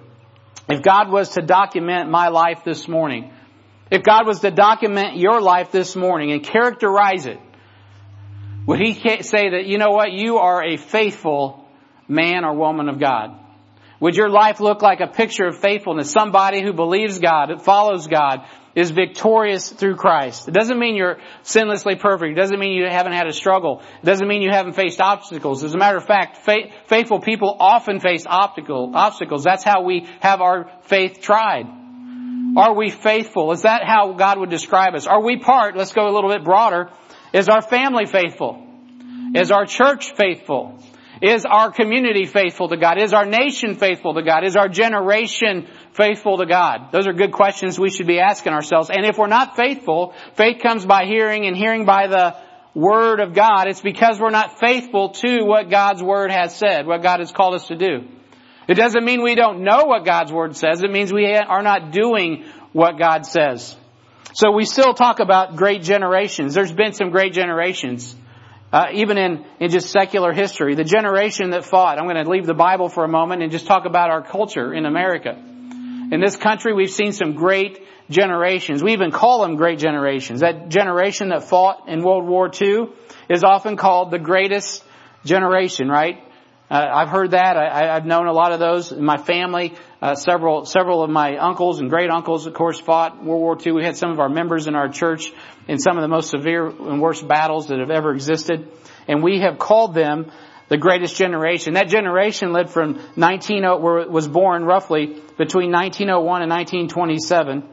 If 0.68 0.82
God 0.82 1.10
was 1.10 1.30
to 1.30 1.42
document 1.42 2.10
my 2.10 2.28
life 2.28 2.62
this 2.64 2.88
morning, 2.88 3.32
if 3.90 4.02
God 4.02 4.26
was 4.26 4.40
to 4.40 4.50
document 4.50 5.16
your 5.16 5.40
life 5.40 5.70
this 5.70 5.96
morning 5.96 6.32
and 6.32 6.42
characterize 6.42 7.26
it, 7.26 7.38
would 8.66 8.80
He 8.80 8.94
say 9.22 9.50
that, 9.50 9.66
you 9.66 9.78
know 9.78 9.90
what, 9.90 10.12
you 10.12 10.38
are 10.38 10.62
a 10.64 10.76
faithful 10.76 11.66
man 12.06 12.44
or 12.44 12.54
woman 12.54 12.88
of 12.88 12.98
God? 12.98 13.38
Would 14.00 14.16
your 14.16 14.28
life 14.28 14.60
look 14.60 14.80
like 14.80 15.00
a 15.00 15.08
picture 15.08 15.46
of 15.46 15.58
faithfulness? 15.58 16.12
Somebody 16.12 16.62
who 16.62 16.72
believes 16.72 17.18
God, 17.18 17.62
follows 17.62 18.06
God, 18.06 18.46
is 18.76 18.92
victorious 18.92 19.70
through 19.70 19.96
Christ. 19.96 20.46
It 20.46 20.54
doesn't 20.54 20.78
mean 20.78 20.94
you're 20.94 21.18
sinlessly 21.42 21.98
perfect. 21.98 22.30
It 22.30 22.40
doesn't 22.40 22.60
mean 22.60 22.72
you 22.72 22.86
haven't 22.88 23.14
had 23.14 23.26
a 23.26 23.32
struggle. 23.32 23.82
It 24.00 24.06
doesn't 24.06 24.28
mean 24.28 24.40
you 24.40 24.50
haven't 24.50 24.74
faced 24.74 25.00
obstacles. 25.00 25.64
As 25.64 25.74
a 25.74 25.78
matter 25.78 25.96
of 25.96 26.04
fact, 26.04 26.36
faith, 26.36 26.72
faithful 26.86 27.18
people 27.18 27.56
often 27.58 27.98
face 27.98 28.24
obstacle, 28.24 28.92
obstacles. 28.94 29.42
That's 29.42 29.64
how 29.64 29.82
we 29.82 30.06
have 30.20 30.40
our 30.40 30.70
faith 30.82 31.20
tried. 31.20 31.66
Are 32.56 32.74
we 32.74 32.90
faithful? 32.90 33.50
Is 33.50 33.62
that 33.62 33.82
how 33.84 34.12
God 34.12 34.38
would 34.38 34.50
describe 34.50 34.94
us? 34.94 35.08
Are 35.08 35.22
we 35.22 35.38
part, 35.38 35.76
let's 35.76 35.92
go 35.92 36.08
a 36.08 36.12
little 36.14 36.30
bit 36.30 36.44
broader, 36.44 36.90
is 37.32 37.48
our 37.48 37.62
family 37.62 38.06
faithful? 38.06 38.64
Is 39.34 39.50
our 39.50 39.66
church 39.66 40.12
faithful? 40.12 40.82
Is 41.20 41.44
our 41.44 41.72
community 41.72 42.26
faithful 42.26 42.68
to 42.68 42.76
God? 42.76 43.00
Is 43.00 43.12
our 43.12 43.26
nation 43.26 43.74
faithful 43.74 44.14
to 44.14 44.22
God? 44.22 44.44
Is 44.44 44.56
our 44.56 44.68
generation 44.68 45.66
faithful 45.92 46.38
to 46.38 46.46
God? 46.46 46.92
Those 46.92 47.06
are 47.08 47.12
good 47.12 47.32
questions 47.32 47.78
we 47.78 47.90
should 47.90 48.06
be 48.06 48.20
asking 48.20 48.52
ourselves. 48.52 48.90
And 48.90 49.04
if 49.04 49.18
we're 49.18 49.26
not 49.26 49.56
faithful, 49.56 50.14
faith 50.34 50.62
comes 50.62 50.86
by 50.86 51.06
hearing 51.06 51.46
and 51.46 51.56
hearing 51.56 51.84
by 51.84 52.06
the 52.06 52.36
Word 52.74 53.18
of 53.18 53.34
God. 53.34 53.66
It's 53.66 53.80
because 53.80 54.20
we're 54.20 54.30
not 54.30 54.60
faithful 54.60 55.10
to 55.10 55.42
what 55.42 55.70
God's 55.70 56.02
Word 56.02 56.30
has 56.30 56.54
said, 56.54 56.86
what 56.86 57.02
God 57.02 57.18
has 57.18 57.32
called 57.32 57.54
us 57.54 57.66
to 57.68 57.76
do. 57.76 58.06
It 58.68 58.74
doesn't 58.74 59.04
mean 59.04 59.22
we 59.22 59.34
don't 59.34 59.64
know 59.64 59.84
what 59.86 60.04
God's 60.04 60.32
Word 60.32 60.54
says. 60.54 60.82
It 60.82 60.90
means 60.90 61.12
we 61.12 61.34
are 61.34 61.62
not 61.62 61.90
doing 61.90 62.44
what 62.72 62.98
God 62.98 63.26
says. 63.26 63.74
So 64.34 64.52
we 64.52 64.66
still 64.66 64.94
talk 64.94 65.18
about 65.18 65.56
great 65.56 65.82
generations. 65.82 66.54
There's 66.54 66.70
been 66.70 66.92
some 66.92 67.10
great 67.10 67.32
generations 67.32 68.14
Uh, 68.70 68.88
even 68.92 69.16
in, 69.16 69.46
in 69.60 69.70
just 69.70 69.88
secular 69.88 70.32
history, 70.32 70.74
the 70.74 70.84
generation 70.84 71.50
that 71.50 71.64
fought. 71.64 71.98
I'm 71.98 72.04
going 72.04 72.22
to 72.22 72.30
leave 72.30 72.44
the 72.44 72.52
Bible 72.52 72.90
for 72.90 73.02
a 73.02 73.08
moment 73.08 73.42
and 73.42 73.50
just 73.50 73.66
talk 73.66 73.86
about 73.86 74.10
our 74.10 74.22
culture 74.22 74.74
in 74.74 74.84
America. 74.84 75.30
In 76.10 76.20
this 76.20 76.36
country, 76.36 76.74
we've 76.74 76.90
seen 76.90 77.12
some 77.12 77.32
great 77.34 77.82
generations. 78.10 78.82
We 78.82 78.92
even 78.92 79.10
call 79.10 79.42
them 79.42 79.56
great 79.56 79.78
generations. 79.78 80.40
That 80.40 80.68
generation 80.68 81.30
that 81.30 81.44
fought 81.44 81.88
in 81.88 82.02
World 82.02 82.26
War 82.26 82.50
II 82.50 82.88
is 83.30 83.42
often 83.42 83.76
called 83.76 84.10
the 84.10 84.18
greatest 84.18 84.84
generation, 85.24 85.88
right? 85.88 86.22
Uh, 86.70 86.86
I've 86.92 87.08
heard 87.08 87.30
that. 87.30 87.56
I, 87.56 87.94
have 87.94 88.04
known 88.04 88.26
a 88.26 88.32
lot 88.32 88.52
of 88.52 88.60
those 88.60 88.92
in 88.92 89.02
my 89.02 89.16
family. 89.16 89.74
Uh, 90.02 90.14
several, 90.14 90.66
several 90.66 91.02
of 91.02 91.08
my 91.08 91.38
uncles 91.38 91.80
and 91.80 91.88
great 91.88 92.10
uncles, 92.10 92.46
of 92.46 92.52
course, 92.52 92.78
fought 92.78 93.24
World 93.24 93.40
War 93.40 93.58
II. 93.64 93.72
We 93.72 93.84
had 93.84 93.96
some 93.96 94.10
of 94.10 94.20
our 94.20 94.28
members 94.28 94.66
in 94.66 94.74
our 94.74 94.90
church 94.90 95.32
in 95.66 95.78
some 95.78 95.96
of 95.96 96.02
the 96.02 96.08
most 96.08 96.28
severe 96.30 96.66
and 96.66 97.00
worst 97.00 97.26
battles 97.26 97.68
that 97.68 97.78
have 97.78 97.90
ever 97.90 98.12
existed, 98.12 98.68
and 99.06 99.22
we 99.22 99.40
have 99.40 99.58
called 99.58 99.94
them 99.94 100.30
the 100.68 100.76
greatest 100.76 101.16
generation. 101.16 101.72
That 101.74 101.88
generation 101.88 102.52
lived 102.52 102.70
from 102.70 103.00
19 103.16 103.62
was 104.10 104.28
born 104.28 104.64
roughly 104.64 105.06
between 105.38 105.72
1901 105.72 106.42
and 106.42 106.50
1927, 106.50 107.64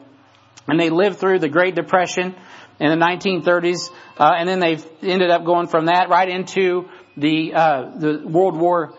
and 0.70 0.80
they 0.80 0.90
lived 0.90 1.18
through 1.18 1.40
the 1.40 1.50
Great 1.50 1.76
Depression 1.76 2.34
in 2.80 2.98
the 2.98 3.06
1930s, 3.06 3.92
uh, 4.18 4.34
and 4.38 4.48
then 4.48 4.60
they 4.60 4.78
ended 5.02 5.32
up 5.32 5.44
going 5.44 5.68
from 5.68 5.88
that 5.88 6.08
right 6.10 6.30
into 6.30 6.90
the 7.18 7.54
uh, 7.54 7.98
the 7.98 8.28
World 8.28 8.58
War 8.58 8.94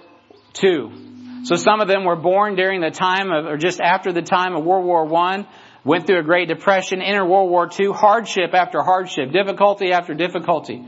II. 0.62 1.44
So 1.44 1.57
some 1.57 1.81
of 1.81 1.88
them 1.88 2.05
were 2.05 2.16
born 2.16 2.57
during 2.57 2.81
the 2.81 2.90
time 2.90 3.31
of, 3.31 3.46
or 3.46 3.57
just 3.57 3.81
after 3.81 4.12
the 4.12 4.22
time 4.22 4.57
of 4.57 4.64
World 4.64 4.85
War 4.85 5.05
One, 5.05 5.46
went 5.85 6.07
through 6.07 6.18
a 6.18 6.24
Great 6.24 6.48
Depression, 6.48 7.00
entered 7.00 7.26
World 7.26 7.50
War 7.50 7.68
II, 7.68 7.92
hardship 7.92 8.55
after 8.55 8.83
hardship, 8.83 9.31
difficulty 9.33 9.92
after 9.92 10.14
difficulty. 10.14 10.85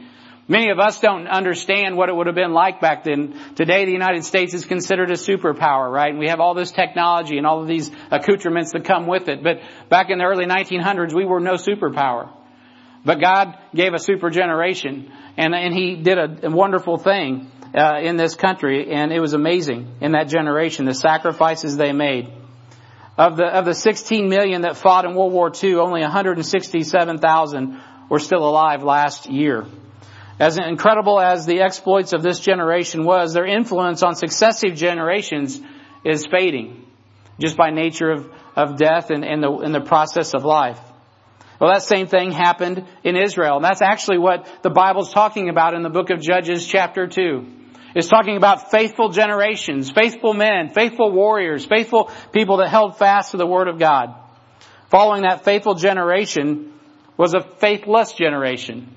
Many 0.50 0.70
of 0.70 0.78
us 0.78 0.98
don't 0.98 1.26
understand 1.28 1.98
what 1.98 2.08
it 2.08 2.16
would 2.16 2.26
have 2.26 2.34
been 2.34 2.52
like 2.52 2.80
back 2.80 3.04
then. 3.04 3.38
Today 3.54 3.84
the 3.84 3.92
United 3.92 4.24
States 4.24 4.54
is 4.54 4.64
considered 4.64 5.10
a 5.10 5.14
superpower, 5.14 5.92
right? 5.92 6.08
And 6.10 6.18
we 6.18 6.28
have 6.28 6.40
all 6.40 6.54
this 6.54 6.72
technology 6.72 7.36
and 7.36 7.46
all 7.46 7.60
of 7.60 7.68
these 7.68 7.90
accoutrements 8.10 8.72
that 8.72 8.84
come 8.84 9.06
with 9.06 9.28
it. 9.28 9.44
But 9.44 9.58
back 9.90 10.08
in 10.08 10.16
the 10.16 10.24
early 10.24 10.46
1900s, 10.46 11.14
we 11.14 11.26
were 11.26 11.38
no 11.38 11.54
superpower. 11.54 12.32
But 13.08 13.22
God 13.22 13.56
gave 13.74 13.94
a 13.94 13.98
super 13.98 14.28
generation 14.28 15.10
and, 15.38 15.54
and 15.54 15.72
He 15.72 15.96
did 15.96 16.18
a, 16.18 16.50
wonderful 16.50 16.98
thing 16.98 17.50
uh, 17.74 18.00
in 18.02 18.18
this 18.18 18.34
country 18.34 18.92
and 18.92 19.10
it 19.14 19.20
was 19.20 19.32
amazing 19.32 19.94
in 20.02 20.12
that 20.12 20.28
generation, 20.28 20.84
the 20.84 20.92
sacrifices 20.92 21.78
they 21.78 21.92
made. 21.92 22.28
Of 23.16 23.38
the, 23.38 23.46
of 23.46 23.64
the 23.64 23.72
16 23.72 24.28
million 24.28 24.60
that 24.60 24.76
fought 24.76 25.06
in 25.06 25.14
World 25.14 25.32
War 25.32 25.50
II, 25.50 25.76
only 25.76 26.02
167,000 26.02 27.80
were 28.10 28.18
still 28.18 28.46
alive 28.46 28.82
last 28.82 29.30
year. 29.30 29.64
As 30.38 30.58
incredible 30.58 31.18
as 31.18 31.46
the 31.46 31.62
exploits 31.62 32.12
of 32.12 32.22
this 32.22 32.40
generation 32.40 33.04
was, 33.04 33.32
their 33.32 33.46
influence 33.46 34.02
on 34.02 34.16
successive 34.16 34.74
generations 34.74 35.58
is 36.04 36.26
fading 36.30 36.84
just 37.40 37.56
by 37.56 37.70
nature 37.70 38.10
of, 38.10 38.30
of 38.54 38.76
death 38.76 39.08
and, 39.08 39.24
and, 39.24 39.42
the, 39.42 39.50
and 39.50 39.74
the 39.74 39.80
process 39.80 40.34
of 40.34 40.44
life. 40.44 40.78
Well, 41.60 41.72
that 41.72 41.82
same 41.82 42.06
thing 42.06 42.30
happened 42.30 42.86
in 43.02 43.16
Israel. 43.16 43.56
And 43.56 43.64
that's 43.64 43.82
actually 43.82 44.18
what 44.18 44.46
the 44.62 44.70
Bible's 44.70 45.12
talking 45.12 45.48
about 45.48 45.74
in 45.74 45.82
the 45.82 45.90
book 45.90 46.10
of 46.10 46.20
Judges 46.20 46.66
chapter 46.66 47.06
2. 47.06 47.46
It's 47.94 48.08
talking 48.08 48.36
about 48.36 48.70
faithful 48.70 49.08
generations, 49.08 49.90
faithful 49.90 50.34
men, 50.34 50.68
faithful 50.68 51.10
warriors, 51.10 51.64
faithful 51.64 52.10
people 52.32 52.58
that 52.58 52.68
held 52.68 52.96
fast 52.96 53.32
to 53.32 53.38
the 53.38 53.46
Word 53.46 53.66
of 53.66 53.78
God. 53.78 54.14
Following 54.90 55.22
that 55.22 55.44
faithful 55.44 55.74
generation 55.74 56.72
was 57.16 57.34
a 57.34 57.40
faithless 57.40 58.12
generation. 58.12 58.94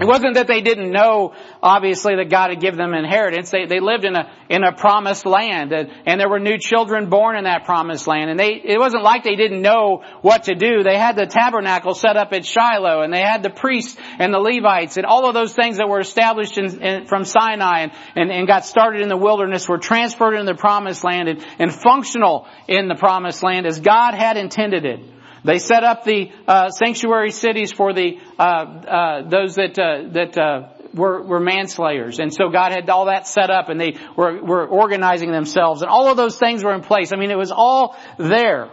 It 0.00 0.06
wasn't 0.06 0.34
that 0.36 0.46
they 0.46 0.62
didn't 0.62 0.90
know, 0.90 1.34
obviously, 1.62 2.16
that 2.16 2.30
God 2.30 2.48
had 2.48 2.60
given 2.60 2.78
them 2.78 2.94
inheritance. 2.94 3.50
They, 3.50 3.66
they 3.66 3.78
lived 3.78 4.06
in 4.06 4.16
a, 4.16 4.32
in 4.48 4.64
a 4.64 4.72
promised 4.72 5.26
land 5.26 5.70
and, 5.72 5.90
and 6.06 6.18
there 6.18 6.30
were 6.30 6.40
new 6.40 6.56
children 6.56 7.10
born 7.10 7.36
in 7.36 7.44
that 7.44 7.66
promised 7.66 8.06
land. 8.06 8.30
And 8.30 8.40
they, 8.40 8.54
it 8.54 8.78
wasn't 8.78 9.02
like 9.02 9.22
they 9.22 9.36
didn't 9.36 9.60
know 9.60 10.02
what 10.22 10.44
to 10.44 10.54
do. 10.54 10.82
They 10.82 10.96
had 10.96 11.16
the 11.16 11.26
tabernacle 11.26 11.92
set 11.94 12.16
up 12.16 12.32
at 12.32 12.46
Shiloh 12.46 13.02
and 13.02 13.12
they 13.12 13.20
had 13.20 13.42
the 13.42 13.50
priests 13.50 14.00
and 14.18 14.32
the 14.32 14.38
Levites 14.38 14.96
and 14.96 15.04
all 15.04 15.28
of 15.28 15.34
those 15.34 15.52
things 15.52 15.76
that 15.76 15.90
were 15.90 16.00
established 16.00 16.56
in, 16.56 16.82
in, 16.82 17.06
from 17.06 17.26
Sinai 17.26 17.82
and, 17.82 17.92
and, 18.16 18.30
and, 18.32 18.46
got 18.46 18.64
started 18.64 19.02
in 19.02 19.08
the 19.08 19.16
wilderness 19.16 19.68
were 19.68 19.78
transferred 19.78 20.34
into 20.34 20.50
the 20.50 20.58
promised 20.58 21.04
land 21.04 21.28
and, 21.28 21.46
and 21.58 21.70
functional 21.72 22.46
in 22.66 22.88
the 22.88 22.94
promised 22.94 23.42
land 23.42 23.66
as 23.66 23.78
God 23.78 24.14
had 24.14 24.38
intended 24.38 24.86
it. 24.86 25.00
They 25.44 25.58
set 25.58 25.82
up 25.82 26.04
the 26.04 26.30
uh, 26.46 26.68
sanctuary 26.68 27.32
cities 27.32 27.72
for 27.72 27.92
the 27.92 28.18
uh, 28.38 28.42
uh, 28.42 29.28
those 29.28 29.56
that 29.56 29.76
uh, 29.78 30.08
that 30.12 30.38
uh, 30.38 30.68
were, 30.94 31.22
were 31.22 31.40
manslayers, 31.40 32.20
and 32.20 32.32
so 32.32 32.50
God 32.50 32.70
had 32.70 32.88
all 32.88 33.06
that 33.06 33.26
set 33.26 33.50
up, 33.50 33.68
and 33.68 33.80
they 33.80 33.96
were 34.16 34.40
were 34.40 34.66
organizing 34.66 35.32
themselves, 35.32 35.82
and 35.82 35.90
all 35.90 36.08
of 36.08 36.16
those 36.16 36.38
things 36.38 36.62
were 36.62 36.74
in 36.74 36.82
place. 36.82 37.12
I 37.12 37.16
mean, 37.16 37.30
it 37.32 37.38
was 37.38 37.50
all 37.50 37.96
there, 38.18 38.70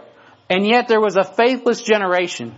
and 0.48 0.64
yet 0.64 0.86
there 0.86 1.00
was 1.00 1.16
a 1.16 1.24
faithless 1.24 1.82
generation. 1.82 2.54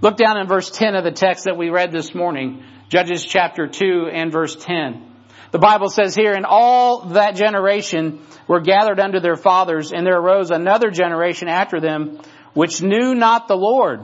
Look 0.00 0.16
down 0.16 0.38
in 0.38 0.46
verse 0.46 0.70
ten 0.70 0.94
of 0.94 1.04
the 1.04 1.12
text 1.12 1.44
that 1.44 1.58
we 1.58 1.68
read 1.68 1.92
this 1.92 2.14
morning, 2.14 2.64
Judges 2.88 3.24
chapter 3.26 3.66
two 3.66 4.08
and 4.10 4.32
verse 4.32 4.56
ten. 4.56 5.10
The 5.50 5.58
Bible 5.58 5.88
says 5.88 6.14
here, 6.16 6.32
and 6.32 6.46
all 6.46 7.00
that 7.10 7.36
generation 7.36 8.20
were 8.48 8.60
gathered 8.60 8.98
unto 8.98 9.20
their 9.20 9.36
fathers, 9.36 9.92
and 9.92 10.06
there 10.06 10.18
arose 10.18 10.50
another 10.50 10.90
generation 10.90 11.48
after 11.48 11.80
them 11.80 12.20
which 12.54 12.80
knew 12.82 13.14
not 13.14 13.48
the 13.48 13.56
Lord, 13.56 14.00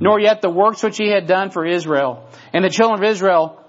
nor 0.00 0.20
yet 0.20 0.42
the 0.42 0.50
works 0.50 0.82
which 0.82 0.98
he 0.98 1.08
had 1.08 1.26
done 1.26 1.50
for 1.50 1.64
Israel. 1.64 2.28
And 2.52 2.64
the 2.64 2.70
children 2.70 3.02
of 3.02 3.10
Israel 3.10 3.62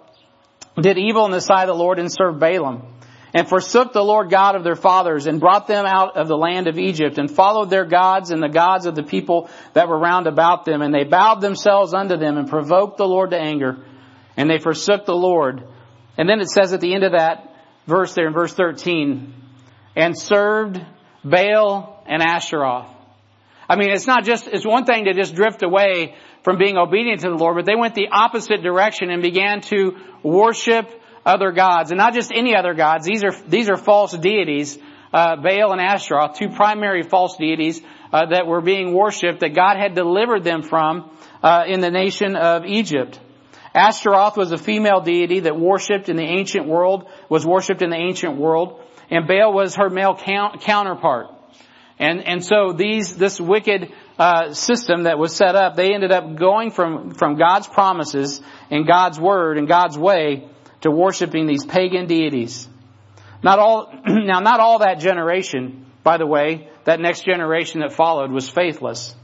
did 0.76 0.98
evil 0.98 1.26
in 1.26 1.32
the 1.32 1.42
sight 1.42 1.70
of 1.70 1.78
the 1.78 1.84
Lord 1.84 2.00
and 2.00 2.12
served 2.12 2.40
Baalim, 2.40 2.86
and 3.34 3.48
forsook 3.48 3.94
the 3.94 4.04
Lord 4.04 4.30
God 4.30 4.56
of 4.56 4.64
their 4.64 4.76
fathers, 4.76 5.28
and 5.28 5.40
brought 5.40 5.68
them 5.68 5.86
out 5.86 6.18
of 6.18 6.28
the 6.28 6.38
land 6.38 6.68
of 6.68 6.78
Egypt, 6.78 7.18
and 7.18 7.30
followed 7.30 7.70
their 7.70 7.86
gods 7.86 8.32
and 8.32 8.42
the 8.42 8.50
gods 8.50 8.86
of 8.86 8.96
the 8.96 9.04
people 9.04 9.50
that 9.74 9.88
were 9.88 10.00
round 10.00 10.28
about 10.28 10.66
them, 10.66 10.82
and 10.82 10.94
they 10.94 11.04
bowed 11.04 11.42
themselves 11.42 11.94
unto 11.94 12.18
them, 12.18 12.38
and 12.38 12.50
provoked 12.50 12.98
the 12.98 13.08
Lord 13.08 13.32
to 13.32 13.38
anger, 13.38 13.78
and 14.36 14.50
they 14.50 14.60
forsook 14.60 15.06
the 15.06 15.16
Lord. 15.16 15.64
And 16.18 16.28
then 16.28 16.40
it 16.40 16.50
says 16.50 16.74
at 16.74 16.82
the 16.82 16.94
end 16.94 17.04
of 17.04 17.12
that 17.12 17.54
verse 17.86 18.14
there 18.14 18.28
in 18.28 18.34
verse 18.34 18.54
13, 18.54 19.34
and 19.96 20.18
served 20.18 20.84
Baal 21.24 22.04
and 22.08 22.22
Asheroth. 22.22 22.88
I 23.70 23.76
mean, 23.76 23.92
it's 23.92 24.08
not 24.08 24.24
just, 24.24 24.48
it's 24.48 24.66
one 24.66 24.86
thing 24.86 25.06
to 25.06 25.14
just 25.14 25.36
drift 25.36 25.62
away 25.62 26.16
from 26.44 26.58
being 26.58 26.78
obedient 26.78 27.22
to 27.22 27.30
the 27.30 27.36
Lord, 27.36 27.56
but 27.58 27.66
they 27.66 27.76
went 27.76 27.96
the 27.96 28.08
opposite 28.12 28.62
direction 28.64 29.10
and 29.10 29.22
began 29.22 29.62
to 29.62 29.98
worship 30.24 30.90
other 31.26 31.52
gods. 31.52 31.92
And 31.92 31.98
not 31.98 32.14
just 32.14 32.32
any 32.34 32.56
other 32.56 32.74
gods. 32.74 33.06
These 33.06 33.24
are, 33.24 33.34
these 33.48 33.70
are 33.70 33.76
false 33.76 34.18
deities, 34.18 34.78
uh, 35.14 35.36
Baal 35.36 35.74
and 35.74 35.82
Ashtaroth, 35.82 36.38
two 36.38 36.50
primary 36.50 37.04
false 37.04 37.36
deities, 37.38 37.82
uh, 38.14 38.28
that 38.28 38.48
were 38.48 38.62
being 38.62 38.94
worshipped 38.94 39.42
that 39.42 39.54
God 39.54 39.76
had 39.78 39.94
delivered 39.94 40.44
them 40.46 40.64
from, 40.64 41.12
uh, 41.44 41.64
in 41.68 41.82
the 41.82 41.92
nation 41.92 42.38
of 42.38 42.66
Egypt. 42.66 43.20
Ashtaroth 43.76 44.38
was 44.38 44.52
a 44.52 44.58
female 44.58 45.02
deity 45.02 45.42
that 45.42 45.60
worshipped 45.60 46.08
in 46.08 46.16
the 46.16 46.24
ancient 46.24 46.66
world, 46.66 47.10
was 47.30 47.46
worshipped 47.46 47.82
in 47.82 47.90
the 47.90 47.98
ancient 47.98 48.38
world, 48.38 48.82
and 49.10 49.28
Baal 49.28 49.54
was 49.54 49.76
her 49.76 49.90
male 49.90 50.16
count, 50.16 50.62
counterpart. 50.62 51.28
And, 52.00 52.26
and 52.26 52.46
so 52.46 52.74
these, 52.74 53.16
this 53.16 53.40
wicked, 53.40 53.92
uh, 54.20 54.54
system 54.54 55.04
that 55.04 55.18
was 55.18 55.36
set 55.36 55.56
up, 55.56 55.76
they 55.76 55.94
ended 55.94 56.12
up 56.12 56.36
going 56.36 56.72
from, 56.72 57.12
from 57.12 57.38
God's 57.38 57.68
promises 57.68 58.42
and 58.70 58.88
God's 58.88 59.20
word 59.20 59.58
and 59.58 59.68
God's 59.68 59.98
way 59.98 60.50
to 60.82 60.92
worshiping 60.92 61.48
these 61.48 61.66
pagan 61.66 62.08
deities. 62.08 62.68
Not 63.44 63.60
all, 63.60 63.94
now 64.06 64.40
not 64.40 64.60
all 64.60 64.80
that 64.80 65.00
generation, 65.00 65.86
by 66.04 66.18
the 66.18 66.26
way, 66.26 66.70
that 66.86 67.00
next 67.00 67.26
generation 67.26 67.82
that 67.82 67.94
followed 67.94 68.32
was 68.32 68.50
faithless. 68.50 69.16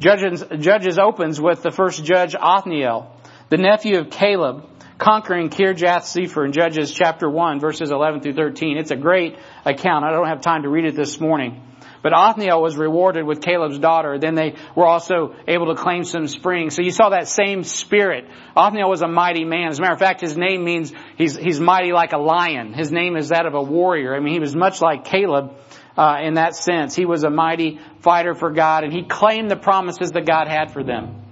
Judges, 0.00 0.44
Judges 0.58 0.98
opens 0.98 1.40
with 1.40 1.62
the 1.62 1.70
first 1.70 2.04
judge 2.04 2.34
Othniel, 2.34 3.10
the 3.48 3.56
nephew 3.56 3.98
of 4.00 4.10
Caleb, 4.10 4.68
conquering 4.98 5.48
Kirjath 5.48 6.02
Sepher 6.02 6.44
in 6.44 6.52
Judges 6.52 6.92
chapter 6.92 7.28
1 7.28 7.60
verses 7.60 7.90
11 7.90 8.20
through 8.20 8.34
13. 8.34 8.76
It's 8.76 8.90
a 8.90 8.96
great 8.96 9.38
account. 9.64 10.04
I 10.04 10.10
don't 10.10 10.26
have 10.26 10.40
time 10.40 10.62
to 10.62 10.68
read 10.68 10.84
it 10.84 10.96
this 10.96 11.20
morning. 11.20 11.62
But 12.04 12.12
Othniel 12.12 12.60
was 12.60 12.76
rewarded 12.76 13.24
with 13.24 13.40
Caleb's 13.40 13.78
daughter. 13.78 14.18
Then 14.18 14.34
they 14.34 14.56
were 14.76 14.84
also 14.84 15.34
able 15.48 15.74
to 15.74 15.74
claim 15.74 16.04
some 16.04 16.28
spring. 16.28 16.68
So 16.68 16.82
you 16.82 16.90
saw 16.90 17.08
that 17.08 17.28
same 17.28 17.64
spirit. 17.64 18.26
Othniel 18.54 18.90
was 18.90 19.00
a 19.00 19.08
mighty 19.08 19.46
man. 19.46 19.68
As 19.68 19.78
a 19.78 19.80
matter 19.80 19.94
of 19.94 20.00
fact, 20.00 20.20
his 20.20 20.36
name 20.36 20.64
means 20.64 20.92
he's, 21.16 21.34
he's 21.34 21.58
mighty 21.58 21.92
like 21.92 22.12
a 22.12 22.18
lion. 22.18 22.74
His 22.74 22.92
name 22.92 23.16
is 23.16 23.30
that 23.30 23.46
of 23.46 23.54
a 23.54 23.62
warrior. 23.62 24.14
I 24.14 24.20
mean, 24.20 24.34
he 24.34 24.38
was 24.38 24.54
much 24.54 24.82
like 24.82 25.06
Caleb. 25.06 25.56
Uh, 25.96 26.18
in 26.22 26.34
that 26.34 26.54
sense, 26.54 26.94
he 26.94 27.06
was 27.06 27.24
a 27.24 27.30
mighty 27.30 27.80
fighter 28.00 28.34
for 28.34 28.50
God, 28.50 28.84
and 28.84 28.92
he 28.92 29.04
claimed 29.04 29.50
the 29.50 29.56
promises 29.56 30.10
that 30.10 30.26
God 30.26 30.46
had 30.46 30.72
for 30.72 30.82
them. 30.82 31.22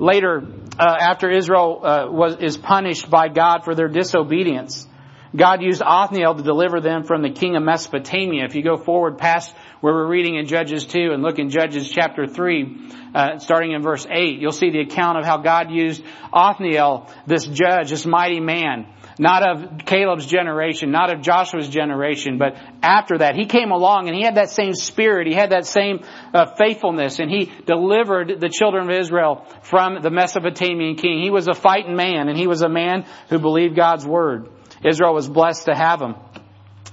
Later, 0.00 0.42
uh, 0.76 0.96
after 0.98 1.30
Israel 1.30 1.82
uh, 1.84 2.06
was 2.10 2.36
is 2.38 2.56
punished 2.56 3.08
by 3.10 3.28
God 3.28 3.64
for 3.64 3.76
their 3.76 3.88
disobedience, 3.88 4.88
God 5.36 5.62
used 5.62 5.80
Othniel 5.80 6.34
to 6.34 6.42
deliver 6.42 6.80
them 6.80 7.04
from 7.04 7.22
the 7.22 7.30
king 7.30 7.54
of 7.54 7.62
Mesopotamia. 7.62 8.44
If 8.44 8.56
you 8.56 8.62
go 8.62 8.76
forward 8.76 9.18
past 9.18 9.54
where 9.80 9.94
we're 9.94 10.08
reading 10.08 10.34
in 10.34 10.46
Judges 10.46 10.84
2 10.86 11.12
and 11.12 11.22
look 11.22 11.38
in 11.38 11.50
Judges 11.50 11.88
chapter 11.88 12.26
3, 12.26 12.90
uh, 13.14 13.38
starting 13.38 13.72
in 13.72 13.82
verse 13.82 14.06
8, 14.10 14.40
you'll 14.40 14.50
see 14.50 14.70
the 14.70 14.80
account 14.80 15.18
of 15.18 15.24
how 15.24 15.38
God 15.38 15.70
used 15.70 16.02
Othniel, 16.32 17.08
this 17.26 17.46
judge, 17.46 17.90
this 17.90 18.04
mighty 18.06 18.40
man, 18.40 18.86
not 19.20 19.46
of 19.46 19.84
Caleb's 19.84 20.26
generation, 20.26 20.90
not 20.90 21.12
of 21.12 21.20
Joshua's 21.20 21.68
generation, 21.68 22.38
but 22.38 22.56
after 22.82 23.18
that, 23.18 23.36
he 23.36 23.46
came 23.46 23.70
along 23.70 24.08
and 24.08 24.16
he 24.16 24.24
had 24.24 24.34
that 24.34 24.50
same 24.50 24.74
spirit, 24.74 25.28
he 25.28 25.34
had 25.34 25.50
that 25.50 25.66
same 25.66 26.00
uh, 26.34 26.54
faithfulness, 26.56 27.20
and 27.20 27.30
he 27.30 27.52
delivered 27.66 28.40
the 28.40 28.48
children 28.48 28.90
of 28.90 28.98
Israel 28.98 29.46
from 29.62 30.02
the 30.02 30.10
Mesopotamian 30.10 30.96
king. 30.96 31.22
He 31.22 31.30
was 31.30 31.46
a 31.46 31.54
fighting 31.54 31.94
man, 31.94 32.28
and 32.28 32.36
he 32.36 32.48
was 32.48 32.62
a 32.62 32.68
man 32.68 33.06
who 33.28 33.38
believed 33.38 33.76
God's 33.76 34.04
word. 34.04 34.48
Israel 34.84 35.14
was 35.14 35.28
blessed 35.28 35.66
to 35.66 35.74
have 35.74 36.00
him. 36.00 36.14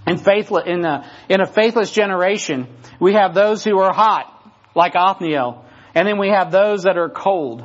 In, 0.08 0.18
faithless, 0.18 0.64
in, 0.66 0.86
a, 0.86 1.10
in 1.30 1.42
a 1.42 1.46
faithless 1.46 1.92
generation, 1.92 2.68
we 3.00 3.14
have 3.14 3.34
those 3.34 3.64
who 3.64 3.80
are 3.80 3.94
hot, 3.94 4.34
like 4.76 4.94
Othniel, 4.96 5.66
and 5.94 6.08
then 6.08 6.18
we 6.18 6.30
have 6.30 6.52
those 6.52 6.84
that 6.84 6.98
are 6.98 7.10
cold. 7.10 7.64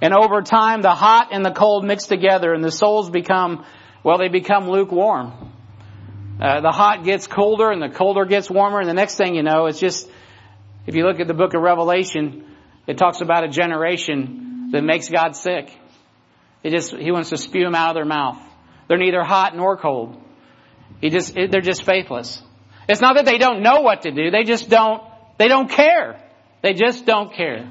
And 0.00 0.14
over 0.14 0.42
time, 0.42 0.82
the 0.82 0.94
hot 0.94 1.28
and 1.32 1.44
the 1.44 1.52
cold 1.52 1.84
mix 1.84 2.06
together, 2.06 2.52
and 2.52 2.62
the 2.62 2.72
souls 2.72 3.10
become 3.10 3.64
well, 4.02 4.18
they 4.18 4.28
become 4.28 4.68
lukewarm. 4.68 5.52
Uh, 6.40 6.60
the 6.60 6.72
hot 6.72 7.04
gets 7.04 7.28
colder 7.28 7.70
and 7.70 7.80
the 7.80 7.88
colder 7.88 8.24
gets 8.24 8.50
warmer 8.50 8.80
and 8.80 8.88
the 8.88 8.94
next 8.94 9.16
thing 9.16 9.36
you 9.36 9.44
know, 9.44 9.66
it's 9.66 9.78
just, 9.78 10.08
if 10.86 10.96
you 10.96 11.04
look 11.06 11.20
at 11.20 11.28
the 11.28 11.34
book 11.34 11.54
of 11.54 11.62
Revelation, 11.62 12.44
it 12.88 12.98
talks 12.98 13.20
about 13.20 13.44
a 13.44 13.48
generation 13.48 14.70
that 14.72 14.82
makes 14.82 15.08
God 15.08 15.36
sick. 15.36 15.70
It 16.64 16.70
just, 16.70 16.96
He 16.96 17.12
wants 17.12 17.30
to 17.30 17.36
spew 17.36 17.64
them 17.64 17.76
out 17.76 17.90
of 17.90 17.94
their 17.94 18.04
mouth. 18.04 18.42
They're 18.92 18.98
neither 18.98 19.24
hot 19.24 19.56
nor 19.56 19.78
cold. 19.78 20.22
He 21.00 21.08
just, 21.08 21.34
they're 21.34 21.62
just 21.62 21.82
faithless. 21.82 22.42
It's 22.90 23.00
not 23.00 23.16
that 23.16 23.24
they 23.24 23.38
don't 23.38 23.62
know 23.62 23.80
what 23.80 24.02
to 24.02 24.10
do, 24.10 24.30
they 24.30 24.44
just 24.44 24.68
don't, 24.68 25.02
they 25.38 25.48
don't 25.48 25.70
care. 25.70 26.22
They 26.60 26.74
just 26.74 27.06
don't 27.06 27.32
care. 27.32 27.66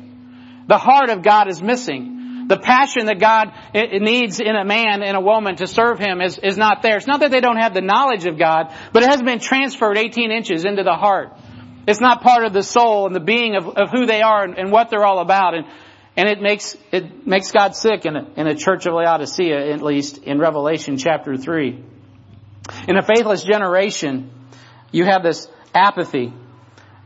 The 0.67 0.79
heart 0.79 1.11
of 1.11 1.21
God 1.21 1.47
is 1.47 1.61
missing. 1.61 2.47
The 2.47 2.57
passion 2.57 3.05
that 3.05 3.19
God 3.19 3.53
needs 3.75 4.39
in 4.39 4.55
a 4.55 4.65
man 4.65 5.03
and 5.03 5.15
a 5.15 5.21
woman 5.21 5.57
to 5.57 5.67
serve 5.67 5.99
Him 5.99 6.21
is, 6.21 6.39
is 6.39 6.57
not 6.57 6.81
there. 6.81 6.97
It's 6.97 7.05
not 7.05 7.19
that 7.19 7.29
they 7.29 7.39
don't 7.39 7.57
have 7.57 7.75
the 7.75 7.81
knowledge 7.81 8.25
of 8.25 8.39
God, 8.39 8.73
but 8.91 9.03
it 9.03 9.09
hasn't 9.09 9.27
been 9.27 9.37
transferred 9.37 9.99
18 9.99 10.31
inches 10.31 10.65
into 10.65 10.81
the 10.81 10.95
heart. 10.95 11.37
It's 11.87 12.01
not 12.01 12.23
part 12.23 12.45
of 12.45 12.51
the 12.51 12.63
soul 12.63 13.05
and 13.05 13.15
the 13.15 13.19
being 13.19 13.55
of, 13.55 13.67
of 13.67 13.91
who 13.91 14.07
they 14.07 14.23
are 14.23 14.43
and, 14.43 14.57
and 14.57 14.71
what 14.71 14.89
they're 14.89 15.05
all 15.05 15.19
about. 15.19 15.53
And, 15.53 15.67
and 16.21 16.29
it 16.29 16.39
makes, 16.39 16.77
it 16.91 17.25
makes 17.25 17.51
God 17.51 17.75
sick 17.75 18.05
in 18.05 18.15
a, 18.15 18.27
in 18.35 18.45
a 18.45 18.53
church 18.53 18.85
of 18.85 18.93
Laodicea, 18.93 19.73
at 19.73 19.81
least 19.81 20.19
in 20.19 20.37
Revelation 20.37 20.97
chapter 20.97 21.35
3. 21.35 21.83
In 22.87 22.95
a 22.95 23.01
faithless 23.01 23.41
generation, 23.41 24.29
you 24.91 25.05
have 25.05 25.23
this 25.23 25.47
apathy, 25.73 26.31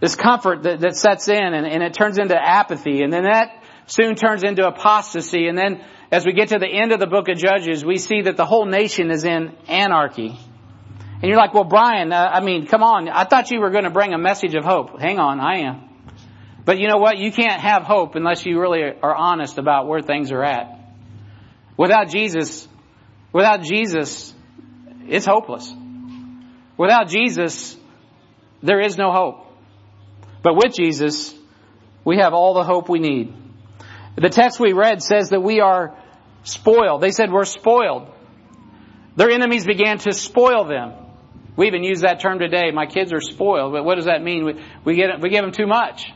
this 0.01 0.15
comfort 0.15 0.63
that, 0.63 0.81
that 0.81 0.97
sets 0.97 1.29
in 1.29 1.53
and, 1.53 1.65
and 1.65 1.81
it 1.81 1.93
turns 1.93 2.17
into 2.17 2.35
apathy. 2.35 3.03
And 3.03 3.13
then 3.13 3.23
that 3.23 3.63
soon 3.85 4.15
turns 4.15 4.43
into 4.43 4.67
apostasy. 4.67 5.47
And 5.47 5.57
then 5.57 5.81
as 6.11 6.25
we 6.25 6.33
get 6.33 6.49
to 6.49 6.59
the 6.59 6.67
end 6.67 6.91
of 6.91 6.99
the 6.99 7.07
book 7.07 7.29
of 7.29 7.37
Judges, 7.37 7.85
we 7.85 7.95
see 7.95 8.23
that 8.23 8.35
the 8.35 8.45
whole 8.45 8.65
nation 8.65 9.11
is 9.11 9.23
in 9.23 9.55
anarchy. 9.69 10.37
And 11.21 11.23
you're 11.23 11.37
like, 11.37 11.53
well, 11.53 11.63
Brian, 11.63 12.11
uh, 12.11 12.31
I 12.33 12.41
mean, 12.41 12.67
come 12.67 12.83
on. 12.83 13.07
I 13.07 13.23
thought 13.23 13.49
you 13.49 13.61
were 13.61 13.69
going 13.69 13.85
to 13.85 13.91
bring 13.91 14.13
a 14.13 14.17
message 14.17 14.55
of 14.55 14.65
hope. 14.65 14.99
Hang 14.99 15.19
on, 15.19 15.39
I 15.39 15.59
am. 15.59 15.94
But 16.65 16.79
you 16.79 16.87
know 16.87 16.97
what? 16.97 17.19
You 17.19 17.31
can't 17.31 17.61
have 17.61 17.83
hope 17.83 18.15
unless 18.15 18.45
you 18.45 18.59
really 18.59 18.81
are 18.81 19.15
honest 19.15 19.59
about 19.59 19.87
where 19.87 20.01
things 20.01 20.31
are 20.31 20.43
at. 20.43 20.79
Without 21.77 22.09
Jesus, 22.09 22.67
without 23.31 23.61
Jesus, 23.61 24.33
it's 25.07 25.25
hopeless. 25.25 25.71
Without 26.77 27.07
Jesus, 27.07 27.77
there 28.63 28.81
is 28.81 28.97
no 28.97 29.11
hope. 29.11 29.45
But 30.41 30.55
with 30.55 30.73
Jesus, 30.73 31.33
we 32.03 32.17
have 32.17 32.33
all 32.33 32.55
the 32.55 32.63
hope 32.63 32.89
we 32.89 32.99
need. 32.99 33.33
The 34.15 34.29
text 34.29 34.59
we 34.59 34.73
read 34.73 35.03
says 35.03 35.29
that 35.29 35.41
we 35.41 35.59
are 35.59 35.95
spoiled. 36.43 37.01
They 37.01 37.11
said 37.11 37.31
we're 37.31 37.45
spoiled. 37.45 38.09
Their 39.15 39.29
enemies 39.29 39.65
began 39.65 39.97
to 39.99 40.13
spoil 40.13 40.65
them. 40.65 40.93
We 41.55 41.67
even 41.67 41.83
use 41.83 42.01
that 42.01 42.19
term 42.19 42.39
today. 42.39 42.71
My 42.71 42.85
kids 42.85 43.13
are 43.13 43.21
spoiled. 43.21 43.73
But 43.73 43.85
what 43.85 43.95
does 43.95 44.05
that 44.05 44.21
mean? 44.21 44.45
We, 44.45 44.53
we, 44.83 44.95
get, 44.95 45.21
we 45.21 45.29
give 45.29 45.41
them 45.41 45.51
too 45.51 45.67
much. 45.67 46.11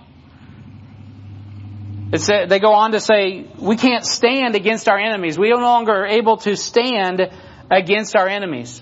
It's, 2.12 2.26
they 2.26 2.60
go 2.60 2.74
on 2.74 2.94
to 2.94 3.00
say, 3.00 3.48
we 3.58 3.76
can't 3.76 4.04
stand 4.04 4.56
against 4.56 4.90
our 4.90 4.98
enemies. 4.98 5.38
We 5.38 5.52
are 5.52 5.60
no 5.60 5.66
longer 5.66 6.06
able 6.06 6.38
to 6.38 6.56
stand 6.56 7.22
against 7.70 8.16
our 8.16 8.28
enemies. 8.28 8.82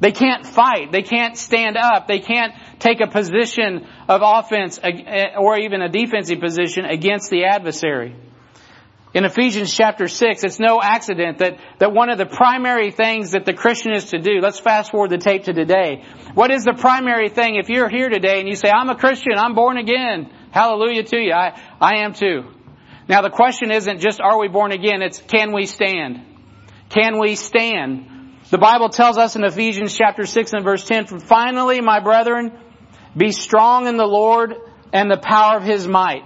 They 0.00 0.10
can't 0.10 0.46
fight. 0.46 0.90
They 0.90 1.02
can't 1.02 1.36
stand 1.36 1.76
up. 1.76 2.08
They 2.08 2.18
can't 2.18 2.54
take 2.80 3.00
a 3.00 3.06
position 3.06 3.86
of 4.08 4.22
offense 4.24 4.80
eh, 4.82 5.36
or 5.38 5.58
even 5.58 5.82
a 5.82 5.88
defensive 5.88 6.40
position 6.40 6.84
against 6.86 7.30
the 7.30 7.44
adversary. 7.44 8.16
In 9.14 9.26
Ephesians 9.26 9.76
chapter 9.76 10.08
6, 10.08 10.42
it's 10.42 10.58
no 10.58 10.80
accident 10.82 11.38
that, 11.38 11.58
that 11.78 11.92
one 11.92 12.08
of 12.08 12.16
the 12.16 12.24
primary 12.24 12.90
things 12.90 13.32
that 13.32 13.44
the 13.44 13.52
Christian 13.52 13.92
is 13.92 14.06
to 14.06 14.18
do, 14.18 14.40
let's 14.40 14.58
fast 14.58 14.90
forward 14.90 15.10
the 15.10 15.18
tape 15.18 15.44
to 15.44 15.52
today. 15.52 16.02
What 16.32 16.50
is 16.50 16.64
the 16.64 16.72
primary 16.72 17.28
thing 17.28 17.56
if 17.56 17.68
you're 17.68 17.90
here 17.90 18.08
today 18.08 18.40
and 18.40 18.48
you 18.48 18.56
say, 18.56 18.70
I'm 18.70 18.88
a 18.88 18.96
Christian, 18.96 19.34
I'm 19.36 19.54
born 19.54 19.76
again, 19.76 20.32
hallelujah 20.50 21.02
to 21.02 21.18
you, 21.18 21.32
I, 21.32 21.60
I 21.78 21.98
am 21.98 22.14
too. 22.14 22.44
Now 23.12 23.20
the 23.20 23.28
question 23.28 23.70
isn't 23.70 24.00
just 24.00 24.22
are 24.22 24.38
we 24.38 24.48
born 24.48 24.72
again, 24.72 25.02
it's 25.02 25.20
can 25.20 25.52
we 25.52 25.66
stand? 25.66 26.24
Can 26.88 27.20
we 27.20 27.34
stand? 27.34 28.38
The 28.48 28.56
Bible 28.56 28.88
tells 28.88 29.18
us 29.18 29.36
in 29.36 29.44
Ephesians 29.44 29.94
chapter 29.94 30.24
6 30.24 30.54
and 30.54 30.64
verse 30.64 30.86
10, 30.86 31.20
finally, 31.20 31.82
my 31.82 32.00
brethren, 32.00 32.58
be 33.14 33.30
strong 33.30 33.86
in 33.86 33.98
the 33.98 34.06
Lord 34.06 34.54
and 34.94 35.10
the 35.10 35.18
power 35.18 35.58
of 35.58 35.62
His 35.62 35.86
might. 35.86 36.22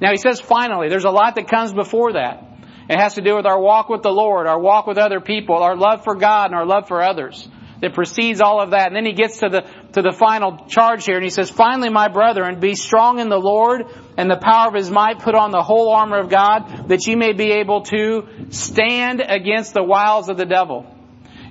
Now 0.00 0.12
he 0.12 0.16
says 0.16 0.40
finally, 0.40 0.88
there's 0.88 1.04
a 1.04 1.10
lot 1.10 1.34
that 1.34 1.46
comes 1.46 1.74
before 1.74 2.14
that. 2.14 2.42
It 2.88 2.98
has 2.98 3.16
to 3.16 3.20
do 3.20 3.36
with 3.36 3.44
our 3.44 3.60
walk 3.60 3.90
with 3.90 4.00
the 4.00 4.08
Lord, 4.08 4.46
our 4.46 4.58
walk 4.58 4.86
with 4.86 4.96
other 4.96 5.20
people, 5.20 5.56
our 5.56 5.76
love 5.76 6.04
for 6.04 6.14
God 6.14 6.46
and 6.46 6.54
our 6.54 6.64
love 6.64 6.88
for 6.88 7.02
others. 7.02 7.46
That 7.80 7.94
precedes 7.94 8.40
all 8.40 8.60
of 8.60 8.70
that. 8.72 8.88
And 8.88 8.96
then 8.96 9.06
he 9.06 9.12
gets 9.12 9.38
to 9.38 9.48
the, 9.48 9.60
to 9.92 10.02
the 10.02 10.12
final 10.12 10.66
charge 10.66 11.06
here 11.06 11.16
and 11.16 11.24
he 11.24 11.30
says, 11.30 11.50
finally 11.50 11.88
my 11.88 12.08
brethren, 12.08 12.60
be 12.60 12.74
strong 12.74 13.18
in 13.18 13.28
the 13.28 13.38
Lord 13.38 13.86
and 14.16 14.30
the 14.30 14.36
power 14.36 14.68
of 14.68 14.74
his 14.74 14.90
might, 14.90 15.20
put 15.20 15.34
on 15.34 15.50
the 15.50 15.62
whole 15.62 15.90
armor 15.90 16.18
of 16.18 16.28
God 16.28 16.88
that 16.88 17.06
ye 17.06 17.14
may 17.14 17.32
be 17.32 17.52
able 17.52 17.82
to 17.84 18.28
stand 18.50 19.22
against 19.26 19.72
the 19.72 19.82
wiles 19.82 20.28
of 20.28 20.36
the 20.36 20.44
devil. 20.44 20.86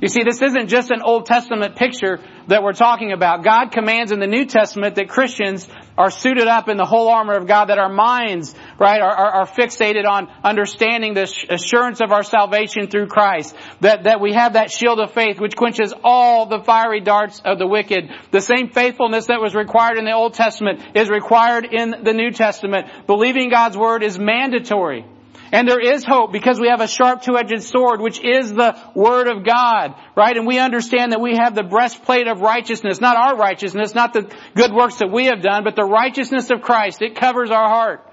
You 0.02 0.08
see, 0.08 0.24
this 0.24 0.42
isn't 0.42 0.70
just 0.70 0.92
an 0.92 1.02
Old 1.02 1.26
Testament 1.26 1.76
picture 1.76 2.20
that 2.48 2.64
we're 2.64 2.74
talking 2.74 3.12
about. 3.12 3.44
God 3.44 3.72
commands 3.72 4.14
in 4.14 4.20
the 4.20 4.28
New 4.28 4.46
Testament 4.46 4.96
that 4.96 5.10
Christians 5.10 5.68
are 5.98 6.10
suited 6.10 6.48
up 6.48 6.70
in 6.70 6.78
the 6.78 6.86
whole 6.86 7.10
armor 7.10 7.36
of 7.36 7.48
God, 7.48 7.66
that 7.66 7.78
our 7.78 7.92
minds, 7.92 8.56
right, 8.80 9.02
are, 9.02 9.12
are, 9.12 9.32
are 9.32 9.48
fixated 9.48 10.08
on 10.08 10.30
understanding 10.44 11.14
the 11.14 11.32
assurance 11.50 12.02
of 12.02 12.12
our 12.12 12.24
salvation 12.24 12.88
through 12.88 13.08
Christ. 13.08 13.56
That, 13.82 14.04
that 14.04 14.22
we 14.22 14.34
have 14.34 14.54
that 14.54 14.72
shield 14.72 15.00
of 15.00 15.12
faith 15.12 15.40
which 15.40 15.56
quenches 15.56 15.94
all 16.04 16.46
the 16.46 16.60
fiery 16.60 17.02
darts 17.02 17.42
of 17.44 17.60
the 17.60 17.68
wicked. 17.68 18.10
The 18.32 18.42
same 18.42 18.70
faithfulness 18.70 19.28
that 19.28 19.42
was 19.42 19.56
required 19.56 19.98
in 19.98 20.06
the 20.06 20.14
Old 20.14 20.34
Testament 20.34 20.82
is 20.96 21.10
required 21.10 21.66
in 21.66 22.04
the 22.04 22.14
New 22.14 22.32
Testament. 22.32 22.88
Believing 23.08 23.50
God's 23.50 23.78
Word 23.78 24.04
is 24.04 24.18
mandatory. 24.18 25.06
And 25.52 25.68
there 25.68 25.80
is 25.80 26.06
hope 26.06 26.32
because 26.32 26.60
we 26.60 26.68
have 26.68 26.82
a 26.82 26.88
sharp 26.88 27.24
two-edged 27.24 27.64
sword, 27.64 28.02
which 28.02 28.24
is 28.24 28.54
the 28.54 28.78
Word 28.94 29.28
of 29.28 29.44
God, 29.44 29.96
right? 30.16 30.38
And 30.38 30.46
we 30.46 30.60
understand 30.60 31.12
that 31.12 31.22
we 31.22 31.38
have 31.38 31.56
the 31.56 31.64
breastplate 31.64 32.28
of 32.28 32.42
righteousness, 32.42 33.02
not 33.02 33.18
our 33.18 33.36
righteousness, 33.36 33.96
not 33.96 34.14
the 34.14 34.32
good 34.56 34.72
works 34.72 34.98
that 34.98 35.12
we 35.12 35.26
have 35.26 35.42
done, 35.42 35.64
but 35.64 35.76
the 35.76 35.84
righteousness 35.84 36.52
of 36.52 36.62
Christ. 36.62 37.02
It 37.02 37.16
covers 37.16 37.50
our 37.50 37.68
heart. 37.68 38.09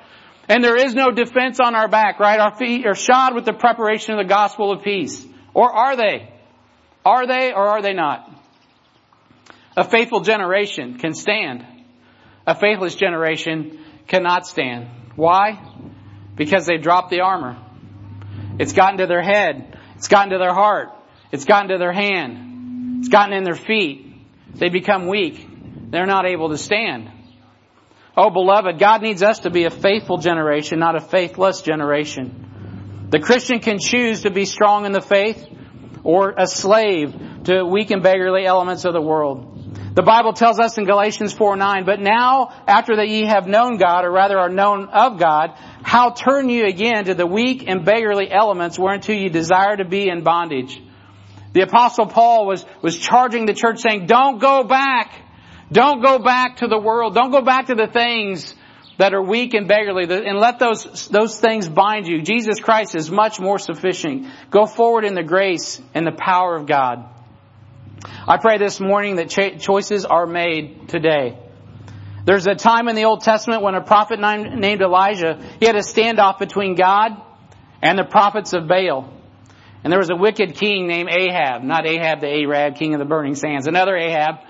And 0.48 0.62
there 0.62 0.76
is 0.76 0.94
no 0.94 1.10
defense 1.10 1.58
on 1.60 1.74
our 1.74 1.88
back, 1.88 2.20
right? 2.20 2.38
Our 2.38 2.56
feet 2.56 2.86
are 2.86 2.94
shod 2.94 3.34
with 3.34 3.44
the 3.44 3.52
preparation 3.52 4.14
of 4.14 4.18
the 4.18 4.28
gospel 4.28 4.72
of 4.72 4.82
peace. 4.82 5.26
Or 5.54 5.72
are 5.72 5.96
they? 5.96 6.32
Are 7.04 7.26
they 7.26 7.52
or 7.52 7.66
are 7.68 7.82
they 7.82 7.92
not? 7.92 8.30
A 9.76 9.84
faithful 9.84 10.20
generation 10.20 10.98
can 10.98 11.14
stand. 11.14 11.64
A 12.46 12.54
faithless 12.54 12.94
generation 12.94 13.84
cannot 14.06 14.46
stand. 14.46 14.88
Why? 15.16 15.58
because 16.36 16.66
they 16.66 16.76
dropped 16.76 17.10
the 17.10 17.20
armor. 17.20 17.56
It's 18.58 18.72
gotten 18.72 18.98
to 18.98 19.06
their 19.06 19.22
head. 19.22 19.76
It's 19.96 20.08
gotten 20.08 20.30
to 20.30 20.38
their 20.38 20.54
heart. 20.54 20.90
It's 21.32 21.44
gotten 21.44 21.70
to 21.70 21.78
their 21.78 21.92
hand. 21.92 22.98
It's 23.00 23.08
gotten 23.08 23.34
in 23.34 23.44
their 23.44 23.56
feet. 23.56 24.14
They 24.54 24.68
become 24.68 25.08
weak. 25.08 25.46
They're 25.90 26.06
not 26.06 26.26
able 26.26 26.50
to 26.50 26.58
stand. 26.58 27.10
Oh, 28.16 28.30
beloved, 28.30 28.78
God 28.78 29.02
needs 29.02 29.22
us 29.22 29.40
to 29.40 29.50
be 29.50 29.64
a 29.64 29.70
faithful 29.70 30.16
generation, 30.16 30.78
not 30.78 30.96
a 30.96 31.00
faithless 31.00 31.60
generation. 31.60 33.08
The 33.10 33.20
Christian 33.20 33.60
can 33.60 33.78
choose 33.78 34.22
to 34.22 34.30
be 34.30 34.46
strong 34.46 34.86
in 34.86 34.92
the 34.92 35.02
faith 35.02 35.46
or 36.02 36.34
a 36.36 36.46
slave 36.46 37.14
to 37.44 37.64
weak 37.64 37.90
and 37.90 38.02
beggarly 38.02 38.46
elements 38.46 38.84
of 38.84 38.94
the 38.94 39.02
world. 39.02 39.52
The 39.94 40.02
Bible 40.02 40.32
tells 40.32 40.58
us 40.58 40.78
in 40.78 40.84
Galatians 40.84 41.32
4 41.32 41.56
9, 41.56 41.84
but 41.84 42.00
now, 42.00 42.52
after 42.66 42.96
that 42.96 43.08
ye 43.08 43.26
have 43.26 43.46
known 43.46 43.76
God, 43.76 44.04
or 44.04 44.10
rather 44.10 44.38
are 44.38 44.50
known 44.50 44.88
of 44.88 45.18
God, 45.18 45.52
how 45.82 46.10
turn 46.10 46.48
you 46.48 46.66
again 46.66 47.06
to 47.06 47.14
the 47.14 47.26
weak 47.26 47.64
and 47.66 47.84
beggarly 47.84 48.30
elements 48.30 48.78
whereunto 48.78 49.12
ye 49.12 49.28
desire 49.28 49.76
to 49.76 49.84
be 49.84 50.08
in 50.08 50.22
bondage? 50.22 50.82
The 51.52 51.62
apostle 51.62 52.06
Paul 52.06 52.46
was, 52.46 52.64
was 52.82 52.98
charging 52.98 53.46
the 53.46 53.54
church 53.54 53.80
saying, 53.80 54.06
don't 54.06 54.38
go 54.38 54.64
back. 54.64 55.14
Don't 55.70 56.02
go 56.02 56.18
back 56.18 56.58
to 56.58 56.68
the 56.68 56.78
world. 56.78 57.14
Don't 57.14 57.30
go 57.30 57.42
back 57.42 57.66
to 57.66 57.74
the 57.74 57.86
things 57.86 58.54
that 58.98 59.12
are 59.12 59.22
weak 59.22 59.54
and 59.54 59.68
beggarly 59.68 60.04
and 60.04 60.38
let 60.38 60.58
those, 60.58 61.08
those 61.08 61.38
things 61.38 61.68
bind 61.68 62.06
you. 62.06 62.22
Jesus 62.22 62.60
Christ 62.60 62.94
is 62.94 63.10
much 63.10 63.38
more 63.40 63.58
sufficient. 63.58 64.26
Go 64.50 64.66
forward 64.66 65.04
in 65.04 65.14
the 65.14 65.22
grace 65.22 65.80
and 65.94 66.06
the 66.06 66.16
power 66.16 66.56
of 66.56 66.66
God. 66.66 67.04
I 68.26 68.38
pray 68.38 68.58
this 68.58 68.80
morning 68.80 69.16
that 69.16 69.28
choices 69.58 70.04
are 70.04 70.26
made 70.26 70.88
today. 70.88 71.38
There's 72.24 72.46
a 72.46 72.54
time 72.54 72.88
in 72.88 72.96
the 72.96 73.04
Old 73.04 73.20
Testament 73.20 73.62
when 73.62 73.74
a 73.74 73.82
prophet 73.82 74.18
named 74.18 74.82
Elijah, 74.82 75.40
he 75.60 75.66
had 75.66 75.76
a 75.76 75.80
standoff 75.80 76.38
between 76.38 76.74
God 76.74 77.12
and 77.82 77.98
the 77.98 78.04
prophets 78.04 78.52
of 78.52 78.66
Baal. 78.66 79.12
And 79.84 79.92
there 79.92 80.00
was 80.00 80.10
a 80.10 80.16
wicked 80.16 80.56
king 80.56 80.88
named 80.88 81.08
Ahab, 81.08 81.62
not 81.62 81.86
Ahab 81.86 82.20
the 82.20 82.28
Arab, 82.28 82.74
king 82.74 82.94
of 82.94 82.98
the 82.98 83.04
burning 83.04 83.36
sands, 83.36 83.68
another 83.68 83.96
Ahab. 83.96 84.40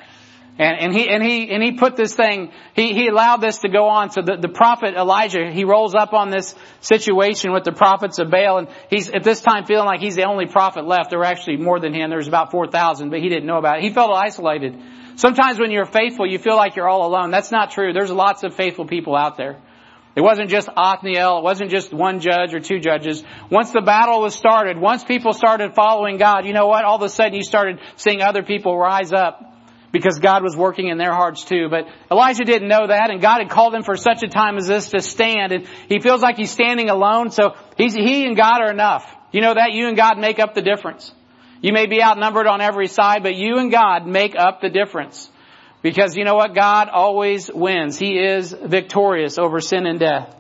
And, 0.58 0.78
and 0.80 0.94
he, 0.94 1.08
and 1.08 1.22
he, 1.22 1.50
and 1.50 1.62
he 1.62 1.72
put 1.72 1.96
this 1.96 2.14
thing, 2.14 2.50
he, 2.74 2.94
he 2.94 3.08
allowed 3.08 3.42
this 3.42 3.58
to 3.58 3.68
go 3.68 3.88
on. 3.88 4.10
So 4.10 4.22
the, 4.22 4.38
the 4.40 4.48
prophet 4.48 4.94
Elijah, 4.94 5.50
he 5.52 5.64
rolls 5.64 5.94
up 5.94 6.14
on 6.14 6.30
this 6.30 6.54
situation 6.80 7.52
with 7.52 7.64
the 7.64 7.72
prophets 7.72 8.18
of 8.18 8.30
Baal 8.30 8.58
and 8.58 8.68
he's 8.88 9.10
at 9.10 9.22
this 9.22 9.42
time 9.42 9.66
feeling 9.66 9.84
like 9.84 10.00
he's 10.00 10.16
the 10.16 10.24
only 10.24 10.46
prophet 10.46 10.86
left. 10.86 11.10
There 11.10 11.18
were 11.18 11.26
actually 11.26 11.58
more 11.58 11.78
than 11.78 11.92
him. 11.92 12.08
There 12.08 12.18
was 12.18 12.28
about 12.28 12.52
4,000, 12.52 13.10
but 13.10 13.20
he 13.20 13.28
didn't 13.28 13.46
know 13.46 13.58
about 13.58 13.78
it. 13.78 13.84
He 13.84 13.90
felt 13.90 14.10
isolated. 14.10 14.80
Sometimes 15.16 15.58
when 15.58 15.70
you're 15.70 15.84
faithful, 15.84 16.26
you 16.26 16.38
feel 16.38 16.56
like 16.56 16.74
you're 16.74 16.88
all 16.88 17.06
alone. 17.06 17.30
That's 17.30 17.50
not 17.50 17.70
true. 17.70 17.92
There's 17.92 18.10
lots 18.10 18.42
of 18.42 18.54
faithful 18.54 18.86
people 18.86 19.14
out 19.14 19.36
there. 19.36 19.60
It 20.14 20.22
wasn't 20.22 20.48
just 20.48 20.70
Othniel. 20.74 21.38
It 21.38 21.44
wasn't 21.44 21.70
just 21.70 21.92
one 21.92 22.20
judge 22.20 22.54
or 22.54 22.60
two 22.60 22.80
judges. 22.80 23.22
Once 23.50 23.72
the 23.72 23.82
battle 23.82 24.22
was 24.22 24.34
started, 24.34 24.78
once 24.78 25.04
people 25.04 25.34
started 25.34 25.74
following 25.74 26.16
God, 26.16 26.46
you 26.46 26.54
know 26.54 26.66
what? 26.66 26.86
All 26.86 26.96
of 26.96 27.02
a 27.02 27.10
sudden 27.10 27.34
you 27.34 27.42
started 27.42 27.80
seeing 27.96 28.22
other 28.22 28.42
people 28.42 28.78
rise 28.78 29.12
up 29.12 29.55
because 29.96 30.18
God 30.18 30.42
was 30.42 30.56
working 30.56 30.88
in 30.88 30.98
their 30.98 31.12
hearts 31.12 31.44
too. 31.44 31.68
But 31.70 31.86
Elijah 32.10 32.44
didn't 32.44 32.68
know 32.68 32.86
that 32.86 33.10
and 33.10 33.20
God 33.20 33.38
had 33.38 33.50
called 33.50 33.74
him 33.74 33.82
for 33.82 33.96
such 33.96 34.22
a 34.22 34.28
time 34.28 34.56
as 34.56 34.66
this 34.66 34.90
to 34.90 35.00
stand 35.00 35.52
and 35.52 35.66
he 35.88 36.00
feels 36.00 36.22
like 36.22 36.36
he's 36.36 36.50
standing 36.50 36.90
alone 36.90 37.30
so 37.30 37.54
he's, 37.76 37.94
he 37.94 38.26
and 38.26 38.36
God 38.36 38.60
are 38.60 38.70
enough. 38.70 39.10
You 39.32 39.40
know 39.40 39.54
that? 39.54 39.72
You 39.72 39.88
and 39.88 39.96
God 39.96 40.18
make 40.18 40.38
up 40.38 40.54
the 40.54 40.62
difference. 40.62 41.12
You 41.62 41.72
may 41.72 41.86
be 41.86 42.02
outnumbered 42.02 42.46
on 42.46 42.60
every 42.60 42.86
side, 42.86 43.22
but 43.22 43.34
you 43.34 43.58
and 43.58 43.70
God 43.70 44.06
make 44.06 44.36
up 44.36 44.60
the 44.60 44.68
difference. 44.68 45.30
Because 45.82 46.16
you 46.16 46.24
know 46.24 46.34
what? 46.34 46.54
God 46.54 46.88
always 46.88 47.50
wins. 47.52 47.98
He 47.98 48.18
is 48.18 48.52
victorious 48.52 49.38
over 49.38 49.60
sin 49.60 49.86
and 49.86 49.98
death. 49.98 50.34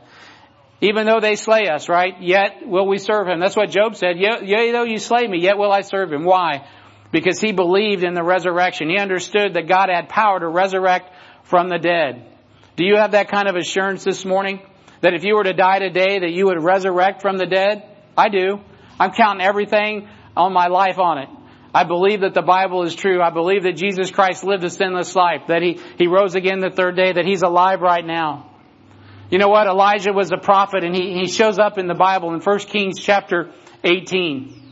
Even 0.80 1.06
though 1.06 1.20
they 1.20 1.36
slay 1.36 1.68
us, 1.68 1.88
right? 1.88 2.20
Yet 2.20 2.66
will 2.66 2.86
we 2.86 2.98
serve 2.98 3.28
Him. 3.28 3.40
That's 3.40 3.56
what 3.56 3.70
Job 3.70 3.96
said. 3.96 4.16
Yea, 4.18 4.72
though 4.72 4.84
you 4.84 4.98
slay 4.98 5.26
me, 5.26 5.38
yet 5.40 5.56
will 5.56 5.72
I 5.72 5.80
serve 5.80 6.12
Him. 6.12 6.24
Why? 6.24 6.68
Because 7.16 7.40
he 7.40 7.50
believed 7.50 8.04
in 8.04 8.12
the 8.12 8.22
resurrection. 8.22 8.90
He 8.90 8.98
understood 8.98 9.54
that 9.54 9.66
God 9.66 9.88
had 9.88 10.10
power 10.10 10.38
to 10.38 10.46
resurrect 10.46 11.14
from 11.44 11.70
the 11.70 11.78
dead. 11.78 12.30
Do 12.76 12.84
you 12.84 12.96
have 12.96 13.12
that 13.12 13.30
kind 13.30 13.48
of 13.48 13.56
assurance 13.56 14.04
this 14.04 14.26
morning? 14.26 14.60
That 15.00 15.14
if 15.14 15.24
you 15.24 15.34
were 15.34 15.44
to 15.44 15.54
die 15.54 15.78
today, 15.78 16.18
that 16.18 16.30
you 16.30 16.44
would 16.44 16.62
resurrect 16.62 17.22
from 17.22 17.38
the 17.38 17.46
dead? 17.46 17.84
I 18.18 18.28
do. 18.28 18.60
I'm 19.00 19.12
counting 19.12 19.40
everything 19.40 20.10
on 20.36 20.52
my 20.52 20.66
life 20.66 20.98
on 20.98 21.16
it. 21.16 21.30
I 21.74 21.84
believe 21.84 22.20
that 22.20 22.34
the 22.34 22.42
Bible 22.42 22.82
is 22.82 22.94
true. 22.94 23.22
I 23.22 23.30
believe 23.30 23.62
that 23.62 23.76
Jesus 23.76 24.10
Christ 24.10 24.44
lived 24.44 24.64
a 24.64 24.68
sinless 24.68 25.16
life, 25.16 25.46
that 25.48 25.62
he, 25.62 25.80
he 25.96 26.08
rose 26.08 26.34
again 26.34 26.60
the 26.60 26.68
third 26.68 26.96
day, 26.96 27.14
that 27.14 27.24
he's 27.24 27.40
alive 27.40 27.80
right 27.80 28.04
now. 28.04 28.50
You 29.30 29.38
know 29.38 29.48
what? 29.48 29.66
Elijah 29.66 30.12
was 30.12 30.30
a 30.32 30.36
prophet 30.36 30.84
and 30.84 30.94
he, 30.94 31.14
he 31.14 31.28
shows 31.28 31.58
up 31.58 31.78
in 31.78 31.86
the 31.86 31.94
Bible 31.94 32.34
in 32.34 32.42
1 32.42 32.58
Kings 32.58 33.00
chapter 33.00 33.52
18. 33.84 34.65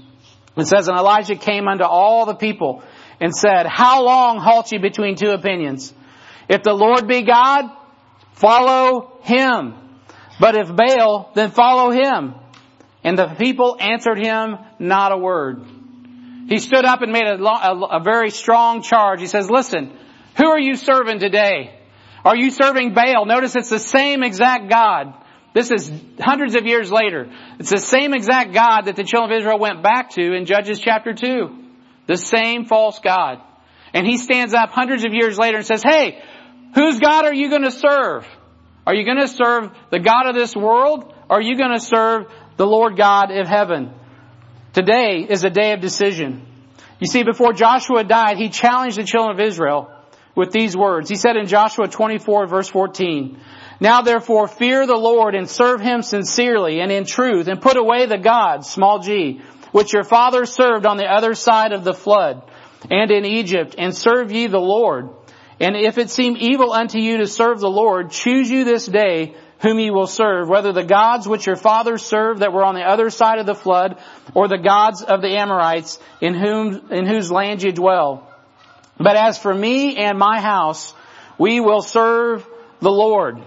It 0.56 0.66
says, 0.66 0.88
And 0.88 0.98
Elijah 0.98 1.36
came 1.36 1.68
unto 1.68 1.84
all 1.84 2.26
the 2.26 2.34
people 2.34 2.82
and 3.20 3.34
said, 3.34 3.66
How 3.66 4.04
long 4.04 4.38
halt 4.38 4.70
ye 4.72 4.78
between 4.78 5.16
two 5.16 5.30
opinions? 5.30 5.92
If 6.48 6.62
the 6.62 6.74
Lord 6.74 7.08
be 7.08 7.22
God, 7.22 7.70
follow 8.32 9.18
him. 9.22 9.74
But 10.38 10.56
if 10.56 10.74
Baal, 10.74 11.30
then 11.34 11.50
follow 11.50 11.90
him. 11.90 12.34
And 13.02 13.18
the 13.18 13.26
people 13.26 13.76
answered 13.80 14.18
him 14.18 14.56
not 14.78 15.12
a 15.12 15.16
word. 15.16 15.64
He 16.48 16.58
stood 16.58 16.84
up 16.84 17.02
and 17.02 17.12
made 17.12 17.26
a, 17.26 17.42
a, 17.42 17.98
a 17.98 18.02
very 18.02 18.30
strong 18.30 18.82
charge. 18.82 19.20
He 19.20 19.26
says, 19.26 19.50
listen, 19.50 19.96
who 20.36 20.46
are 20.46 20.60
you 20.60 20.74
serving 20.74 21.20
today? 21.20 21.78
Are 22.24 22.36
you 22.36 22.50
serving 22.50 22.94
Baal? 22.94 23.26
Notice 23.26 23.56
it's 23.56 23.70
the 23.70 23.78
same 23.78 24.22
exact 24.22 24.68
God 24.68 25.14
this 25.54 25.70
is 25.70 25.90
hundreds 26.18 26.56
of 26.56 26.66
years 26.66 26.90
later. 26.90 27.30
It's 27.60 27.70
the 27.70 27.78
same 27.78 28.12
exact 28.12 28.52
God 28.52 28.82
that 28.82 28.96
the 28.96 29.04
children 29.04 29.32
of 29.32 29.38
Israel 29.38 29.58
went 29.58 29.84
back 29.84 30.10
to 30.10 30.34
in 30.34 30.46
Judges 30.46 30.80
chapter 30.80 31.14
2. 31.14 31.48
The 32.08 32.16
same 32.16 32.64
false 32.64 32.98
God. 32.98 33.40
And 33.94 34.04
he 34.04 34.18
stands 34.18 34.52
up 34.52 34.70
hundreds 34.70 35.04
of 35.04 35.14
years 35.14 35.38
later 35.38 35.58
and 35.58 35.66
says, 35.66 35.82
hey, 35.82 36.20
whose 36.74 36.98
God 36.98 37.24
are 37.24 37.32
you 37.32 37.48
going 37.50 37.62
to 37.62 37.70
serve? 37.70 38.26
Are 38.84 38.94
you 38.94 39.04
going 39.04 39.20
to 39.20 39.28
serve 39.28 39.70
the 39.90 40.00
God 40.00 40.28
of 40.28 40.34
this 40.34 40.56
world? 40.56 41.14
Or 41.30 41.38
are 41.38 41.42
you 41.42 41.56
going 41.56 41.72
to 41.72 41.80
serve 41.80 42.26
the 42.56 42.66
Lord 42.66 42.96
God 42.96 43.30
of 43.30 43.46
heaven? 43.46 43.92
Today 44.72 45.24
is 45.28 45.44
a 45.44 45.50
day 45.50 45.72
of 45.72 45.80
decision. 45.80 46.44
You 46.98 47.06
see, 47.06 47.22
before 47.22 47.52
Joshua 47.52 48.02
died, 48.02 48.38
he 48.38 48.48
challenged 48.48 48.98
the 48.98 49.04
children 49.04 49.38
of 49.38 49.46
Israel 49.46 49.90
with 50.34 50.50
these 50.50 50.76
words. 50.76 51.08
He 51.08 51.14
said 51.14 51.36
in 51.36 51.46
Joshua 51.46 51.86
24 51.86 52.48
verse 52.48 52.68
14, 52.68 53.40
now 53.84 54.00
therefore 54.00 54.48
fear 54.48 54.86
the 54.86 54.96
Lord 54.96 55.34
and 55.34 55.48
serve 55.48 55.80
Him 55.80 56.00
sincerely 56.00 56.80
and 56.80 56.90
in 56.90 57.04
truth 57.04 57.48
and 57.48 57.60
put 57.60 57.76
away 57.76 58.06
the 58.06 58.16
gods, 58.18 58.68
small 58.70 58.98
g, 59.00 59.42
which 59.72 59.92
your 59.92 60.04
fathers 60.04 60.50
served 60.52 60.86
on 60.86 60.96
the 60.96 61.04
other 61.04 61.34
side 61.34 61.72
of 61.72 61.84
the 61.84 61.92
flood 61.92 62.42
and 62.90 63.10
in 63.10 63.26
Egypt 63.26 63.74
and 63.76 63.94
serve 63.94 64.32
ye 64.32 64.46
the 64.46 64.58
Lord. 64.58 65.10
And 65.60 65.76
if 65.76 65.98
it 65.98 66.08
seem 66.10 66.36
evil 66.38 66.72
unto 66.72 66.98
you 66.98 67.18
to 67.18 67.26
serve 67.26 67.60
the 67.60 67.68
Lord, 67.68 68.10
choose 68.10 68.50
you 68.50 68.64
this 68.64 68.86
day 68.86 69.34
whom 69.60 69.78
ye 69.78 69.90
will 69.90 70.06
serve, 70.06 70.48
whether 70.48 70.72
the 70.72 70.84
gods 70.84 71.28
which 71.28 71.46
your 71.46 71.56
fathers 71.56 72.02
served 72.02 72.40
that 72.40 72.52
were 72.54 72.64
on 72.64 72.74
the 72.74 72.82
other 72.82 73.10
side 73.10 73.38
of 73.38 73.46
the 73.46 73.54
flood, 73.54 73.98
or 74.34 74.48
the 74.48 74.58
gods 74.58 75.02
of 75.02 75.20
the 75.20 75.36
Amorites 75.36 75.98
in 76.22 76.34
whom, 76.34 76.90
in 76.90 77.06
whose 77.06 77.30
land 77.30 77.62
ye 77.62 77.70
dwell. 77.70 78.28
But 78.96 79.16
as 79.16 79.38
for 79.38 79.54
me 79.54 79.96
and 79.96 80.18
my 80.18 80.40
house, 80.40 80.94
we 81.38 81.60
will 81.60 81.82
serve 81.82 82.46
the 82.80 82.90
Lord. 82.90 83.42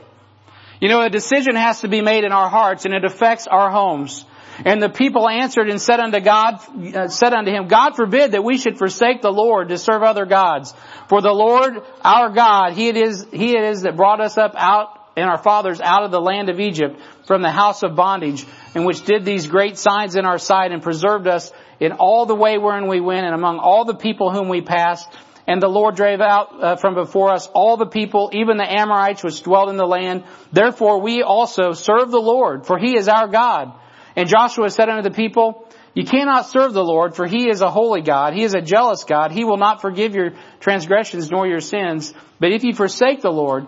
You 0.79 0.89
know, 0.89 1.01
a 1.01 1.09
decision 1.09 1.55
has 1.55 1.81
to 1.81 1.87
be 1.87 2.01
made 2.01 2.23
in 2.23 2.31
our 2.31 2.49
hearts 2.49 2.85
and 2.85 2.93
it 2.93 3.03
affects 3.03 3.47
our 3.47 3.71
homes. 3.71 4.25
And 4.65 4.81
the 4.81 4.89
people 4.89 5.29
answered 5.29 5.69
and 5.69 5.79
said 5.79 5.99
unto 5.99 6.19
God, 6.19 6.55
uh, 6.95 7.07
said 7.09 7.33
unto 7.33 7.51
him, 7.51 7.67
God 7.67 7.95
forbid 7.95 8.31
that 8.31 8.43
we 8.43 8.57
should 8.57 8.77
forsake 8.77 9.21
the 9.21 9.31
Lord 9.31 9.69
to 9.69 9.77
serve 9.77 10.01
other 10.01 10.25
gods. 10.25 10.73
For 11.09 11.21
the 11.21 11.31
Lord, 11.31 11.73
our 12.01 12.29
God, 12.31 12.73
He 12.73 12.87
it 12.87 12.97
is, 12.97 13.25
He 13.31 13.55
it 13.55 13.63
is 13.63 13.83
that 13.83 13.95
brought 13.95 14.19
us 14.19 14.37
up 14.37 14.53
out 14.55 14.97
and 15.15 15.29
our 15.29 15.37
fathers 15.37 15.81
out 15.81 16.03
of 16.03 16.11
the 16.11 16.21
land 16.21 16.49
of 16.49 16.59
Egypt 16.59 16.99
from 17.25 17.41
the 17.41 17.49
house 17.49 17.81
of 17.81 17.95
bondage, 17.95 18.45
and 18.75 18.85
which 18.85 19.03
did 19.03 19.25
these 19.25 19.47
great 19.47 19.77
signs 19.77 20.15
in 20.15 20.25
our 20.25 20.37
sight 20.37 20.71
and 20.71 20.83
preserved 20.83 21.27
us 21.27 21.51
in 21.79 21.91
all 21.91 22.27
the 22.27 22.35
way 22.35 22.59
wherein 22.59 22.87
we 22.87 23.01
went 23.01 23.25
and 23.25 23.33
among 23.33 23.57
all 23.57 23.83
the 23.83 23.95
people 23.95 24.31
whom 24.31 24.47
we 24.47 24.61
passed 24.61 25.11
and 25.47 25.62
the 25.62 25.69
Lord 25.69 25.95
drave 25.95 26.19
out 26.19 26.62
uh, 26.62 26.75
from 26.75 26.93
before 26.93 27.31
us 27.31 27.47
all 27.53 27.77
the 27.77 27.86
people, 27.86 28.29
even 28.33 28.57
the 28.57 28.69
Amorites 28.69 29.23
which 29.23 29.41
dwelt 29.41 29.69
in 29.69 29.77
the 29.77 29.88
land. 29.88 30.25
Therefore 30.51 31.01
we 31.01 31.23
also 31.23 31.71
serve 31.71 32.12
the 32.12 32.21
Lord, 32.21 32.65
for 32.65 32.77
he 32.77 32.97
is 32.97 33.07
our 33.07 33.27
God. 33.27 33.71
And 34.15 34.27
Joshua 34.27 34.69
said 34.69 34.89
unto 34.89 35.07
the 35.07 35.15
people, 35.15 35.67
you 35.93 36.05
cannot 36.05 36.45
serve 36.45 36.73
the 36.73 36.83
Lord, 36.83 37.15
for 37.15 37.25
he 37.25 37.49
is 37.49 37.62
a 37.62 37.71
holy 37.71 38.01
God. 38.01 38.33
He 38.36 38.43
is 38.43 38.53
a 38.53 38.62
jealous 38.62 39.03
God. 39.03 39.31
He 39.31 39.43
will 39.43 39.57
not 39.57 39.81
forgive 39.81 40.13
your 40.13 40.33
transgressions 40.60 41.31
nor 41.31 41.47
your 41.47 41.60
sins. 41.60 42.13
But 42.39 42.51
if 42.51 42.63
you 42.63 42.75
forsake 42.75 43.21
the 43.21 43.31
Lord 43.31 43.65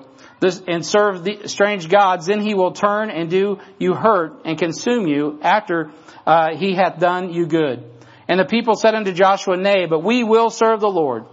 and 0.67 0.85
serve 0.85 1.23
the 1.23 1.47
strange 1.47 1.89
gods, 1.89 2.27
then 2.27 2.39
he 2.41 2.53
will 2.53 2.71
turn 2.71 3.09
and 3.09 3.31
do 3.31 3.57
you 3.79 3.95
hurt 3.95 4.41
and 4.45 4.59
consume 4.59 5.07
you 5.07 5.39
after 5.41 5.91
uh, 6.27 6.55
he 6.55 6.75
hath 6.75 6.99
done 6.99 7.33
you 7.33 7.47
good. 7.47 7.83
And 8.27 8.39
the 8.39 8.45
people 8.45 8.75
said 8.75 8.93
unto 8.93 9.11
Joshua, 9.11 9.57
Nay, 9.57 9.87
but 9.87 10.03
we 10.03 10.23
will 10.23 10.51
serve 10.51 10.81
the 10.81 10.87
Lord. 10.87 11.25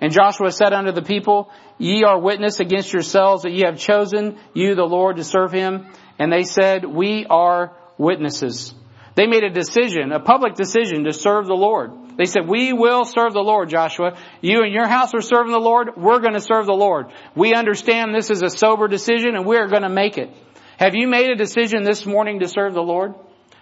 And 0.00 0.12
Joshua 0.12 0.50
said 0.50 0.72
unto 0.72 0.92
the 0.92 1.02
people, 1.02 1.50
Ye 1.78 2.04
are 2.04 2.18
witness 2.18 2.60
against 2.60 2.92
yourselves 2.92 3.42
that 3.42 3.52
ye 3.52 3.64
have 3.64 3.78
chosen 3.78 4.38
you 4.54 4.74
the 4.74 4.84
Lord 4.84 5.16
to 5.16 5.24
serve 5.24 5.52
him. 5.52 5.86
And 6.18 6.32
they 6.32 6.44
said, 6.44 6.84
We 6.84 7.26
are 7.28 7.76
witnesses. 7.98 8.74
They 9.14 9.26
made 9.26 9.44
a 9.44 9.50
decision, 9.50 10.12
a 10.12 10.20
public 10.20 10.54
decision 10.54 11.04
to 11.04 11.12
serve 11.12 11.46
the 11.46 11.54
Lord. 11.54 11.90
They 12.16 12.26
said, 12.26 12.46
we 12.46 12.72
will 12.72 13.04
serve 13.04 13.32
the 13.32 13.40
Lord, 13.40 13.70
Joshua. 13.70 14.16
You 14.40 14.62
and 14.62 14.72
your 14.72 14.86
house 14.86 15.14
are 15.14 15.22
serving 15.22 15.52
the 15.52 15.58
Lord. 15.58 15.90
We're 15.96 16.20
going 16.20 16.34
to 16.34 16.40
serve 16.40 16.66
the 16.66 16.74
Lord. 16.74 17.06
We 17.34 17.54
understand 17.54 18.14
this 18.14 18.30
is 18.30 18.42
a 18.42 18.50
sober 18.50 18.88
decision 18.88 19.36
and 19.36 19.46
we're 19.46 19.68
going 19.68 19.82
to 19.82 19.88
make 19.88 20.18
it. 20.18 20.30
Have 20.78 20.94
you 20.94 21.08
made 21.08 21.30
a 21.30 21.34
decision 21.34 21.82
this 21.82 22.06
morning 22.06 22.40
to 22.40 22.48
serve 22.48 22.74
the 22.74 22.82
Lord? 22.82 23.14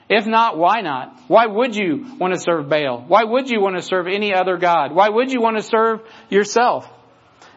If 0.09 0.27
not, 0.27 0.57
why 0.57 0.81
not? 0.81 1.19
Why 1.29 1.47
would 1.47 1.77
you 1.77 2.17
want 2.19 2.33
to 2.33 2.41
serve 2.41 2.69
Baal? 2.69 3.05
Why 3.07 3.25
would 3.25 3.51
you 3.51 3.61
want 3.61 3.77
to 3.77 3.83
serve 3.83 4.07
any 4.07 4.35
other 4.35 4.57
God? 4.57 4.93
Why 4.93 5.09
would 5.09 5.31
you 5.31 5.41
want 5.41 5.59
to 5.59 5.63
serve 5.63 6.01
yourself? 6.31 6.89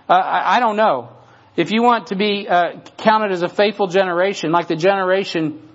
Uh, 0.10 0.14
I, 0.14 0.58
I, 0.58 0.60
don't 0.60 0.76
know. 0.76 1.16
If 1.56 1.72
you 1.72 1.82
want 1.82 2.08
to 2.08 2.18
be 2.18 2.48
uh, 2.50 2.82
counted 2.98 3.32
as 3.32 3.42
a 3.42 3.48
faithful 3.48 3.88
generation, 3.88 4.52
like 4.52 4.68
the 4.68 4.76
generation 4.76 5.70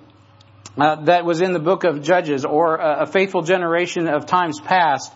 uh, 0.76 1.04
that 1.04 1.24
was 1.24 1.40
in 1.40 1.52
the 1.52 1.58
book 1.58 1.84
of 1.84 2.02
Judges, 2.02 2.44
or 2.44 2.76
a, 2.76 3.02
a 3.02 3.06
faithful 3.06 3.40
generation 3.40 4.06
of 4.06 4.26
times 4.26 4.60
past, 4.60 5.10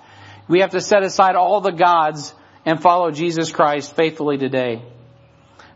We 0.48 0.60
have 0.60 0.70
to 0.70 0.80
set 0.80 1.02
aside 1.02 1.36
all 1.36 1.60
the 1.60 1.72
gods 1.72 2.34
and 2.64 2.80
follow 2.80 3.10
Jesus 3.10 3.52
Christ 3.52 3.94
faithfully 3.94 4.38
today. 4.38 4.82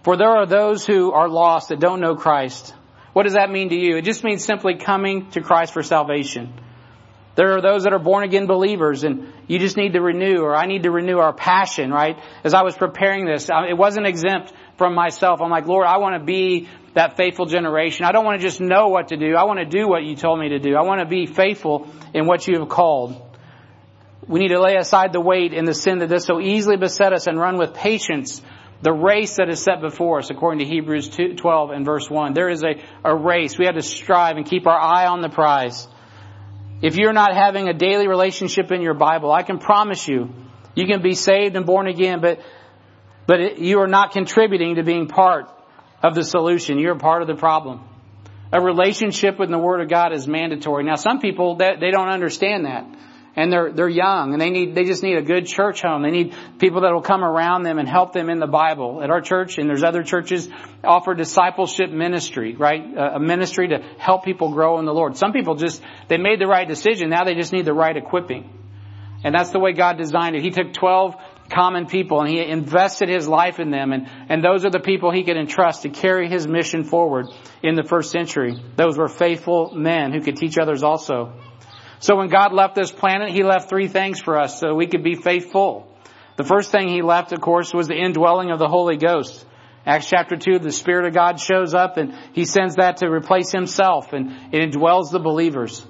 For 0.03 0.17
there 0.17 0.29
are 0.29 0.47
those 0.47 0.87
who 0.87 1.13
are 1.13 1.29
lost 1.29 1.69
that 1.69 1.79
don't 1.79 2.01
know 2.01 2.17
Christ. 2.17 2.75
What 3.15 3.23
does 3.23 3.35
that 3.35 3.51
mean 3.51 3.71
to 3.71 3.77
you? 3.77 3.97
It 3.97 4.05
just 4.05 4.25
means 4.25 4.45
simply 4.45 4.75
coming 4.75 5.31
to 5.31 5.41
Christ 5.41 5.73
for 5.73 5.83
salvation. 5.83 6.53
There 7.37 7.57
are 7.57 7.63
those 7.63 7.85
that 7.85 7.93
are 7.93 7.99
born 7.99 8.25
again 8.25 8.47
believers 8.47 9.03
and 9.03 9.33
you 9.49 9.59
just 9.59 9.77
need 9.77 9.95
to 9.95 10.01
renew 10.01 10.43
or 10.43 10.55
I 10.55 10.67
need 10.67 10.83
to 10.83 10.91
renew 10.91 11.19
our 11.19 11.33
passion, 11.33 11.91
right? 11.91 12.17
As 12.45 12.55
I 12.55 12.63
was 12.63 12.77
preparing 12.77 13.25
this, 13.25 13.49
it 13.51 13.77
wasn't 13.77 14.07
exempt 14.07 14.53
from 14.77 14.95
myself. 14.95 15.41
I'm 15.41 15.51
like, 15.51 15.67
Lord, 15.67 15.87
I 15.87 15.99
want 15.99 16.21
to 16.21 16.25
be 16.25 16.69
that 16.95 17.17
faithful 17.17 17.47
generation. 17.47 18.05
I 18.05 18.13
don't 18.13 18.25
want 18.25 18.41
to 18.41 18.47
just 18.47 18.61
know 18.61 18.89
what 18.89 19.09
to 19.09 19.17
do. 19.17 19.35
I 19.37 19.45
want 19.45 19.59
to 19.59 19.65
do 19.65 19.89
what 19.89 20.05
you 20.05 20.17
told 20.17 20.39
me 20.39 20.51
to 20.51 20.59
do. 20.59 20.77
I 20.77 20.83
want 20.83 21.01
to 21.01 21.07
be 21.07 21.27
faithful 21.27 21.89
in 22.13 22.27
what 22.27 22.47
you 22.47 22.59
have 22.59 22.69
called. 22.69 23.21
We 24.27 24.41
need 24.41 24.49
to 24.49 24.61
lay 24.61 24.77
aside 24.77 25.13
the 25.13 25.21
weight 25.21 25.53
and 25.53 25.67
the 25.67 25.75
sin 25.75 25.99
that 25.99 26.09
does 26.09 26.25
so 26.25 26.41
easily 26.41 26.77
beset 26.77 27.13
us 27.13 27.27
and 27.27 27.39
run 27.39 27.59
with 27.59 27.75
patience 27.75 28.43
the 28.85 28.93
race 28.93 29.37
that 29.37 29.49
is 29.49 29.63
set 29.63 29.81
before 29.81 30.19
us, 30.19 30.29
according 30.29 30.59
to 30.59 30.67
Hebrews 30.67 31.09
2, 31.09 31.37
12 31.37 31.71
and 31.71 31.87
verse 31.87 32.11
1. 32.11 32.35
There 32.35 32.51
is 32.51 32.63
a, 32.63 32.75
a 33.03 33.17
race. 33.17 33.59
We 33.59 33.65
have 33.65 33.77
to 33.77 33.83
strive 33.83 34.37
and 34.37 34.45
keep 34.45 34.67
our 34.67 34.79
eye 34.79 35.07
on 35.07 35.23
the 35.23 35.31
prize. 35.31 35.89
If 36.83 36.97
you're 36.97 37.15
not 37.15 37.35
having 37.35 37.67
a 37.67 37.73
daily 37.73 38.09
relationship 38.09 38.71
in 38.71 38.83
your 38.83 38.93
Bible, 38.93 39.33
I 39.33 39.43
can 39.43 39.59
promise 39.59 40.07
you, 40.07 40.35
you 40.75 40.87
can 40.87 41.01
be 41.01 41.15
saved 41.15 41.57
and 41.57 41.65
born 41.65 41.87
again, 41.87 42.21
but, 42.21 42.41
but 43.27 43.41
it, 43.41 43.59
you 43.59 43.79
are 43.79 43.89
not 43.89 44.13
contributing 44.13 44.75
to 44.75 44.83
being 44.83 45.09
part 45.09 45.49
of 46.03 46.15
the 46.15 46.23
solution. 46.23 46.79
You're 46.79 46.99
part 46.99 47.23
of 47.23 47.29
the 47.29 47.37
problem. 47.37 47.81
A 48.53 48.61
relationship 48.61 49.39
with 49.39 49.49
the 49.49 49.57
Word 49.57 49.81
of 49.81 49.89
God 49.89 50.13
is 50.13 50.29
mandatory. 50.29 50.85
Now 50.85 50.97
some 50.97 51.21
people, 51.21 51.57
that, 51.57 51.81
they 51.81 51.91
don't 51.91 52.11
understand 52.11 52.67
that 52.67 52.85
and 53.37 53.53
they're 53.53 53.73
they're 53.73 53.89
young 53.89 54.33
and 54.33 54.41
they 54.41 54.51
need 54.51 54.75
they 54.75 54.85
just 54.85 55.03
need 55.03 55.17
a 55.17 55.23
good 55.23 55.47
church 55.47 55.83
home. 55.83 56.03
They 56.03 56.11
need 56.11 56.35
people 56.59 56.83
that 56.83 56.93
will 56.93 57.03
come 57.03 57.25
around 57.25 57.63
them 57.63 57.79
and 57.79 57.89
help 57.89 58.13
them 58.13 58.31
in 58.31 58.39
the 58.39 58.47
Bible. 58.47 59.03
At 59.03 59.11
our 59.11 59.21
church 59.21 59.59
and 59.59 59.69
there's 59.69 59.83
other 59.83 60.03
churches 60.03 60.49
offer 60.83 61.15
discipleship 61.15 61.91
ministry, 61.91 62.55
right? 62.55 62.83
A 62.97 63.19
ministry 63.19 63.69
to 63.69 63.79
help 63.99 64.25
people 64.25 64.53
grow 64.53 64.79
in 64.79 64.85
the 64.85 64.95
Lord. 64.95 65.17
Some 65.17 65.33
people 65.33 65.57
just 65.57 65.83
they 66.09 66.19
made 66.19 66.41
the 66.41 66.47
right 66.47 66.69
decision. 66.69 67.11
Now 67.11 67.25
they 67.25 67.35
just 67.35 67.53
need 67.53 67.65
the 67.65 67.75
right 67.75 67.97
equipping. 67.97 68.51
And 69.25 69.35
that's 69.35 69.51
the 69.51 69.59
way 69.59 69.73
God 69.73 69.97
designed 69.97 70.37
it. 70.37 70.43
He 70.43 70.51
took 70.51 70.75
12 70.75 71.15
common 71.51 71.87
people 71.87 72.21
and 72.21 72.29
he 72.29 72.41
invested 72.41 73.09
his 73.09 73.27
life 73.27 73.59
in 73.59 73.71
them 73.71 73.93
and, 73.93 74.07
and 74.29 74.43
those 74.43 74.65
are 74.65 74.71
the 74.71 74.81
people 74.81 75.11
he 75.11 75.25
could 75.25 75.37
entrust 75.37 75.83
to 75.83 75.91
carry 75.91 76.29
his 76.29 76.47
mission 76.47 76.85
forward 76.85 77.27
in 77.63 77.75
the 77.75 77.83
first 77.83 78.11
century. 78.11 78.57
Those 78.77 78.97
were 78.97 79.09
faithful 79.09 79.75
men 79.75 80.13
who 80.13 80.21
could 80.21 80.37
teach 80.37 80.57
others 80.57 80.83
also. 80.83 81.35
So 82.05 82.17
when 82.17 82.29
God 82.29 82.53
left 82.53 82.75
this 82.75 82.93
planet, 82.93 83.31
He 83.31 83.43
left 83.43 83.71
three 83.71 83.89
things 83.89 84.21
for 84.21 84.39
us 84.39 84.61
so 84.61 84.75
we 84.75 84.89
could 84.89 85.03
be 85.03 85.15
faithful. 85.15 85.91
The 86.37 86.45
first 86.45 86.71
thing 86.71 86.89
He 86.89 87.01
left, 87.01 87.33
of 87.33 87.41
course, 87.41 87.73
was 87.73 87.89
the 87.89 87.97
indwelling 87.97 88.51
of 88.51 88.59
the 88.59 88.69
Holy 88.69 88.99
Ghost. 88.99 89.47
Acts 89.87 90.11
chapter 90.11 90.37
2, 90.37 90.59
the 90.59 90.71
Spirit 90.71 91.07
of 91.07 91.15
God 91.15 91.41
shows 91.41 91.73
up 91.73 91.97
and 91.97 92.15
He 92.35 92.45
sends 92.45 92.75
that 92.75 92.99
to 92.99 93.07
replace 93.07 93.53
Himself 93.53 94.13
and 94.13 94.33
it 94.53 94.71
indwells 94.71 95.13
the 95.13 95.19
believers. 95.19 95.87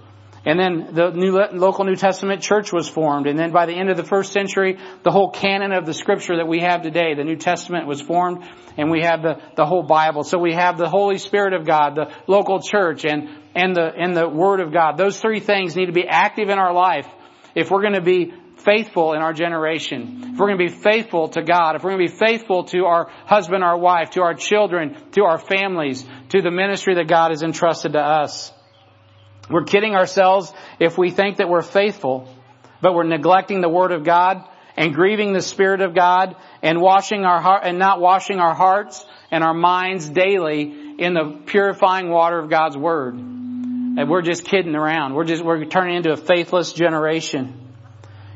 And 0.47 0.61
then 0.61 0.95
the 0.95 1.11
new, 1.11 1.37
local 1.53 1.85
New 1.85 1.97
Testament 1.97 2.43
church 2.43 2.73
was 2.73 2.89
formed. 2.89 3.27
And 3.27 3.37
then 3.37 3.51
by 3.51 3.67
the 3.67 3.75
end 3.75 3.91
of 3.91 3.97
the 3.97 4.05
first 4.05 4.33
century, 4.33 4.79
the 5.03 5.11
whole 5.11 5.33
canon 5.33 5.73
of 5.73 5.85
the 5.85 5.95
scripture 5.95 6.37
that 6.37 6.47
we 6.47 6.61
have 6.61 6.83
today, 6.83 7.15
the 7.15 7.25
New 7.25 7.39
Testament 7.39 7.89
was 7.89 8.01
formed 8.01 8.45
and 8.77 8.89
we 8.89 9.03
have 9.03 9.23
the, 9.23 9.43
the 9.57 9.67
whole 9.67 9.83
Bible. 9.83 10.23
So 10.23 10.39
we 10.39 10.53
have 10.53 10.79
the 10.79 10.89
Holy 10.89 11.19
Spirit 11.19 11.55
of 11.55 11.67
God, 11.67 11.97
the 11.97 12.15
local 12.29 12.61
church 12.61 13.05
and, 13.05 13.31
and 13.55 13.75
the, 13.75 13.93
and 13.97 14.17
the 14.17 14.29
Word 14.29 14.61
of 14.61 14.73
God. 14.73 14.97
Those 14.97 15.21
three 15.21 15.41
things 15.41 15.77
need 15.77 15.87
to 15.87 15.93
be 15.93 16.07
active 16.09 16.49
in 16.49 16.59
our 16.59 16.73
life 16.73 17.07
if 17.55 17.71
we're 17.71 17.83
going 17.83 17.95
to 17.95 18.01
be 18.01 18.33
faithful 18.57 19.13
in 19.13 19.21
our 19.21 19.33
generation. 19.33 20.31
If 20.33 20.39
we're 20.39 20.49
going 20.49 20.59
to 20.59 20.73
be 20.73 20.81
faithful 20.81 21.29
to 21.29 21.43
God, 21.43 21.77
if 21.77 21.85
we're 21.85 21.93
going 21.93 22.07
to 22.07 22.13
be 22.13 22.19
faithful 22.19 22.65
to 22.65 22.87
our 22.87 23.11
husband, 23.27 23.63
our 23.63 23.79
wife, 23.79 24.11
to 24.11 24.23
our 24.23 24.35
children, 24.35 24.97
to 25.13 25.25
our 25.25 25.39
families, 25.39 26.05
to 26.31 26.41
the 26.41 26.51
ministry 26.51 26.95
that 26.95 27.09
God 27.09 27.31
has 27.31 27.43
entrusted 27.43 27.93
to 27.93 28.01
us. 28.01 28.53
We're 29.51 29.65
kidding 29.65 29.95
ourselves 29.95 30.53
if 30.81 30.97
we 30.97 31.11
think 31.11 31.37
that 31.37 31.49
we're 31.49 31.63
faithful, 31.63 32.29
but 32.81 32.95
we're 32.95 33.05
neglecting 33.05 33.61
the 33.61 33.69
Word 33.69 33.93
of 33.93 34.05
God 34.05 34.43
and 34.77 34.95
grieving 34.95 35.33
the 35.33 35.43
Spirit 35.43 35.83
of 35.83 35.95
God 35.95 36.35
and 36.63 36.81
washing 36.81 37.25
our 37.25 37.41
heart 37.41 37.63
and 37.65 37.79
not 37.79 38.01
washing 38.01 38.41
our 38.41 38.55
hearts 38.55 39.05
and 39.31 39.45
our 39.45 39.55
minds 39.55 40.09
daily 40.09 40.84
in 40.99 41.15
the 41.15 41.41
purifying 41.47 42.09
water 42.11 42.39
of 42.39 42.51
God's 42.51 42.77
Word. 42.77 43.15
And 43.15 44.09
we're 44.09 44.23
just 44.23 44.45
kidding 44.45 44.75
around. 44.75 45.15
We're 45.15 45.25
just, 45.25 45.45
we're 45.45 45.65
turning 45.67 45.97
into 45.97 46.13
a 46.13 46.17
faithless 46.17 46.73
generation. 46.73 47.61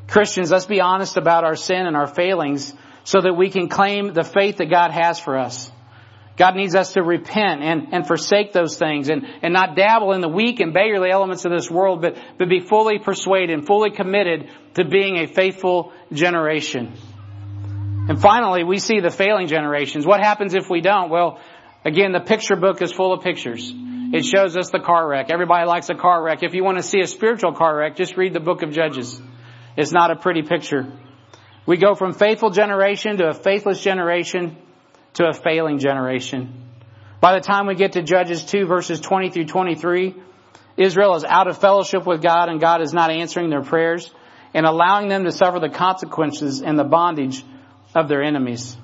Christians, 0.07 0.51
let's 0.51 0.67
be 0.67 0.81
honest 0.81 1.17
about 1.17 1.45
our 1.45 1.57
sin 1.57 1.87
and 1.87 1.97
our 1.97 2.07
failings 2.07 2.73
so 3.05 3.21
that 3.21 3.35
we 3.35 3.51
can 3.51 3.69
claim 3.69 4.13
the 4.13 4.25
faith 4.25 4.59
that 4.59 4.71
God 4.71 4.91
has 4.91 5.19
for 5.19 5.37
us. 5.37 5.71
God 6.37 6.55
needs 6.55 6.77
us 6.77 6.93
to 6.93 7.03
repent 7.03 7.63
and, 7.63 7.89
and 7.93 8.07
forsake 8.07 8.53
those 8.53 8.79
things 8.79 9.11
and, 9.11 9.27
and 9.43 9.53
not 9.53 9.75
dabble 9.75 10.13
in 10.13 10.21
the 10.21 10.29
weak 10.29 10.61
and 10.61 10.73
beggarly 10.73 11.11
elements 11.11 11.45
of 11.45 11.51
this 11.51 11.69
world, 11.69 12.01
but, 12.01 12.17
but 12.39 12.49
be 12.49 12.61
fully 12.61 13.01
persuaded 13.01 13.51
and 13.51 13.67
fully 13.67 13.91
committed 13.91 14.49
to 14.75 14.85
being 14.85 15.17
a 15.17 15.27
faithful 15.27 15.93
generation. 16.13 16.93
And 18.09 18.21
finally, 18.21 18.63
we 18.63 18.79
see 18.79 19.01
the 19.01 19.11
failing 19.11 19.49
generations. 19.49 20.07
What 20.07 20.21
happens 20.21 20.55
if 20.55 20.71
we 20.71 20.81
don't? 20.81 21.11
Well, 21.11 21.41
again, 21.89 22.13
the 22.13 22.21
picture 22.21 22.57
book 22.57 22.83
is 22.83 22.93
full 22.93 23.13
of 23.13 23.23
pictures. 23.23 23.73
It 24.13 24.25
shows 24.25 24.57
us 24.57 24.71
the 24.71 24.79
car 24.79 25.07
wreck. 25.09 25.31
Everybody 25.31 25.67
likes 25.67 25.89
a 25.91 25.95
car 25.95 26.23
wreck. 26.23 26.43
If 26.43 26.55
you 26.55 26.65
want 26.65 26.79
to 26.79 26.83
see 26.83 27.01
a 27.01 27.07
spiritual 27.07 27.53
car 27.53 27.77
wreck, 27.77 27.97
just 27.97 28.17
read 28.17 28.33
the 28.33 28.41
book 28.41 28.63
of 28.63 28.73
Judges. 28.73 29.21
It's 29.77 29.93
not 29.93 30.11
a 30.11 30.17
pretty 30.17 30.43
picture. 30.43 30.87
We 31.67 31.77
go 31.77 31.95
from 31.95 32.15
faithful 32.15 32.51
generation 32.51 33.19
to 33.19 33.29
a 33.29 33.35
faithless 33.35 33.83
generation 33.83 34.57
to 35.15 35.29
a 35.29 35.33
failing 35.33 35.79
generation. 35.79 36.65
By 37.21 37.35
the 37.35 37.41
time 37.41 37.67
we 37.67 37.75
get 37.75 37.93
to 37.93 38.03
Judges 38.03 38.45
2 38.45 38.67
verses 38.67 39.01
20 39.01 39.31
through 39.31 39.47
23, 39.47 40.15
Israel 40.77 41.17
is 41.17 41.25
out 41.25 41.49
of 41.49 41.59
fellowship 41.59 42.07
with 42.07 42.23
God 42.23 42.49
and 42.49 42.61
God 42.61 42.81
is 42.81 42.95
not 42.95 43.11
answering 43.11 43.51
their 43.51 43.63
prayers 43.63 44.11
and 44.55 44.65
allowing 44.65 45.09
them 45.09 45.25
to 45.25 45.33
suffer 45.33 45.59
the 45.59 45.69
consequences 45.69 46.63
and 46.63 46.79
the 46.79 46.85
bondage 46.85 47.45
of 47.95 48.09
their 48.09 48.23
enemies. 48.23 48.77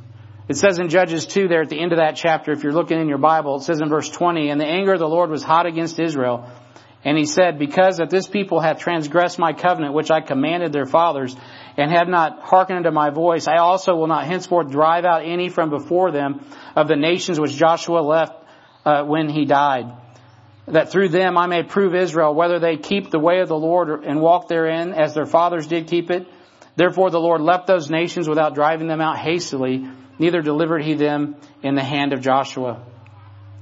It 0.46 0.56
says 0.56 0.78
in 0.78 0.90
Judges 0.90 1.24
2 1.24 1.48
there 1.48 1.62
at 1.62 1.70
the 1.70 1.80
end 1.80 1.92
of 1.92 1.98
that 1.98 2.16
chapter, 2.16 2.52
if 2.52 2.62
you're 2.62 2.72
looking 2.72 3.00
in 3.00 3.08
your 3.08 3.18
Bible, 3.18 3.56
it 3.56 3.62
says 3.62 3.80
in 3.80 3.88
verse 3.88 4.10
20, 4.10 4.50
And 4.50 4.60
the 4.60 4.66
anger 4.66 4.92
of 4.92 4.98
the 4.98 5.08
Lord 5.08 5.30
was 5.30 5.42
hot 5.42 5.64
against 5.64 5.98
Israel. 5.98 6.50
And 7.02 7.16
he 7.16 7.24
said, 7.24 7.58
Because 7.58 7.96
that 7.96 8.10
this 8.10 8.26
people 8.26 8.60
hath 8.60 8.78
transgressed 8.78 9.38
my 9.38 9.54
covenant, 9.54 9.94
which 9.94 10.10
I 10.10 10.20
commanded 10.20 10.72
their 10.72 10.84
fathers, 10.84 11.34
and 11.78 11.90
have 11.90 12.08
not 12.08 12.40
hearkened 12.42 12.78
unto 12.78 12.90
my 12.90 13.08
voice, 13.08 13.48
I 13.48 13.56
also 13.56 13.94
will 13.94 14.06
not 14.06 14.26
henceforth 14.26 14.70
drive 14.70 15.06
out 15.06 15.24
any 15.24 15.48
from 15.48 15.70
before 15.70 16.12
them 16.12 16.44
of 16.76 16.88
the 16.88 16.96
nations 16.96 17.40
which 17.40 17.56
Joshua 17.56 18.00
left 18.00 18.34
uh, 18.84 19.04
when 19.04 19.30
he 19.30 19.46
died. 19.46 19.86
That 20.66 20.90
through 20.90 21.08
them 21.08 21.38
I 21.38 21.46
may 21.46 21.62
prove 21.62 21.94
Israel 21.94 22.34
whether 22.34 22.58
they 22.58 22.76
keep 22.76 23.10
the 23.10 23.18
way 23.18 23.40
of 23.40 23.48
the 23.48 23.56
Lord 23.56 24.04
and 24.04 24.20
walk 24.20 24.48
therein 24.48 24.92
as 24.92 25.14
their 25.14 25.26
fathers 25.26 25.66
did 25.66 25.88
keep 25.88 26.10
it. 26.10 26.26
Therefore 26.76 27.10
the 27.10 27.20
Lord 27.20 27.40
left 27.40 27.66
those 27.66 27.90
nations 27.90 28.28
without 28.28 28.54
driving 28.54 28.88
them 28.88 29.00
out 29.00 29.18
hastily, 29.18 29.86
neither 30.18 30.42
delivered 30.42 30.82
he 30.82 30.94
them 30.94 31.36
in 31.62 31.74
the 31.74 31.82
hand 31.82 32.12
of 32.12 32.20
Joshua. 32.20 32.84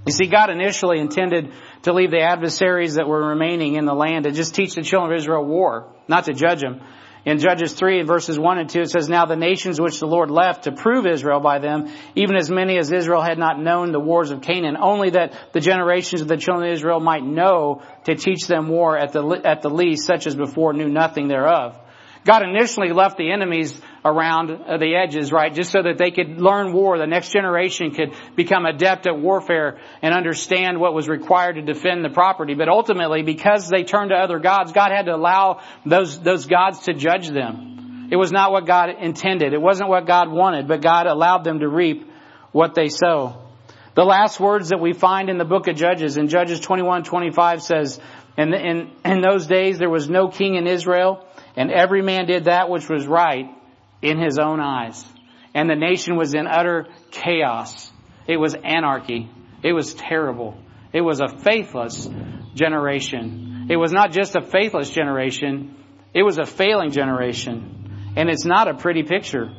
You 0.07 0.12
see, 0.12 0.26
God 0.26 0.50
initially 0.50 0.98
intended 0.98 1.53
to 1.82 1.92
leave 1.92 2.11
the 2.11 2.22
adversaries 2.22 2.94
that 2.94 3.07
were 3.07 3.28
remaining 3.28 3.74
in 3.74 3.84
the 3.84 3.94
land 3.94 4.24
to 4.24 4.32
just 4.32 4.55
teach 4.55 4.74
the 4.74 4.82
children 4.82 5.12
of 5.12 5.18
Israel 5.18 5.44
war, 5.44 5.92
not 6.09 6.24
to 6.24 6.32
judge 6.32 6.61
them. 6.61 6.80
In 7.24 7.38
Judges 7.38 7.72
3 7.74 8.03
verses 8.03 8.36
1 8.36 8.59
and 8.59 8.68
2 8.68 8.80
it 8.80 8.90
says, 8.90 9.09
Now 9.09 9.26
the 9.26 9.36
nations 9.36 9.80
which 9.80 10.00
the 10.00 10.09
Lord 10.09 10.28
left 10.28 10.64
to 10.64 10.72
prove 10.72 11.07
Israel 11.07 11.38
by 11.38 11.61
them, 11.61 11.88
even 12.16 12.34
as 12.34 12.50
many 12.50 12.78
as 12.78 12.90
Israel 12.90 13.22
had 13.22 13.38
not 13.38 13.61
known 13.61 13.92
the 13.92 14.00
wars 14.00 14.32
of 14.32 14.42
Canaan, 14.42 14.76
only 14.76 15.11
that 15.11 15.53
the 15.53 15.61
generations 15.61 16.20
of 16.20 16.26
the 16.26 16.36
children 16.36 16.68
of 16.68 16.74
Israel 16.74 16.98
might 16.98 17.22
know 17.22 17.82
to 18.07 18.16
teach 18.16 18.48
them 18.48 18.68
war 18.68 18.98
at 18.98 19.12
the, 19.12 19.40
at 19.44 19.62
the 19.62 19.70
least, 19.70 20.05
such 20.05 20.26
as 20.26 20.34
before 20.34 20.72
knew 20.72 20.88
nothing 20.88 21.28
thereof. 21.28 21.78
God 22.24 22.42
initially 22.42 22.92
left 22.92 23.18
the 23.18 23.32
enemies 23.32 23.80
around 24.05 24.48
the 24.48 24.94
edges, 24.96 25.30
right, 25.30 25.55
just 25.55 25.70
so 25.70 25.82
that 25.82 25.96
they 25.96 26.11
could 26.11 26.40
learn 26.40 26.72
war. 26.72 26.98
The 26.98 27.07
next 27.07 27.32
generation 27.32 27.92
could 27.92 28.12
become 28.34 28.66
adept 28.66 29.07
at 29.07 29.16
warfare 29.16 29.78
and 30.03 30.12
understand 30.12 30.80
what 30.80 30.92
was 30.92 31.09
required 31.09 31.55
to 31.55 31.62
defend 31.62 32.05
the 32.05 32.11
property. 32.11 32.55
But 32.55 32.68
ultimately, 32.68 33.22
because 33.22 33.68
they 33.68 33.84
turned 33.84 34.11
to 34.11 34.16
other 34.16 34.40
gods, 34.40 34.72
God 34.72 34.90
had 34.90 35.07
to 35.07 35.14
allow 35.14 35.61
those, 35.86 36.20
those 36.20 36.46
gods 36.46 36.80
to 36.80 36.94
judge 36.94 37.28
them. 37.28 38.09
It 38.11 38.16
was 38.16 38.32
not 38.32 38.50
what 38.50 38.66
God 38.66 38.90
intended. 39.00 39.53
It 39.53 39.62
wasn't 39.62 39.88
what 39.88 40.07
God 40.07 40.30
wanted, 40.30 40.66
but 40.66 40.82
God 40.82 41.07
allowed 41.07 41.44
them 41.44 41.61
to 41.61 41.68
reap 41.68 42.11
what 42.50 42.74
they 42.74 42.88
sow. 42.88 43.38
The 43.94 44.05
last 44.05 44.40
words 44.40 44.70
that 44.70 44.80
we 44.80 44.94
find 44.94 45.30
in 45.30 45.38
the 45.38 45.44
book 45.44 45.68
of 45.68 45.76
Judges, 45.76 46.16
in 46.16 46.28
Judges 46.28 46.61
21, 46.61 47.05
25 47.05 47.62
says, 47.62 48.00
in, 48.36 48.53
in, 48.53 48.90
in 49.05 49.20
those 49.20 49.46
days 49.46 49.78
there 49.78 49.90
was 49.90 50.09
no 50.09 50.28
king 50.28 50.57
in 50.57 50.66
Israel, 50.66 51.26
and 51.57 51.70
every 51.70 52.03
man 52.03 52.26
did 52.26 52.44
that 52.44 52.68
which 52.68 52.88
was 52.88 53.07
right 53.07 53.55
in 54.03 54.18
his 54.18 54.38
own 54.38 54.61
eyes. 54.61 55.05
And 55.55 55.70
the 55.70 55.76
nation 55.76 56.16
was 56.16 56.34
in 56.34 56.46
utter 56.46 56.86
chaos. 57.11 57.90
It 58.26 58.36
was 58.36 58.55
anarchy. 58.55 59.30
It 59.62 59.72
was 59.72 59.94
terrible. 59.94 60.57
It 60.92 61.00
was 61.00 61.20
a 61.20 61.28
faithless 61.28 62.09
generation. 62.55 63.68
It 63.70 63.76
was 63.76 63.92
not 63.92 64.12
just 64.12 64.36
a 64.36 64.42
faithless 64.42 64.90
generation, 64.90 65.76
it 66.12 66.22
was 66.22 66.38
a 66.38 66.44
failing 66.44 66.90
generation. 66.90 68.12
And 68.16 68.28
it's 68.28 68.44
not 68.44 68.68
a 68.68 68.74
pretty 68.74 69.05
picture. 69.05 69.50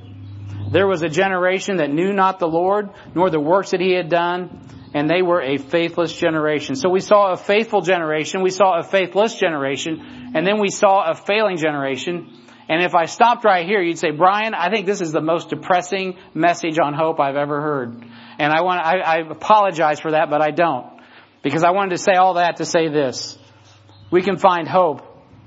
There 0.72 0.88
was 0.88 1.02
a 1.02 1.10
generation 1.10 1.78
that 1.78 1.90
knew 1.90 2.14
not 2.14 2.40
the 2.40 2.48
Lord, 2.48 2.90
nor 3.16 3.30
the 3.30 3.40
works 3.40 3.72
that 3.72 3.80
He 3.80 3.94
had 3.94 4.10
done, 4.10 4.68
and 4.94 5.10
they 5.10 5.22
were 5.22 5.42
a 5.42 5.58
faithless 5.58 6.14
generation. 6.14 6.76
So 6.76 6.90
we 6.90 7.00
saw 7.00 7.32
a 7.32 7.38
faithful 7.38 7.82
generation, 7.82 8.44
we 8.44 8.52
saw 8.52 8.78
a 8.78 8.84
faithless 8.84 9.36
generation, 9.36 10.32
and 10.36 10.46
then 10.46 10.60
we 10.60 10.70
saw 10.70 11.10
a 11.10 11.16
failing 11.16 11.58
generation. 11.58 12.43
And 12.70 12.82
if 12.82 12.96
I 12.96 13.06
stopped 13.06 13.44
right 13.44 13.66
here, 13.66 13.82
you'd 13.82 14.00
say, 14.00 14.12
Brian, 14.12 14.54
I 14.54 14.70
think 14.70 14.86
this 14.86 15.02
is 15.02 15.12
the 15.12 15.22
most 15.22 15.50
depressing 15.50 16.18
message 16.34 16.80
on 16.80 16.94
hope 16.94 17.20
I've 17.20 17.36
ever 17.36 17.62
heard. 17.62 18.06
And 18.40 18.54
I 18.54 18.62
want, 18.62 18.86
I, 18.86 19.00
I 19.00 19.18
apologize 19.30 20.00
for 20.00 20.12
that, 20.12 20.30
but 20.30 20.42
I 20.42 20.52
don't. 20.52 20.88
Because 21.42 21.64
I 21.64 21.72
wanted 21.72 21.92
to 21.92 21.98
say 21.98 22.14
all 22.14 22.36
that 22.36 22.58
to 22.58 22.66
say 22.66 22.88
this. 22.88 23.38
We 24.12 24.22
can 24.22 24.38
find 24.38 24.68
hope 24.68 25.02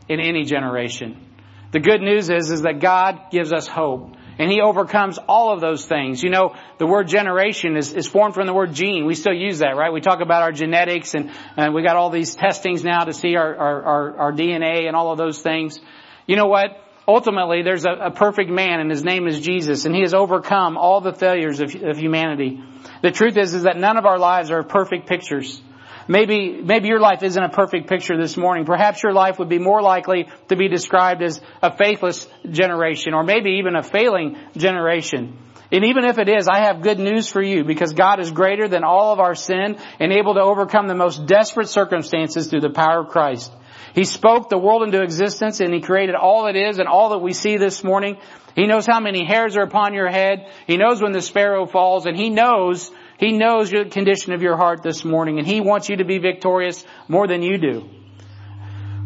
in 0.09 0.21
any 0.21 0.45
generation. 0.45 1.27
The 1.73 1.81
good 1.81 2.01
news 2.01 2.29
is, 2.29 2.51
is 2.51 2.62
that 2.62 2.81
God 2.81 3.31
gives 3.31 3.53
us 3.53 3.67
hope. 3.67 4.14
And 4.39 4.51
He 4.51 4.61
overcomes 4.61 5.19
all 5.27 5.55
of 5.55 5.62
those 5.62 5.87
things. 5.87 6.23
You 6.23 6.29
know, 6.29 6.55
the 6.79 6.87
word 6.87 7.09
generation 7.09 7.77
is, 7.77 7.95
is 7.95 8.07
formed 8.07 8.35
from 8.35 8.47
the 8.47 8.53
word 8.53 8.75
gene. 8.75 9.07
We 9.07 9.14
still 9.14 9.33
use 9.33 9.61
that, 9.61 9.77
right? 9.77 9.91
We 9.91 10.03
talk 10.03 10.21
about 10.21 10.43
our 10.43 10.53
genetics 10.53 11.14
and, 11.14 11.33
and 11.57 11.75
we 11.75 11.83
got 11.83 11.97
all 11.97 12.11
these 12.11 12.35
testings 12.35 12.85
now 12.85 13.05
to 13.05 13.14
see 13.14 13.37
our, 13.37 13.57
our, 13.57 13.83
our, 13.83 14.19
our 14.19 14.33
DNA 14.33 14.87
and 14.87 14.95
all 14.95 15.11
of 15.11 15.17
those 15.17 15.41
things. 15.41 15.81
You 16.27 16.37
know 16.37 16.47
what? 16.47 16.86
Ultimately, 17.09 17.62
there's 17.62 17.84
a, 17.84 17.92
a, 18.07 18.11
perfect 18.11 18.50
man 18.50 18.80
and 18.80 18.90
his 18.90 19.04
name 19.04 19.28
is 19.28 19.40
Jesus 19.40 19.84
and 19.84 19.94
he 19.94 20.00
has 20.00 20.12
overcome 20.12 20.76
all 20.76 21.00
the 21.00 21.12
failures 21.12 21.61
of, 21.61 21.72
of 21.74 21.98
humanity. 21.98 22.61
The 23.02 23.12
truth 23.12 23.36
is, 23.36 23.54
is 23.54 23.62
that 23.62 23.76
none 23.76 23.96
of 23.96 24.07
our 24.07 24.18
lives 24.18 24.50
are 24.50 24.64
perfect 24.64 25.07
pictures. 25.07 25.62
Maybe, 26.09 26.61
maybe 26.62 26.88
your 26.88 27.00
life 27.00 27.22
isn't 27.22 27.42
a 27.42 27.48
perfect 27.48 27.88
picture 27.88 28.16
this 28.20 28.36
morning. 28.36 28.64
Perhaps 28.64 29.02
your 29.02 29.12
life 29.12 29.38
would 29.38 29.48
be 29.48 29.59
more 29.59 29.82
likely 29.82 30.28
to 30.48 30.57
be 30.57 30.68
described 30.68 31.22
as 31.22 31.40
a 31.62 31.76
faithless 31.76 32.28
generation 32.48 33.14
or 33.14 33.22
maybe 33.22 33.59
even 33.59 33.76
a 33.76 33.82
failing 33.82 34.36
generation. 34.57 35.38
And 35.70 35.84
even 35.84 36.04
if 36.04 36.18
it 36.18 36.28
is, 36.28 36.48
I 36.48 36.66
have 36.66 36.82
good 36.82 36.98
news 36.98 37.28
for 37.28 37.42
you 37.42 37.64
because 37.64 37.92
God 37.92 38.20
is 38.20 38.30
greater 38.30 38.68
than 38.68 38.84
all 38.84 39.12
of 39.12 39.20
our 39.20 39.34
sin 39.34 39.76
and 39.98 40.12
able 40.12 40.34
to 40.34 40.40
overcome 40.40 40.86
the 40.86 40.94
most 40.94 41.26
desperate 41.26 41.68
circumstances 41.68 42.48
through 42.48 42.61
the 42.61 42.70
power 42.70 43.00
of 43.00 43.09
Christ. 43.09 43.52
He 43.95 44.05
spoke 44.05 44.49
the 44.49 44.59
world 44.59 44.83
into 44.83 45.03
existence 45.03 45.61
and 45.61 45.72
He 45.72 45.81
created 45.81 46.14
all 46.14 46.47
it 46.47 46.57
is 46.57 46.79
and 46.79 46.89
all 46.89 47.11
that 47.11 47.18
we 47.18 47.33
see 47.33 47.57
this 47.57 47.83
morning. 47.85 48.18
He 48.55 48.66
knows 48.66 48.87
how 48.87 49.01
many 49.01 49.24
hairs 49.24 49.57
are 49.57 49.62
upon 49.62 49.95
your 49.95 50.09
head. 50.09 50.49
He 50.66 50.77
knows 50.77 51.03
when 51.03 51.12
the 51.12 51.22
sparrow 51.22 51.66
falls 51.66 52.07
and 52.07 52.16
He 52.16 52.31
knows 52.31 52.91
he 53.18 53.33
knows 53.33 53.70
the 53.70 53.87
condition 53.87 54.33
of 54.33 54.43
your 54.43 54.57
heart 54.57 54.83
this 54.83 55.05
morning 55.05 55.39
and 55.39 55.47
He 55.47 55.61
wants 55.61 55.89
you 55.89 55.97
to 55.97 56.05
be 56.05 56.18
victorious 56.18 56.85
more 57.09 57.27
than 57.27 57.43
you 57.43 57.59
do. 57.59 57.89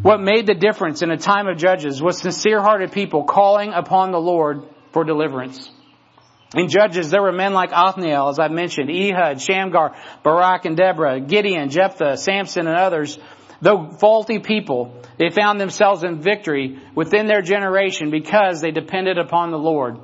What 0.02 0.20
made 0.20 0.46
the 0.46 0.54
difference 0.54 1.02
in 1.02 1.10
a 1.10 1.18
time 1.18 1.46
of 1.46 1.58
judges 1.58 2.02
was 2.02 2.18
sincere 2.18 2.60
hearted 2.60 2.92
people 2.92 3.24
calling 3.24 3.72
upon 3.72 4.12
the 4.12 4.20
Lord 4.20 4.62
for 4.92 5.04
deliverance. 5.04 5.70
In 6.54 6.68
Judges, 6.68 7.10
there 7.10 7.22
were 7.22 7.32
men 7.32 7.52
like 7.52 7.70
Othniel, 7.72 8.28
as 8.28 8.40
I 8.40 8.48
mentioned, 8.48 8.90
Ehud, 8.90 9.40
Shamgar, 9.40 9.94
Barak 10.24 10.64
and 10.64 10.76
Deborah, 10.76 11.20
Gideon, 11.20 11.70
Jephthah, 11.70 12.16
Samson 12.16 12.66
and 12.66 12.76
others. 12.76 13.20
Though 13.62 13.90
faulty 13.90 14.38
people, 14.38 15.02
they 15.18 15.30
found 15.30 15.60
themselves 15.60 16.02
in 16.02 16.20
victory 16.20 16.78
within 16.94 17.26
their 17.26 17.42
generation 17.42 18.10
because 18.10 18.60
they 18.60 18.70
depended 18.70 19.18
upon 19.18 19.50
the 19.50 19.58
Lord. 19.58 19.98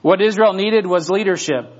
What 0.00 0.22
Israel 0.22 0.52
needed 0.52 0.86
was 0.86 1.10
leadership 1.10 1.70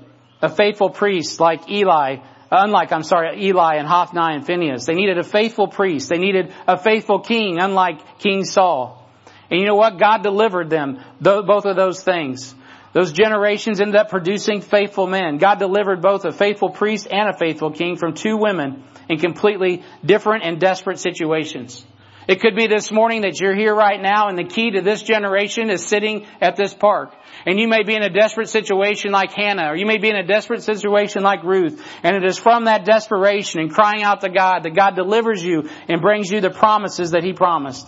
a 0.41 0.49
faithful 0.49 0.89
priest 0.89 1.39
like 1.39 1.69
Eli, 1.69 2.17
unlike, 2.51 2.91
I'm 2.91 3.03
sorry, 3.03 3.45
Eli 3.45 3.75
and 3.75 3.87
Hophni 3.87 4.35
and 4.35 4.45
Phineas. 4.45 4.85
They 4.85 4.93
needed 4.93 5.17
a 5.17 5.23
faithful 5.23 5.67
priest. 5.67 6.09
They 6.09 6.17
needed 6.17 6.53
a 6.67 6.77
faithful 6.77 7.19
king, 7.19 7.57
unlike 7.59 8.19
King 8.19 8.43
Saul. 8.43 9.09
And 9.49 9.59
you 9.59 9.65
know 9.65 9.75
what? 9.75 9.97
God 9.97 10.23
delivered 10.23 10.69
them, 10.69 10.99
both 11.21 11.65
of 11.65 11.75
those 11.75 12.03
things. 12.03 12.53
Those 12.93 13.11
generations 13.11 13.81
ended 13.81 13.95
up 13.95 14.09
producing 14.09 14.61
faithful 14.61 15.07
men. 15.07 15.37
God 15.37 15.59
delivered 15.59 16.01
both 16.01 16.25
a 16.25 16.31
faithful 16.31 16.69
priest 16.69 17.07
and 17.11 17.29
a 17.29 17.37
faithful 17.37 17.71
king 17.71 17.97
from 17.97 18.13
two 18.13 18.37
women 18.37 18.83
in 19.09 19.19
completely 19.19 19.83
different 20.03 20.43
and 20.43 20.59
desperate 20.59 20.99
situations. 20.99 21.85
It 22.27 22.41
could 22.41 22.55
be 22.55 22.65
this 22.65 22.91
morning 22.91 23.21
that 23.21 23.39
you're 23.39 23.55
here 23.55 23.75
right 23.75 24.01
now 24.01 24.29
and 24.29 24.37
the 24.37 24.45
key 24.45 24.71
to 24.71 24.81
this 24.81 25.03
generation 25.03 25.69
is 25.69 25.85
sitting 25.85 26.25
at 26.41 26.55
this 26.55 26.73
park. 26.73 27.13
And 27.45 27.59
you 27.59 27.67
may 27.67 27.83
be 27.83 27.95
in 27.95 28.01
a 28.01 28.09
desperate 28.09 28.49
situation 28.49 29.11
like 29.11 29.31
Hannah, 29.31 29.71
or 29.71 29.75
you 29.75 29.85
may 29.85 29.99
be 29.99 30.09
in 30.09 30.15
a 30.15 30.25
desperate 30.25 30.63
situation 30.63 31.21
like 31.21 31.43
Ruth. 31.43 31.85
And 32.01 32.15
it 32.15 32.25
is 32.25 32.39
from 32.39 32.65
that 32.65 32.83
desperation 32.83 33.61
and 33.61 33.71
crying 33.71 34.01
out 34.01 34.21
to 34.21 34.29
God 34.29 34.63
that 34.63 34.75
God 34.75 34.95
delivers 34.95 35.43
you 35.43 35.69
and 35.87 36.01
brings 36.01 36.31
you 36.31 36.41
the 36.41 36.49
promises 36.49 37.11
that 37.11 37.23
He 37.23 37.33
promised. 37.33 37.87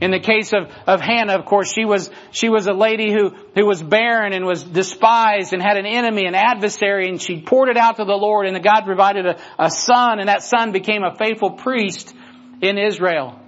In 0.00 0.10
the 0.10 0.20
case 0.20 0.52
of, 0.52 0.70
of 0.86 1.00
Hannah, 1.00 1.34
of 1.34 1.44
course, 1.44 1.72
she 1.72 1.84
was, 1.84 2.10
she 2.30 2.48
was 2.48 2.66
a 2.66 2.72
lady 2.72 3.12
who, 3.12 3.30
who 3.54 3.66
was 3.66 3.82
barren 3.82 4.32
and 4.32 4.46
was 4.46 4.62
despised 4.62 5.52
and 5.52 5.62
had 5.62 5.76
an 5.76 5.86
enemy, 5.86 6.26
an 6.26 6.34
adversary, 6.34 7.08
and 7.08 7.20
she 7.20 7.42
poured 7.42 7.68
it 7.68 7.76
out 7.76 7.96
to 7.96 8.04
the 8.04 8.16
Lord 8.16 8.46
and 8.46 8.56
the 8.56 8.60
God 8.60 8.84
provided 8.84 9.26
a, 9.26 9.38
a 9.58 9.70
son 9.70 10.18
and 10.20 10.28
that 10.28 10.42
son 10.42 10.72
became 10.72 11.02
a 11.02 11.14
faithful 11.14 11.50
priest 11.50 12.14
in 12.62 12.78
Israel. 12.78 13.39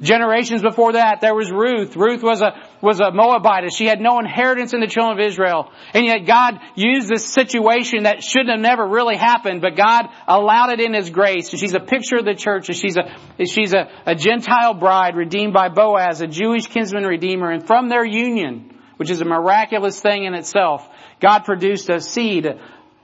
Generations 0.00 0.62
before 0.62 0.94
that, 0.94 1.20
there 1.20 1.34
was 1.34 1.50
Ruth. 1.50 1.94
Ruth 1.94 2.22
was 2.22 2.40
a, 2.40 2.54
was 2.80 3.00
a 3.00 3.10
Moabite. 3.12 3.70
She 3.74 3.84
had 3.84 4.00
no 4.00 4.18
inheritance 4.18 4.72
in 4.72 4.80
the 4.80 4.86
children 4.86 5.20
of 5.20 5.26
Israel. 5.26 5.70
And 5.92 6.06
yet 6.06 6.26
God 6.26 6.58
used 6.74 7.06
this 7.06 7.26
situation 7.26 8.04
that 8.04 8.24
shouldn't 8.24 8.48
have 8.48 8.60
never 8.60 8.86
really 8.86 9.16
happened, 9.16 9.60
but 9.60 9.76
God 9.76 10.06
allowed 10.26 10.70
it 10.70 10.80
in 10.80 10.94
His 10.94 11.10
grace. 11.10 11.50
And 11.50 11.60
she's 11.60 11.74
a 11.74 11.80
picture 11.80 12.16
of 12.16 12.24
the 12.24 12.34
church. 12.34 12.70
And 12.70 12.78
she's 12.78 12.96
a, 12.96 13.44
she's 13.44 13.74
a, 13.74 13.90
a 14.06 14.14
Gentile 14.14 14.72
bride 14.72 15.16
redeemed 15.16 15.52
by 15.52 15.68
Boaz, 15.68 16.22
a 16.22 16.26
Jewish 16.26 16.66
kinsman 16.66 17.04
redeemer. 17.04 17.50
And 17.50 17.66
from 17.66 17.90
their 17.90 18.04
union, 18.04 18.74
which 18.96 19.10
is 19.10 19.20
a 19.20 19.26
miraculous 19.26 20.00
thing 20.00 20.24
in 20.24 20.32
itself, 20.32 20.88
God 21.20 21.40
produced 21.40 21.90
a 21.90 22.00
seed 22.00 22.48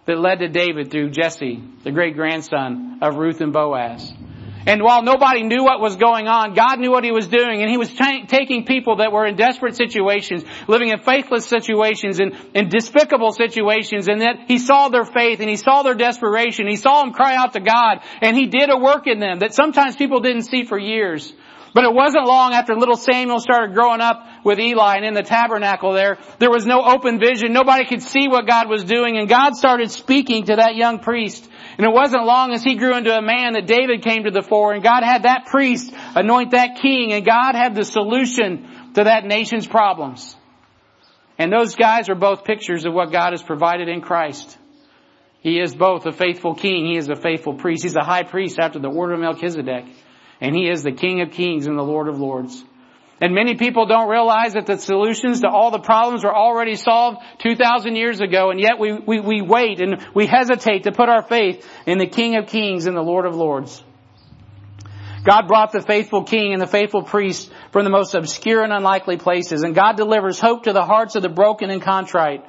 that 0.06 0.18
led 0.18 0.38
to 0.38 0.48
David 0.48 0.90
through 0.90 1.10
Jesse, 1.10 1.62
the 1.84 1.90
great 1.90 2.14
grandson 2.14 3.00
of 3.02 3.16
Ruth 3.16 3.42
and 3.42 3.52
Boaz. 3.52 4.14
And 4.66 4.82
while 4.82 5.02
nobody 5.02 5.44
knew 5.44 5.62
what 5.62 5.80
was 5.80 5.94
going 5.94 6.26
on, 6.26 6.54
God 6.54 6.80
knew 6.80 6.90
what 6.90 7.04
He 7.04 7.12
was 7.12 7.28
doing, 7.28 7.62
and 7.62 7.70
He 7.70 7.76
was 7.76 7.88
t- 7.88 8.26
taking 8.26 8.64
people 8.64 8.96
that 8.96 9.12
were 9.12 9.24
in 9.24 9.36
desperate 9.36 9.76
situations, 9.76 10.44
living 10.66 10.88
in 10.88 10.98
faithless 10.98 11.46
situations, 11.46 12.18
and 12.18 12.34
in 12.52 12.68
despicable 12.68 13.30
situations, 13.30 14.08
and 14.08 14.20
that 14.22 14.46
He 14.48 14.58
saw 14.58 14.88
their 14.88 15.04
faith, 15.04 15.38
and 15.38 15.48
He 15.48 15.56
saw 15.56 15.82
their 15.82 15.94
desperation, 15.94 16.66
He 16.66 16.76
saw 16.76 17.02
them 17.02 17.12
cry 17.12 17.36
out 17.36 17.52
to 17.52 17.60
God, 17.60 18.00
and 18.20 18.36
He 18.36 18.46
did 18.46 18.68
a 18.68 18.76
work 18.76 19.06
in 19.06 19.20
them 19.20 19.38
that 19.38 19.54
sometimes 19.54 19.94
people 19.94 20.18
didn't 20.18 20.42
see 20.42 20.64
for 20.64 20.78
years. 20.78 21.32
But 21.76 21.84
it 21.84 21.92
wasn't 21.92 22.24
long 22.24 22.54
after 22.54 22.74
little 22.74 22.96
Samuel 22.96 23.38
started 23.38 23.74
growing 23.74 24.00
up 24.00 24.26
with 24.44 24.58
Eli 24.58 24.96
and 24.96 25.04
in 25.04 25.12
the 25.12 25.22
tabernacle 25.22 25.92
there, 25.92 26.16
there 26.38 26.50
was 26.50 26.64
no 26.64 26.82
open 26.82 27.20
vision. 27.20 27.52
Nobody 27.52 27.84
could 27.84 28.00
see 28.00 28.28
what 28.28 28.46
God 28.46 28.70
was 28.70 28.82
doing 28.82 29.18
and 29.18 29.28
God 29.28 29.56
started 29.56 29.90
speaking 29.90 30.46
to 30.46 30.56
that 30.56 30.74
young 30.74 31.00
priest. 31.00 31.46
And 31.78 31.86
it 31.86 31.92
wasn't 31.92 32.24
long 32.24 32.52
as 32.52 32.62
he 32.62 32.76
grew 32.76 32.96
into 32.96 33.14
a 33.14 33.20
man 33.20 33.52
that 33.52 33.66
David 33.66 34.02
came 34.02 34.24
to 34.24 34.30
the 34.30 34.42
fore 34.42 34.72
and 34.72 34.82
God 34.82 35.02
had 35.02 35.24
that 35.24 35.46
priest 35.46 35.92
anoint 36.14 36.52
that 36.52 36.78
king 36.80 37.12
and 37.12 37.24
God 37.24 37.54
had 37.54 37.74
the 37.74 37.84
solution 37.84 38.92
to 38.94 39.04
that 39.04 39.24
nation's 39.24 39.66
problems. 39.66 40.34
And 41.38 41.52
those 41.52 41.74
guys 41.74 42.08
are 42.08 42.14
both 42.14 42.44
pictures 42.44 42.86
of 42.86 42.94
what 42.94 43.12
God 43.12 43.32
has 43.32 43.42
provided 43.42 43.88
in 43.88 44.00
Christ. 44.00 44.56
He 45.40 45.60
is 45.60 45.74
both 45.74 46.06
a 46.06 46.12
faithful 46.12 46.54
king. 46.54 46.86
He 46.86 46.96
is 46.96 47.08
a 47.08 47.14
faithful 47.14 47.54
priest. 47.54 47.82
He's 47.82 47.94
a 47.94 48.02
high 48.02 48.22
priest 48.22 48.58
after 48.58 48.78
the 48.78 48.88
order 48.88 49.14
of 49.14 49.20
Melchizedek. 49.20 49.84
And 50.40 50.56
He 50.56 50.68
is 50.68 50.82
the 50.82 50.92
King 50.92 51.20
of 51.20 51.30
Kings 51.30 51.66
and 51.66 51.78
the 51.78 51.82
Lord 51.82 52.08
of 52.08 52.18
Lords. 52.18 52.64
And 53.20 53.34
many 53.34 53.54
people 53.54 53.86
don't 53.86 54.10
realize 54.10 54.52
that 54.52 54.66
the 54.66 54.76
solutions 54.76 55.40
to 55.40 55.48
all 55.48 55.70
the 55.70 55.78
problems 55.78 56.22
were 56.22 56.34
already 56.34 56.74
solved 56.74 57.18
2,000 57.38 57.96
years 57.96 58.20
ago, 58.20 58.50
and 58.50 58.60
yet 58.60 58.78
we, 58.78 58.92
we, 58.92 59.20
we 59.20 59.40
wait 59.40 59.80
and 59.80 60.06
we 60.14 60.26
hesitate 60.26 60.82
to 60.82 60.92
put 60.92 61.08
our 61.08 61.22
faith 61.22 61.66
in 61.86 61.96
the 61.96 62.06
King 62.06 62.36
of 62.36 62.46
Kings 62.46 62.86
and 62.86 62.94
the 62.94 63.02
Lord 63.02 63.24
of 63.24 63.34
Lords. 63.34 63.82
God 65.24 65.48
brought 65.48 65.72
the 65.72 65.82
faithful 65.82 66.22
king 66.22 66.52
and 66.52 66.62
the 66.62 66.68
faithful 66.68 67.02
priest 67.02 67.50
from 67.72 67.84
the 67.84 67.90
most 67.90 68.14
obscure 68.14 68.62
and 68.62 68.72
unlikely 68.72 69.16
places, 69.16 69.64
and 69.64 69.74
God 69.74 69.96
delivers 69.96 70.38
hope 70.38 70.64
to 70.64 70.72
the 70.72 70.84
hearts 70.84 71.16
of 71.16 71.22
the 71.22 71.28
broken 71.28 71.70
and 71.70 71.82
contrite. 71.82 72.44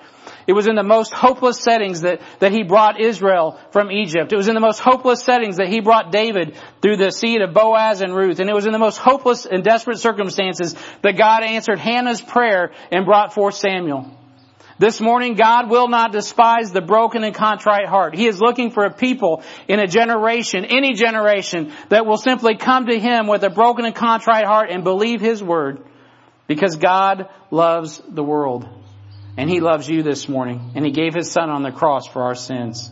It 0.47 0.53
was 0.53 0.67
in 0.67 0.75
the 0.75 0.83
most 0.83 1.11
hopeless 1.11 1.59
settings 1.59 2.01
that, 2.01 2.21
that 2.39 2.53
he 2.53 2.63
brought 2.63 3.01
Israel 3.01 3.59
from 3.71 3.91
Egypt. 3.91 4.31
It 4.31 4.37
was 4.37 4.47
in 4.47 4.55
the 4.55 4.61
most 4.61 4.79
hopeless 4.79 5.21
settings 5.21 5.57
that 5.57 5.67
he 5.67 5.81
brought 5.81 6.09
David 6.09 6.55
through 6.81 6.95
the 6.95 7.11
seed 7.11 7.41
of 7.41 7.53
Boaz 7.53 8.01
and 8.01 8.15
Ruth. 8.15 8.39
And 8.39 8.49
it 8.49 8.53
was 8.53 8.65
in 8.65 8.71
the 8.71 8.79
most 8.79 8.97
hopeless 8.97 9.45
and 9.45 9.61
desperate 9.61 9.99
circumstances 9.99 10.73
that 11.01 11.17
God 11.17 11.43
answered 11.43 11.79
Hannah's 11.79 12.21
prayer 12.21 12.71
and 12.91 13.05
brought 13.05 13.33
forth 13.33 13.55
Samuel. 13.55 14.17
This 14.79 15.01
morning, 15.01 15.33
God 15.33 15.69
will 15.69 15.89
not 15.89 16.13
despise 16.13 16.71
the 16.71 16.81
broken 16.81 17.23
and 17.23 17.35
contrite 17.35 17.87
heart. 17.87 18.15
He 18.15 18.27
is 18.27 18.39
looking 18.39 18.71
for 18.71 18.85
a 18.85 18.93
people 18.93 19.43
in 19.67 19.79
a 19.79 19.87
generation, 19.87 20.65
any 20.65 20.93
generation, 20.93 21.73
that 21.89 22.05
will 22.05 22.17
simply 22.17 22.55
come 22.55 22.85
to 22.85 22.97
Him 22.97 23.27
with 23.27 23.43
a 23.43 23.49
broken 23.49 23.85
and 23.85 23.95
contrite 23.95 24.45
heart 24.45 24.69
and 24.69 24.83
believe 24.83 25.19
His 25.19 25.43
word. 25.43 25.83
Because 26.45 26.77
God 26.77 27.27
loves 27.51 28.01
the 28.07 28.23
world. 28.23 28.76
And 29.37 29.49
He 29.49 29.59
loves 29.59 29.87
you 29.87 30.03
this 30.03 30.27
morning. 30.27 30.71
And 30.75 30.83
He 30.85 30.91
gave 30.91 31.13
His 31.13 31.31
Son 31.31 31.49
on 31.49 31.63
the 31.63 31.71
cross 31.71 32.07
for 32.07 32.23
our 32.23 32.35
sins. 32.35 32.91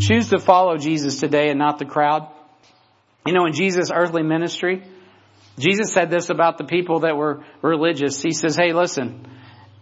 Choose 0.00 0.30
to 0.30 0.38
follow 0.38 0.76
Jesus 0.76 1.20
today 1.20 1.50
and 1.50 1.58
not 1.58 1.78
the 1.78 1.84
crowd. 1.84 2.28
You 3.26 3.34
know, 3.34 3.46
in 3.46 3.52
Jesus' 3.52 3.90
earthly 3.92 4.22
ministry, 4.22 4.84
Jesus 5.58 5.92
said 5.92 6.08
this 6.08 6.30
about 6.30 6.56
the 6.56 6.64
people 6.64 7.00
that 7.00 7.16
were 7.16 7.44
religious. 7.62 8.22
He 8.22 8.30
says, 8.30 8.56
hey, 8.56 8.72
listen, 8.72 9.26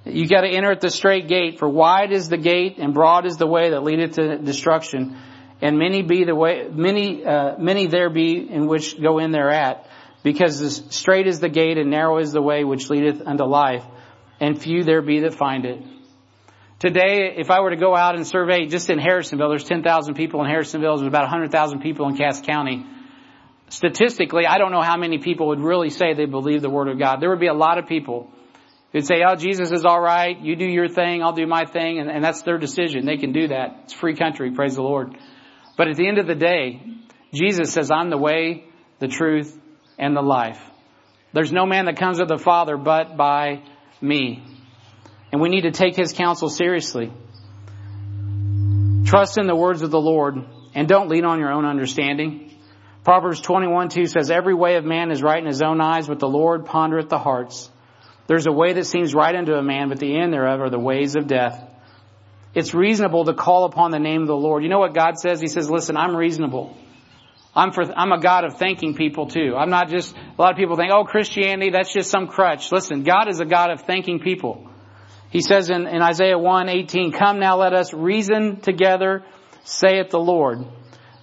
you 0.05 0.27
gotta 0.27 0.49
enter 0.49 0.73
at 0.73 0.81
the 0.81 0.91
strait 0.91 1.29
gate, 1.29 1.59
for 1.59 1.69
wide 1.69 2.13
is 2.13 2.29
the 2.29 2.39
gate 2.39 2.79
and 2.79 2.95
broad 2.95 3.27
is 3.27 3.37
the 3.37 3.47
way 3.47 3.71
that 3.71 3.83
leadeth 3.83 4.13
to 4.17 4.39
destruction, 4.39 5.17
and 5.61 5.79
many 5.79 6.03
be 6.03 6.25
the 6.25 6.35
way, 6.35 6.69
many, 6.71 7.25
uh, 7.25 7.59
many 7.59 7.87
there 7.87 8.09
be 8.09 8.49
in 8.51 8.67
which 8.67 9.01
go 9.01 9.19
in 9.19 9.33
thereat, 9.33 9.87
because 10.23 10.85
strait 10.91 11.27
is 11.27 11.41
the 11.41 11.49
gate 11.49 11.77
and 11.77 11.91
narrow 11.91 12.19
is 12.19 12.33
the 12.33 12.43
way 12.43 12.65
which 12.65 12.89
leadeth 12.89 13.23
unto 13.27 13.45
life, 13.45 13.85
and 14.41 14.61
few 14.61 14.85
there 14.85 15.03
be 15.03 15.21
that 15.21 15.35
find 15.35 15.65
it. 15.65 15.83
Today, 16.79 17.35
if 17.39 17.51
I 17.51 17.61
were 17.61 17.71
to 17.71 17.77
go 17.77 17.97
out 17.97 18.17
and 18.17 18.27
survey 18.27 18.67
just 18.67 18.91
in 18.91 18.99
Harrisonville, 18.99 19.49
there's 19.49 19.65
10,000 19.65 20.15
people 20.15 20.45
in 20.45 20.51
Harrisonville, 20.51 20.99
there's 20.99 21.09
about 21.09 21.23
100,000 21.23 21.81
people 21.81 22.07
in 22.09 22.17
Cass 22.17 22.43
County. 22.43 22.85
Statistically, 23.71 24.47
I 24.47 24.59
don't 24.59 24.73
know 24.73 24.83
how 24.83 24.97
many 24.97 25.19
people 25.19 25.49
would 25.49 25.61
really 25.61 25.89
say 25.89 26.13
they 26.13 26.27
believe 26.27 26.61
the 26.61 26.71
Word 26.71 26.89
of 26.89 26.99
God. 26.99 27.21
There 27.21 27.31
would 27.31 27.41
be 27.41 27.47
a 27.47 27.55
lot 27.55 27.79
of 27.79 27.87
people 27.87 28.31
who'd 28.93 29.07
say, 29.07 29.23
oh, 29.27 29.37
Jesus 29.37 29.73
is 29.73 29.85
alright, 29.85 30.39
you 30.39 30.55
do 30.55 30.67
your 30.67 30.89
thing, 30.89 31.23
I'll 31.23 31.33
do 31.33 31.47
my 31.47 31.65
thing, 31.65 31.99
and, 31.99 32.11
and 32.11 32.23
that's 32.23 32.43
their 32.43 32.59
decision. 32.59 33.07
They 33.07 33.17
can 33.17 33.33
do 33.33 33.49
that. 33.49 33.81
It's 33.85 33.95
free 33.95 34.15
country, 34.15 34.51
praise 34.53 34.75
the 34.75 34.83
Lord. 34.83 35.17
But 35.79 35.89
at 35.89 35.97
the 35.97 36.07
end 36.07 36.19
of 36.19 36.27
the 36.27 36.35
day, 36.35 36.83
Jesus 37.33 37.73
says, 37.73 37.91
I'm 37.91 38.11
the 38.11 38.19
way, 38.19 38.65
the 38.99 39.09
truth, 39.09 39.59
and 39.99 40.15
the 40.15 40.23
life. 40.23 40.61
There's 41.33 41.53
no 41.53 41.67
man 41.67 41.87
that 41.87 41.99
comes 41.99 42.19
to 42.19 42.27
the 42.27 42.39
Father 42.39 42.77
but 42.77 43.17
by 43.17 43.63
me. 44.01 44.43
And 45.33 45.41
we 45.41 45.49
need 45.49 45.63
to 45.63 45.71
take 45.71 45.97
his 45.97 46.13
counsel 46.13 46.49
seriously. 46.49 47.13
Trust 49.05 49.39
in 49.39 49.47
the 49.47 49.57
words 49.57 49.83
of 49.83 49.91
the 49.91 50.01
Lord 50.01 50.37
and 50.75 50.89
don't 50.89 51.09
lean 51.09 51.25
on 51.25 51.39
your 51.39 51.53
own 51.53 51.65
understanding. 51.65 52.53
Proverbs 53.05 53.41
21 53.41 53.89
2 53.89 54.07
says, 54.07 54.31
Every 54.31 54.55
way 54.55 54.77
of 54.77 54.85
man 54.85 55.11
is 55.11 55.23
right 55.23 55.39
in 55.39 55.47
his 55.47 55.63
own 55.63 55.81
eyes, 55.81 56.09
but 56.09 56.19
the 56.19 56.29
Lord 56.29 56.67
pondereth 56.67 57.09
the 57.09 57.19
hearts. 57.19 57.71
There's 58.27 58.47
a 58.47 58.53
way 58.53 58.73
that 58.73 58.87
seems 58.87 59.15
right 59.15 59.35
unto 59.35 59.53
a 59.53 59.63
man, 59.63 59.89
but 59.89 60.01
the 60.01 60.19
end 60.19 60.33
thereof 60.33 60.61
are 60.61 60.71
the 60.71 60.79
ways 60.79 61.15
of 61.15 61.29
death. 61.29 61.63
It's 62.55 62.75
reasonable 62.75 63.27
to 63.27 63.35
call 63.35 63.65
upon 63.65 63.91
the 63.91 63.99
name 63.99 64.23
of 64.23 64.29
the 64.29 64.37
Lord. 64.37 64.63
You 64.63 64.69
know 64.69 64.79
what 64.79 64.95
God 64.95 65.19
says? 65.19 65.41
He 65.41 65.47
says, 65.47 65.71
listen, 65.71 65.97
I'm 65.97 66.17
reasonable. 66.17 66.77
I'm 67.57 67.73
for, 67.73 67.85
I'm 67.99 68.13
a 68.13 68.21
God 68.21 68.45
of 68.45 68.59
thanking 68.59 68.95
people 68.95 69.29
too. 69.29 69.55
I'm 69.57 69.71
not 69.71 69.89
just, 69.89 70.15
a 70.15 70.41
lot 70.41 70.53
of 70.53 70.59
people 70.59 70.77
think, 70.77 70.93
oh, 70.93 71.05
Christianity, 71.05 71.71
that's 71.71 71.91
just 71.91 72.11
some 72.11 72.29
crutch. 72.29 72.71
Listen, 72.71 73.03
God 73.03 73.29
is 73.31 73.41
a 73.41 73.47
God 73.47 73.71
of 73.71 73.81
thanking 73.81 74.21
people. 74.21 74.71
He 75.31 75.41
says 75.41 75.71
in, 75.71 75.87
in 75.87 76.03
Isaiah 76.03 76.39
1, 76.39 76.69
18, 76.69 77.13
come 77.13 77.41
now 77.41 77.57
let 77.57 77.73
us 77.73 77.95
reason 77.95 78.61
together, 78.61 79.25
saith 79.65 80.11
the 80.11 80.19
Lord. 80.19 80.67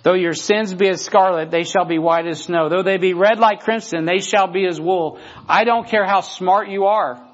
Though 0.02 0.16
your 0.16 0.34
sins 0.34 0.74
be 0.74 0.90
as 0.90 1.02
scarlet, 1.06 1.52
they 1.52 1.64
shall 1.64 1.86
be 1.86 2.00
white 2.00 2.26
as 2.26 2.44
snow. 2.44 2.68
Though 2.68 2.84
they 2.84 2.98
be 2.98 3.14
red 3.14 3.40
like 3.40 3.62
crimson, 3.62 4.06
they 4.06 4.20
shall 4.20 4.48
be 4.48 4.66
as 4.66 4.82
wool. 4.82 5.20
I 5.48 5.66
don't 5.66 5.88
care 5.88 6.06
how 6.06 6.22
smart 6.22 6.68
you 6.68 6.86
are. 6.86 7.26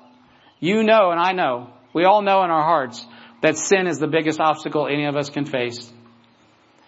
You 0.60 0.84
know 0.84 1.12
and 1.12 1.20
I 1.20 1.32
know. 1.32 1.70
We 1.93 2.04
all 2.04 2.22
know 2.22 2.43
in 2.43 2.52
our 2.52 2.64
hearts 2.64 3.04
that 3.41 3.58
sin 3.58 3.88
is 3.88 3.97
the 3.97 4.08
biggest 4.08 4.41
obstacle 4.41 4.88
any 4.88 5.06
of 5.06 5.16
us 5.16 5.30
can 5.30 5.45
face. 5.45 5.91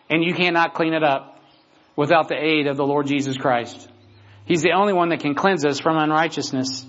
And 0.10 0.24
you 0.24 0.36
cannot 0.36 0.74
clean 0.74 0.94
it 0.94 1.04
up 1.04 1.31
without 2.02 2.28
the 2.30 2.36
aid 2.36 2.66
of 2.66 2.78
the 2.78 2.84
Lord 2.84 3.06
Jesus 3.06 3.38
Christ. 3.38 3.88
He's 4.46 4.64
the 4.64 4.72
only 4.72 4.92
one 4.92 5.10
that 5.10 5.20
can 5.20 5.36
cleanse 5.36 5.64
us 5.64 5.80
from 5.80 6.00
unrighteousness. 6.00 6.84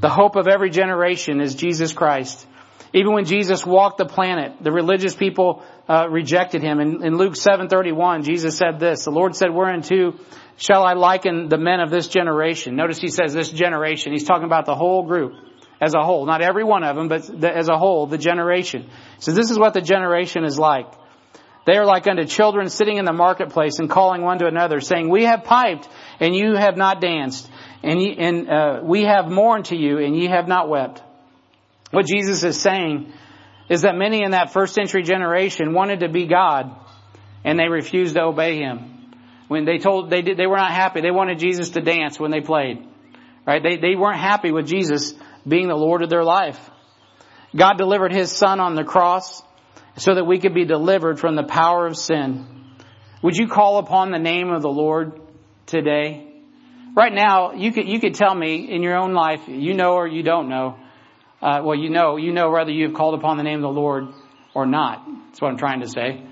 The 0.00 0.08
hope 0.08 0.34
of 0.36 0.48
every 0.48 0.70
generation 0.70 1.42
is 1.42 1.54
Jesus 1.54 1.92
Christ. 1.92 2.46
Even 2.94 3.12
when 3.12 3.26
Jesus 3.26 3.66
walked 3.66 3.98
the 3.98 4.06
planet, 4.06 4.54
the 4.62 4.72
religious 4.72 5.14
people 5.14 5.62
uh, 5.90 6.08
rejected 6.08 6.62
him. 6.62 6.80
In, 6.80 7.04
in 7.04 7.18
Luke 7.18 7.34
7:31, 7.34 8.24
Jesus 8.24 8.56
said 8.56 8.80
this: 8.80 9.04
"The 9.04 9.10
Lord 9.10 9.36
said, 9.36 9.50
Whereunto 9.50 10.14
shall 10.56 10.82
I 10.82 10.94
liken 10.94 11.50
the 11.50 11.58
men 11.58 11.80
of 11.80 11.90
this 11.90 12.08
generation?" 12.08 12.76
Notice 12.76 12.98
he 12.98 13.08
says 13.08 13.34
this 13.34 13.50
generation. 13.50 14.12
He's 14.12 14.24
talking 14.24 14.46
about 14.46 14.64
the 14.64 14.74
whole 14.74 15.02
group 15.02 15.34
as 15.82 15.92
a 15.92 16.00
whole, 16.00 16.24
not 16.24 16.40
every 16.40 16.64
one 16.64 16.82
of 16.82 16.96
them, 16.96 17.08
but 17.08 17.26
the, 17.26 17.54
as 17.54 17.68
a 17.68 17.76
whole, 17.76 18.06
the 18.06 18.16
generation. 18.16 18.88
So 19.18 19.32
"This 19.32 19.50
is 19.50 19.58
what 19.58 19.74
the 19.74 19.82
generation 19.82 20.44
is 20.44 20.58
like." 20.58 20.90
They 21.66 21.76
are 21.76 21.84
like 21.84 22.06
unto 22.06 22.24
children 22.24 22.68
sitting 22.70 22.96
in 22.96 23.04
the 23.04 23.12
marketplace 23.12 23.80
and 23.80 23.90
calling 23.90 24.22
one 24.22 24.38
to 24.38 24.46
another, 24.46 24.80
saying, 24.80 25.08
We 25.10 25.24
have 25.24 25.44
piped, 25.44 25.88
and 26.20 26.34
you 26.34 26.54
have 26.54 26.76
not 26.76 27.00
danced 27.00 27.48
and, 27.86 28.00
ye, 28.00 28.16
and 28.18 28.50
uh, 28.50 28.80
we 28.82 29.04
have 29.04 29.28
mourned 29.28 29.66
to 29.66 29.76
you, 29.76 29.98
and 29.98 30.16
ye 30.16 30.26
have 30.26 30.48
not 30.48 30.68
wept. 30.68 31.02
What 31.92 32.06
Jesus 32.06 32.42
is 32.42 32.60
saying 32.60 33.12
is 33.68 33.82
that 33.82 33.94
many 33.94 34.22
in 34.22 34.32
that 34.32 34.52
first 34.52 34.74
century 34.74 35.04
generation 35.04 35.72
wanted 35.72 36.00
to 36.00 36.08
be 36.08 36.26
God, 36.26 36.74
and 37.44 37.58
they 37.58 37.68
refused 37.68 38.16
to 38.16 38.22
obey 38.22 38.58
Him. 38.58 39.12
When 39.46 39.64
they 39.64 39.78
told 39.78 40.10
they 40.10 40.22
did, 40.22 40.36
they 40.36 40.48
were 40.48 40.56
not 40.56 40.72
happy. 40.72 41.00
They 41.00 41.12
wanted 41.12 41.38
Jesus 41.38 41.70
to 41.70 41.80
dance 41.80 42.18
when 42.18 42.32
they 42.32 42.40
played, 42.40 42.84
right? 43.46 43.62
They 43.62 43.76
they 43.76 43.94
weren't 43.94 44.18
happy 44.18 44.50
with 44.50 44.66
Jesus 44.66 45.14
being 45.46 45.68
the 45.68 45.76
Lord 45.76 46.02
of 46.02 46.10
their 46.10 46.24
life. 46.24 46.58
God 47.54 47.78
delivered 47.78 48.12
His 48.12 48.32
Son 48.32 48.58
on 48.58 48.74
the 48.74 48.82
cross 48.82 49.42
so 49.96 50.14
that 50.14 50.24
we 50.24 50.38
could 50.38 50.54
be 50.54 50.64
delivered 50.64 51.18
from 51.18 51.36
the 51.36 51.44
power 51.44 51.86
of 51.86 51.96
sin. 51.96 52.46
Would 53.22 53.36
you 53.36 53.48
call 53.48 53.78
upon 53.78 54.10
the 54.10 54.18
name 54.18 54.50
of 54.50 54.62
the 54.62 54.70
Lord 54.70 55.20
today? 55.66 56.22
Right 56.94 57.12
now, 57.12 57.52
you 57.52 57.72
could, 57.72 57.88
you 57.88 58.00
could 58.00 58.14
tell 58.14 58.34
me 58.34 58.72
in 58.72 58.82
your 58.82 58.96
own 58.96 59.12
life, 59.12 59.48
you 59.48 59.74
know 59.74 59.94
or 59.94 60.06
you 60.06 60.22
don't 60.22 60.48
know. 60.48 60.76
Uh, 61.42 61.60
well, 61.62 61.76
you 61.76 61.90
know, 61.90 62.16
you 62.16 62.32
know 62.32 62.50
whether 62.50 62.70
you've 62.70 62.94
called 62.94 63.18
upon 63.18 63.36
the 63.36 63.42
name 63.42 63.56
of 63.56 63.62
the 63.62 63.80
Lord 63.80 64.08
or 64.54 64.66
not. 64.66 65.06
That's 65.26 65.40
what 65.40 65.50
I'm 65.50 65.58
trying 65.58 65.80
to 65.80 65.88
say. 65.88 66.24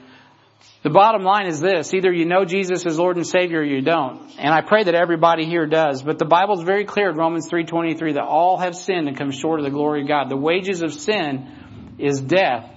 The 0.83 0.91
bottom 0.91 1.23
line 1.23 1.47
is 1.47 1.61
this, 1.61 1.95
either 1.95 2.13
you 2.13 2.27
know 2.27 2.45
Jesus 2.45 2.85
as 2.85 2.99
Lord 2.99 3.17
and 3.17 3.27
Savior 3.27 3.61
or 3.61 3.65
you 3.65 3.81
don't. 3.81 4.21
And 4.39 4.53
I 4.53 4.61
pray 4.61 4.85
that 4.85 4.95
everybody 4.95 5.47
here 5.47 5.67
does. 5.67 6.03
But 6.03 6.19
the 6.19 6.27
Bible 6.27 6.59
is 6.59 6.65
very 6.65 6.85
clear 6.85 7.11
in 7.11 7.17
Romans 7.17 7.49
3.23 7.51 8.15
that 8.15 8.23
all 8.23 8.59
have 8.59 8.75
sinned 8.75 9.09
and 9.09 9.17
come 9.17 9.31
short 9.31 9.61
of 9.61 9.65
the 9.65 9.71
glory 9.71 10.03
of 10.03 10.09
God. 10.09 10.29
The 10.29 10.37
wages 10.37 10.83
of 10.83 10.93
sin 10.93 11.95
is 11.99 12.21
death. 12.21 12.71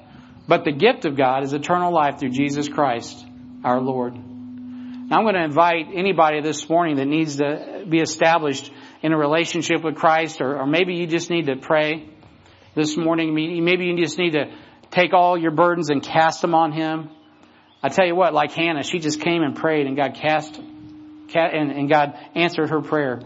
But 0.47 0.63
the 0.63 0.71
gift 0.71 1.05
of 1.05 1.17
God 1.17 1.43
is 1.43 1.53
eternal 1.53 1.93
life 1.93 2.19
through 2.19 2.29
Jesus 2.29 2.69
Christ, 2.69 3.25
our 3.63 3.81
Lord. 3.81 4.15
Now 4.15 5.17
I'm 5.17 5.23
going 5.23 5.35
to 5.35 5.43
invite 5.43 5.87
anybody 5.93 6.41
this 6.41 6.69
morning 6.69 6.97
that 6.97 7.05
needs 7.05 7.37
to 7.37 7.85
be 7.87 7.99
established 7.99 8.71
in 9.01 9.13
a 9.13 9.17
relationship 9.17 9.83
with 9.83 9.95
Christ 9.95 10.41
or, 10.41 10.59
or 10.59 10.67
maybe 10.67 10.95
you 10.95 11.07
just 11.07 11.29
need 11.29 11.47
to 11.47 11.55
pray 11.55 12.09
this 12.75 12.95
morning. 12.95 13.33
Maybe 13.33 13.85
you 13.85 13.97
just 13.97 14.17
need 14.17 14.31
to 14.31 14.53
take 14.91 15.13
all 15.13 15.37
your 15.37 15.51
burdens 15.51 15.89
and 15.89 16.01
cast 16.01 16.41
them 16.41 16.53
on 16.53 16.71
Him. 16.71 17.09
I 17.83 17.89
tell 17.89 18.05
you 18.05 18.15
what, 18.15 18.33
like 18.33 18.51
Hannah, 18.51 18.83
she 18.83 18.99
just 18.99 19.21
came 19.21 19.43
and 19.43 19.55
prayed 19.55 19.85
and 19.85 19.95
God 19.95 20.15
cast, 20.15 20.57
and, 20.57 21.71
and 21.71 21.89
God 21.89 22.17
answered 22.35 22.69
her 22.69 22.81
prayer. 22.81 23.21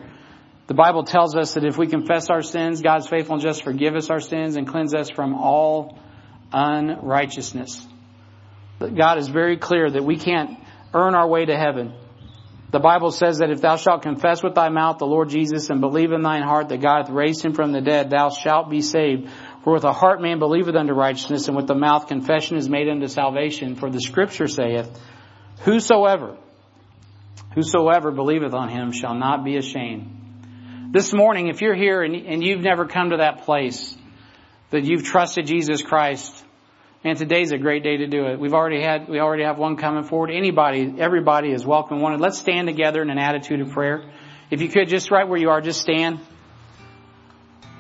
The 0.68 0.74
Bible 0.74 1.04
tells 1.04 1.36
us 1.36 1.54
that 1.56 1.66
if 1.66 1.78
we 1.78 1.88
confess 1.88 2.30
our 2.30 2.42
sins, 2.42 2.82
God's 2.82 3.08
faithful 3.08 3.36
and 3.36 3.44
just 3.44 3.64
forgive 3.64 3.96
us 3.96 4.10
our 4.10 4.20
sins 4.20 4.56
and 4.56 4.68
cleanse 4.68 4.94
us 4.94 5.10
from 5.10 5.34
all 5.34 5.98
unrighteousness. 6.52 7.86
But 8.80 8.96
God 8.96 9.18
is 9.18 9.28
very 9.28 9.58
clear 9.58 9.90
that 9.90 10.04
we 10.04 10.18
can't 10.18 10.60
earn 10.94 11.16
our 11.16 11.28
way 11.28 11.46
to 11.46 11.58
heaven. 11.58 11.94
The 12.72 12.80
Bible 12.80 13.12
says 13.12 13.40
that 13.40 13.52
if 13.52 13.60
thou 13.60 13.76
shalt 13.76 14.02
confess 14.02 14.42
with 14.42 14.56
thy 14.56 14.70
mouth 14.70 14.98
the 14.98 15.06
Lord 15.06 15.30
Jesus 15.30 15.70
and 15.70 15.82
believe 15.82 16.14
in 16.14 16.22
thine 16.22 16.42
heart 16.42 16.70
that 16.70 16.80
God 16.80 17.04
hath 17.04 17.10
raised 17.10 17.44
him 17.44 17.54
from 17.54 17.74
the 17.74 17.82
dead, 17.82 18.10
thou 18.10 18.30
shalt 18.30 18.70
be 18.70 18.82
saved. 18.82 19.30
For 19.64 19.74
with 19.74 19.82
the 19.82 19.92
heart 19.92 20.22
man 20.22 20.40
believeth 20.40 20.76
unto 20.76 20.94
righteousness, 20.94 21.48
and 21.48 21.56
with 21.56 21.68
the 21.68 21.76
mouth 21.76 22.08
confession 22.08 22.58
is 22.58 22.70
made 22.70 22.88
unto 22.88 23.08
salvation. 23.08 23.76
For 23.76 23.90
the 23.90 24.00
scripture 24.00 24.48
saith, 24.48 24.90
Whosoever, 25.64 26.38
whosoever 27.54 28.12
believeth 28.12 28.54
on 28.54 28.70
him 28.70 28.94
shall 28.94 29.16
not 29.16 29.44
be 29.44 29.58
ashamed. 29.58 30.90
This 30.92 31.14
morning, 31.14 31.48
if 31.48 31.62
you're 31.62 31.76
here 31.76 32.02
and, 32.02 32.16
and 32.16 32.44
you've 32.44 32.62
never 32.62 32.86
come 32.88 33.12
to 33.12 33.18
that 33.18 33.44
place, 33.44 33.96
that 34.72 34.86
you've 34.86 35.04
trusted 35.04 35.46
Jesus 35.46 35.82
Christ, 35.82 36.44
And 37.04 37.18
today's 37.18 37.52
a 37.52 37.58
great 37.58 37.84
day 37.84 37.98
to 37.98 38.08
do 38.08 38.28
it. 38.28 38.40
We've 38.40 38.54
already 38.54 38.82
had, 38.82 39.10
we 39.10 39.20
already 39.20 39.44
have 39.44 39.58
one 39.58 39.76
coming 39.76 40.04
forward. 40.04 40.30
Anybody, 40.30 40.96
everybody 41.00 41.52
is 41.52 41.66
welcome 41.66 41.96
and 41.96 42.04
wanted. 42.04 42.22
Let's 42.22 42.38
stand 42.38 42.68
together 42.68 43.02
in 43.02 43.10
an 43.10 43.18
attitude 43.18 43.60
of 43.60 43.72
prayer. 43.72 44.04
If 44.52 44.62
you 44.62 44.70
could, 44.70 44.88
just 44.88 45.10
right 45.10 45.28
where 45.28 45.40
you 45.40 45.50
are, 45.50 45.62
just 45.62 45.82
stand. 45.82 46.20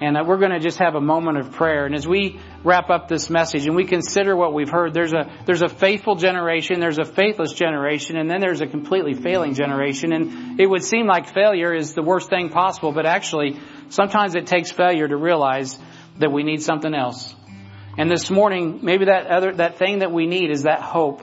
And 0.02 0.18
uh, 0.18 0.24
we're 0.26 0.40
going 0.40 0.54
to 0.54 0.60
just 0.60 0.80
have 0.80 0.96
a 0.96 1.02
moment 1.02 1.38
of 1.38 1.52
prayer. 1.52 1.86
And 1.86 1.94
as 1.94 2.08
we 2.08 2.40
wrap 2.64 2.90
up 2.90 3.08
this 3.08 3.30
message 3.30 3.68
and 3.68 3.76
we 3.76 3.86
consider 3.86 4.36
what 4.36 4.56
we've 4.56 4.72
heard, 4.72 4.96
there's 4.96 5.14
a, 5.14 5.32
there's 5.46 5.62
a 5.62 5.70
faithful 5.70 6.16
generation, 6.16 6.80
there's 6.80 6.98
a 6.98 7.06
faithless 7.06 7.54
generation, 7.54 8.18
and 8.18 8.28
then 8.28 8.42
there's 8.42 8.62
a 8.62 8.68
completely 8.68 9.14
failing 9.14 9.54
generation. 9.54 10.14
And 10.14 10.60
it 10.60 10.68
would 10.68 10.84
seem 10.84 11.06
like 11.06 11.32
failure 11.32 11.72
is 11.76 11.94
the 11.94 12.02
worst 12.02 12.32
thing 12.32 12.50
possible, 12.50 12.92
but 12.92 13.06
actually, 13.06 13.60
sometimes 13.90 14.34
it 14.34 14.48
takes 14.48 14.72
failure 14.72 15.08
to 15.08 15.16
realize 15.16 15.78
that 16.22 16.32
we 16.32 16.44
need 16.44 16.62
something 16.62 16.94
else. 16.94 17.36
And 17.98 18.10
this 18.10 18.32
morning, 18.32 18.80
maybe 18.82 19.06
that 19.06 19.28
other, 19.28 19.54
that 19.54 19.78
thing 19.78 20.00
that 20.00 20.12
we 20.12 20.26
need 20.26 20.50
is 20.50 20.64
that 20.64 20.82
hope. 20.82 21.22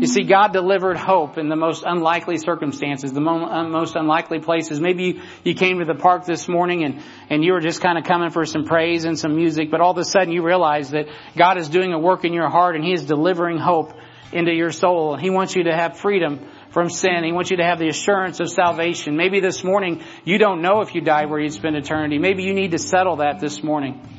You 0.00 0.06
see, 0.06 0.24
God 0.24 0.52
delivered 0.52 0.96
hope 0.96 1.38
in 1.38 1.48
the 1.48 1.56
most 1.56 1.84
unlikely 1.86 2.38
circumstances, 2.38 3.12
the 3.12 3.20
uh, 3.20 3.64
most 3.68 3.94
unlikely 3.94 4.40
places. 4.40 4.80
Maybe 4.80 5.04
you, 5.04 5.22
you 5.44 5.54
came 5.54 5.78
to 5.78 5.84
the 5.84 5.94
park 5.94 6.26
this 6.26 6.48
morning 6.48 6.84
and, 6.84 7.02
and 7.30 7.44
you 7.44 7.52
were 7.52 7.60
just 7.60 7.80
kind 7.80 7.96
of 7.96 8.04
coming 8.04 8.30
for 8.30 8.44
some 8.44 8.64
praise 8.64 9.04
and 9.04 9.18
some 9.18 9.36
music, 9.36 9.70
but 9.70 9.80
all 9.80 9.92
of 9.92 9.98
a 9.98 10.04
sudden 10.04 10.32
you 10.32 10.42
realize 10.42 10.90
that 10.90 11.06
God 11.36 11.58
is 11.58 11.68
doing 11.68 11.92
a 11.92 11.98
work 11.98 12.24
in 12.24 12.32
your 12.32 12.48
heart 12.48 12.76
and 12.76 12.84
He 12.84 12.92
is 12.92 13.04
delivering 13.04 13.58
hope 13.58 13.92
into 14.32 14.52
your 14.52 14.72
soul. 14.72 15.16
He 15.16 15.30
wants 15.30 15.54
you 15.54 15.64
to 15.64 15.74
have 15.74 15.98
freedom 15.98 16.48
from 16.70 16.90
sin. 16.90 17.22
He 17.24 17.32
wants 17.32 17.50
you 17.50 17.58
to 17.58 17.64
have 17.64 17.78
the 17.78 17.88
assurance 17.88 18.40
of 18.40 18.50
salvation. 18.50 19.16
Maybe 19.16 19.40
this 19.40 19.62
morning 19.62 20.02
you 20.24 20.38
don't 20.38 20.60
know 20.60 20.80
if 20.80 20.94
you 20.94 21.02
die 21.02 21.26
where 21.26 21.38
you'd 21.38 21.52
spend 21.52 21.76
eternity. 21.76 22.18
Maybe 22.18 22.42
you 22.42 22.52
need 22.52 22.72
to 22.72 22.78
settle 22.78 23.16
that 23.16 23.38
this 23.38 23.62
morning. 23.62 24.13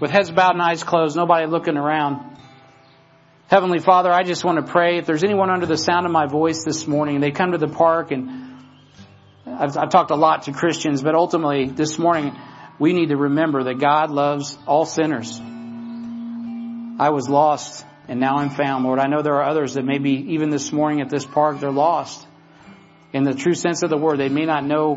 With 0.00 0.10
heads 0.10 0.30
bowed 0.30 0.54
and 0.54 0.62
eyes 0.62 0.82
closed, 0.82 1.16
nobody 1.16 1.46
looking 1.46 1.76
around. 1.76 2.36
Heavenly 3.46 3.78
Father, 3.78 4.10
I 4.10 4.24
just 4.24 4.44
want 4.44 4.64
to 4.64 4.72
pray 4.72 4.98
if 4.98 5.06
there's 5.06 5.22
anyone 5.22 5.50
under 5.50 5.66
the 5.66 5.76
sound 5.76 6.06
of 6.06 6.12
my 6.12 6.26
voice 6.26 6.64
this 6.64 6.86
morning 6.88 7.20
they 7.20 7.30
come 7.30 7.52
to 7.52 7.58
the 7.58 7.68
park 7.68 8.10
and 8.10 8.56
I've, 9.46 9.76
I've 9.76 9.90
talked 9.90 10.10
a 10.10 10.16
lot 10.16 10.44
to 10.44 10.52
Christians, 10.52 11.02
but 11.02 11.14
ultimately 11.14 11.66
this 11.66 11.98
morning 11.98 12.36
we 12.78 12.92
need 12.92 13.10
to 13.10 13.16
remember 13.16 13.64
that 13.64 13.78
God 13.78 14.10
loves 14.10 14.58
all 14.66 14.84
sinners. 14.84 15.38
I 16.98 17.10
was 17.10 17.28
lost 17.28 17.84
and 18.08 18.18
now 18.18 18.38
I'm 18.38 18.50
found, 18.50 18.84
Lord. 18.84 18.98
I 18.98 19.06
know 19.06 19.22
there 19.22 19.36
are 19.36 19.48
others 19.48 19.74
that 19.74 19.84
maybe 19.84 20.32
even 20.32 20.50
this 20.50 20.72
morning 20.72 21.00
at 21.00 21.08
this 21.08 21.24
park, 21.24 21.60
they're 21.60 21.70
lost. 21.70 22.26
In 23.12 23.22
the 23.22 23.34
true 23.34 23.54
sense 23.54 23.82
of 23.84 23.90
the 23.90 23.96
word, 23.96 24.18
they 24.18 24.28
may 24.28 24.44
not 24.44 24.64
know 24.64 24.90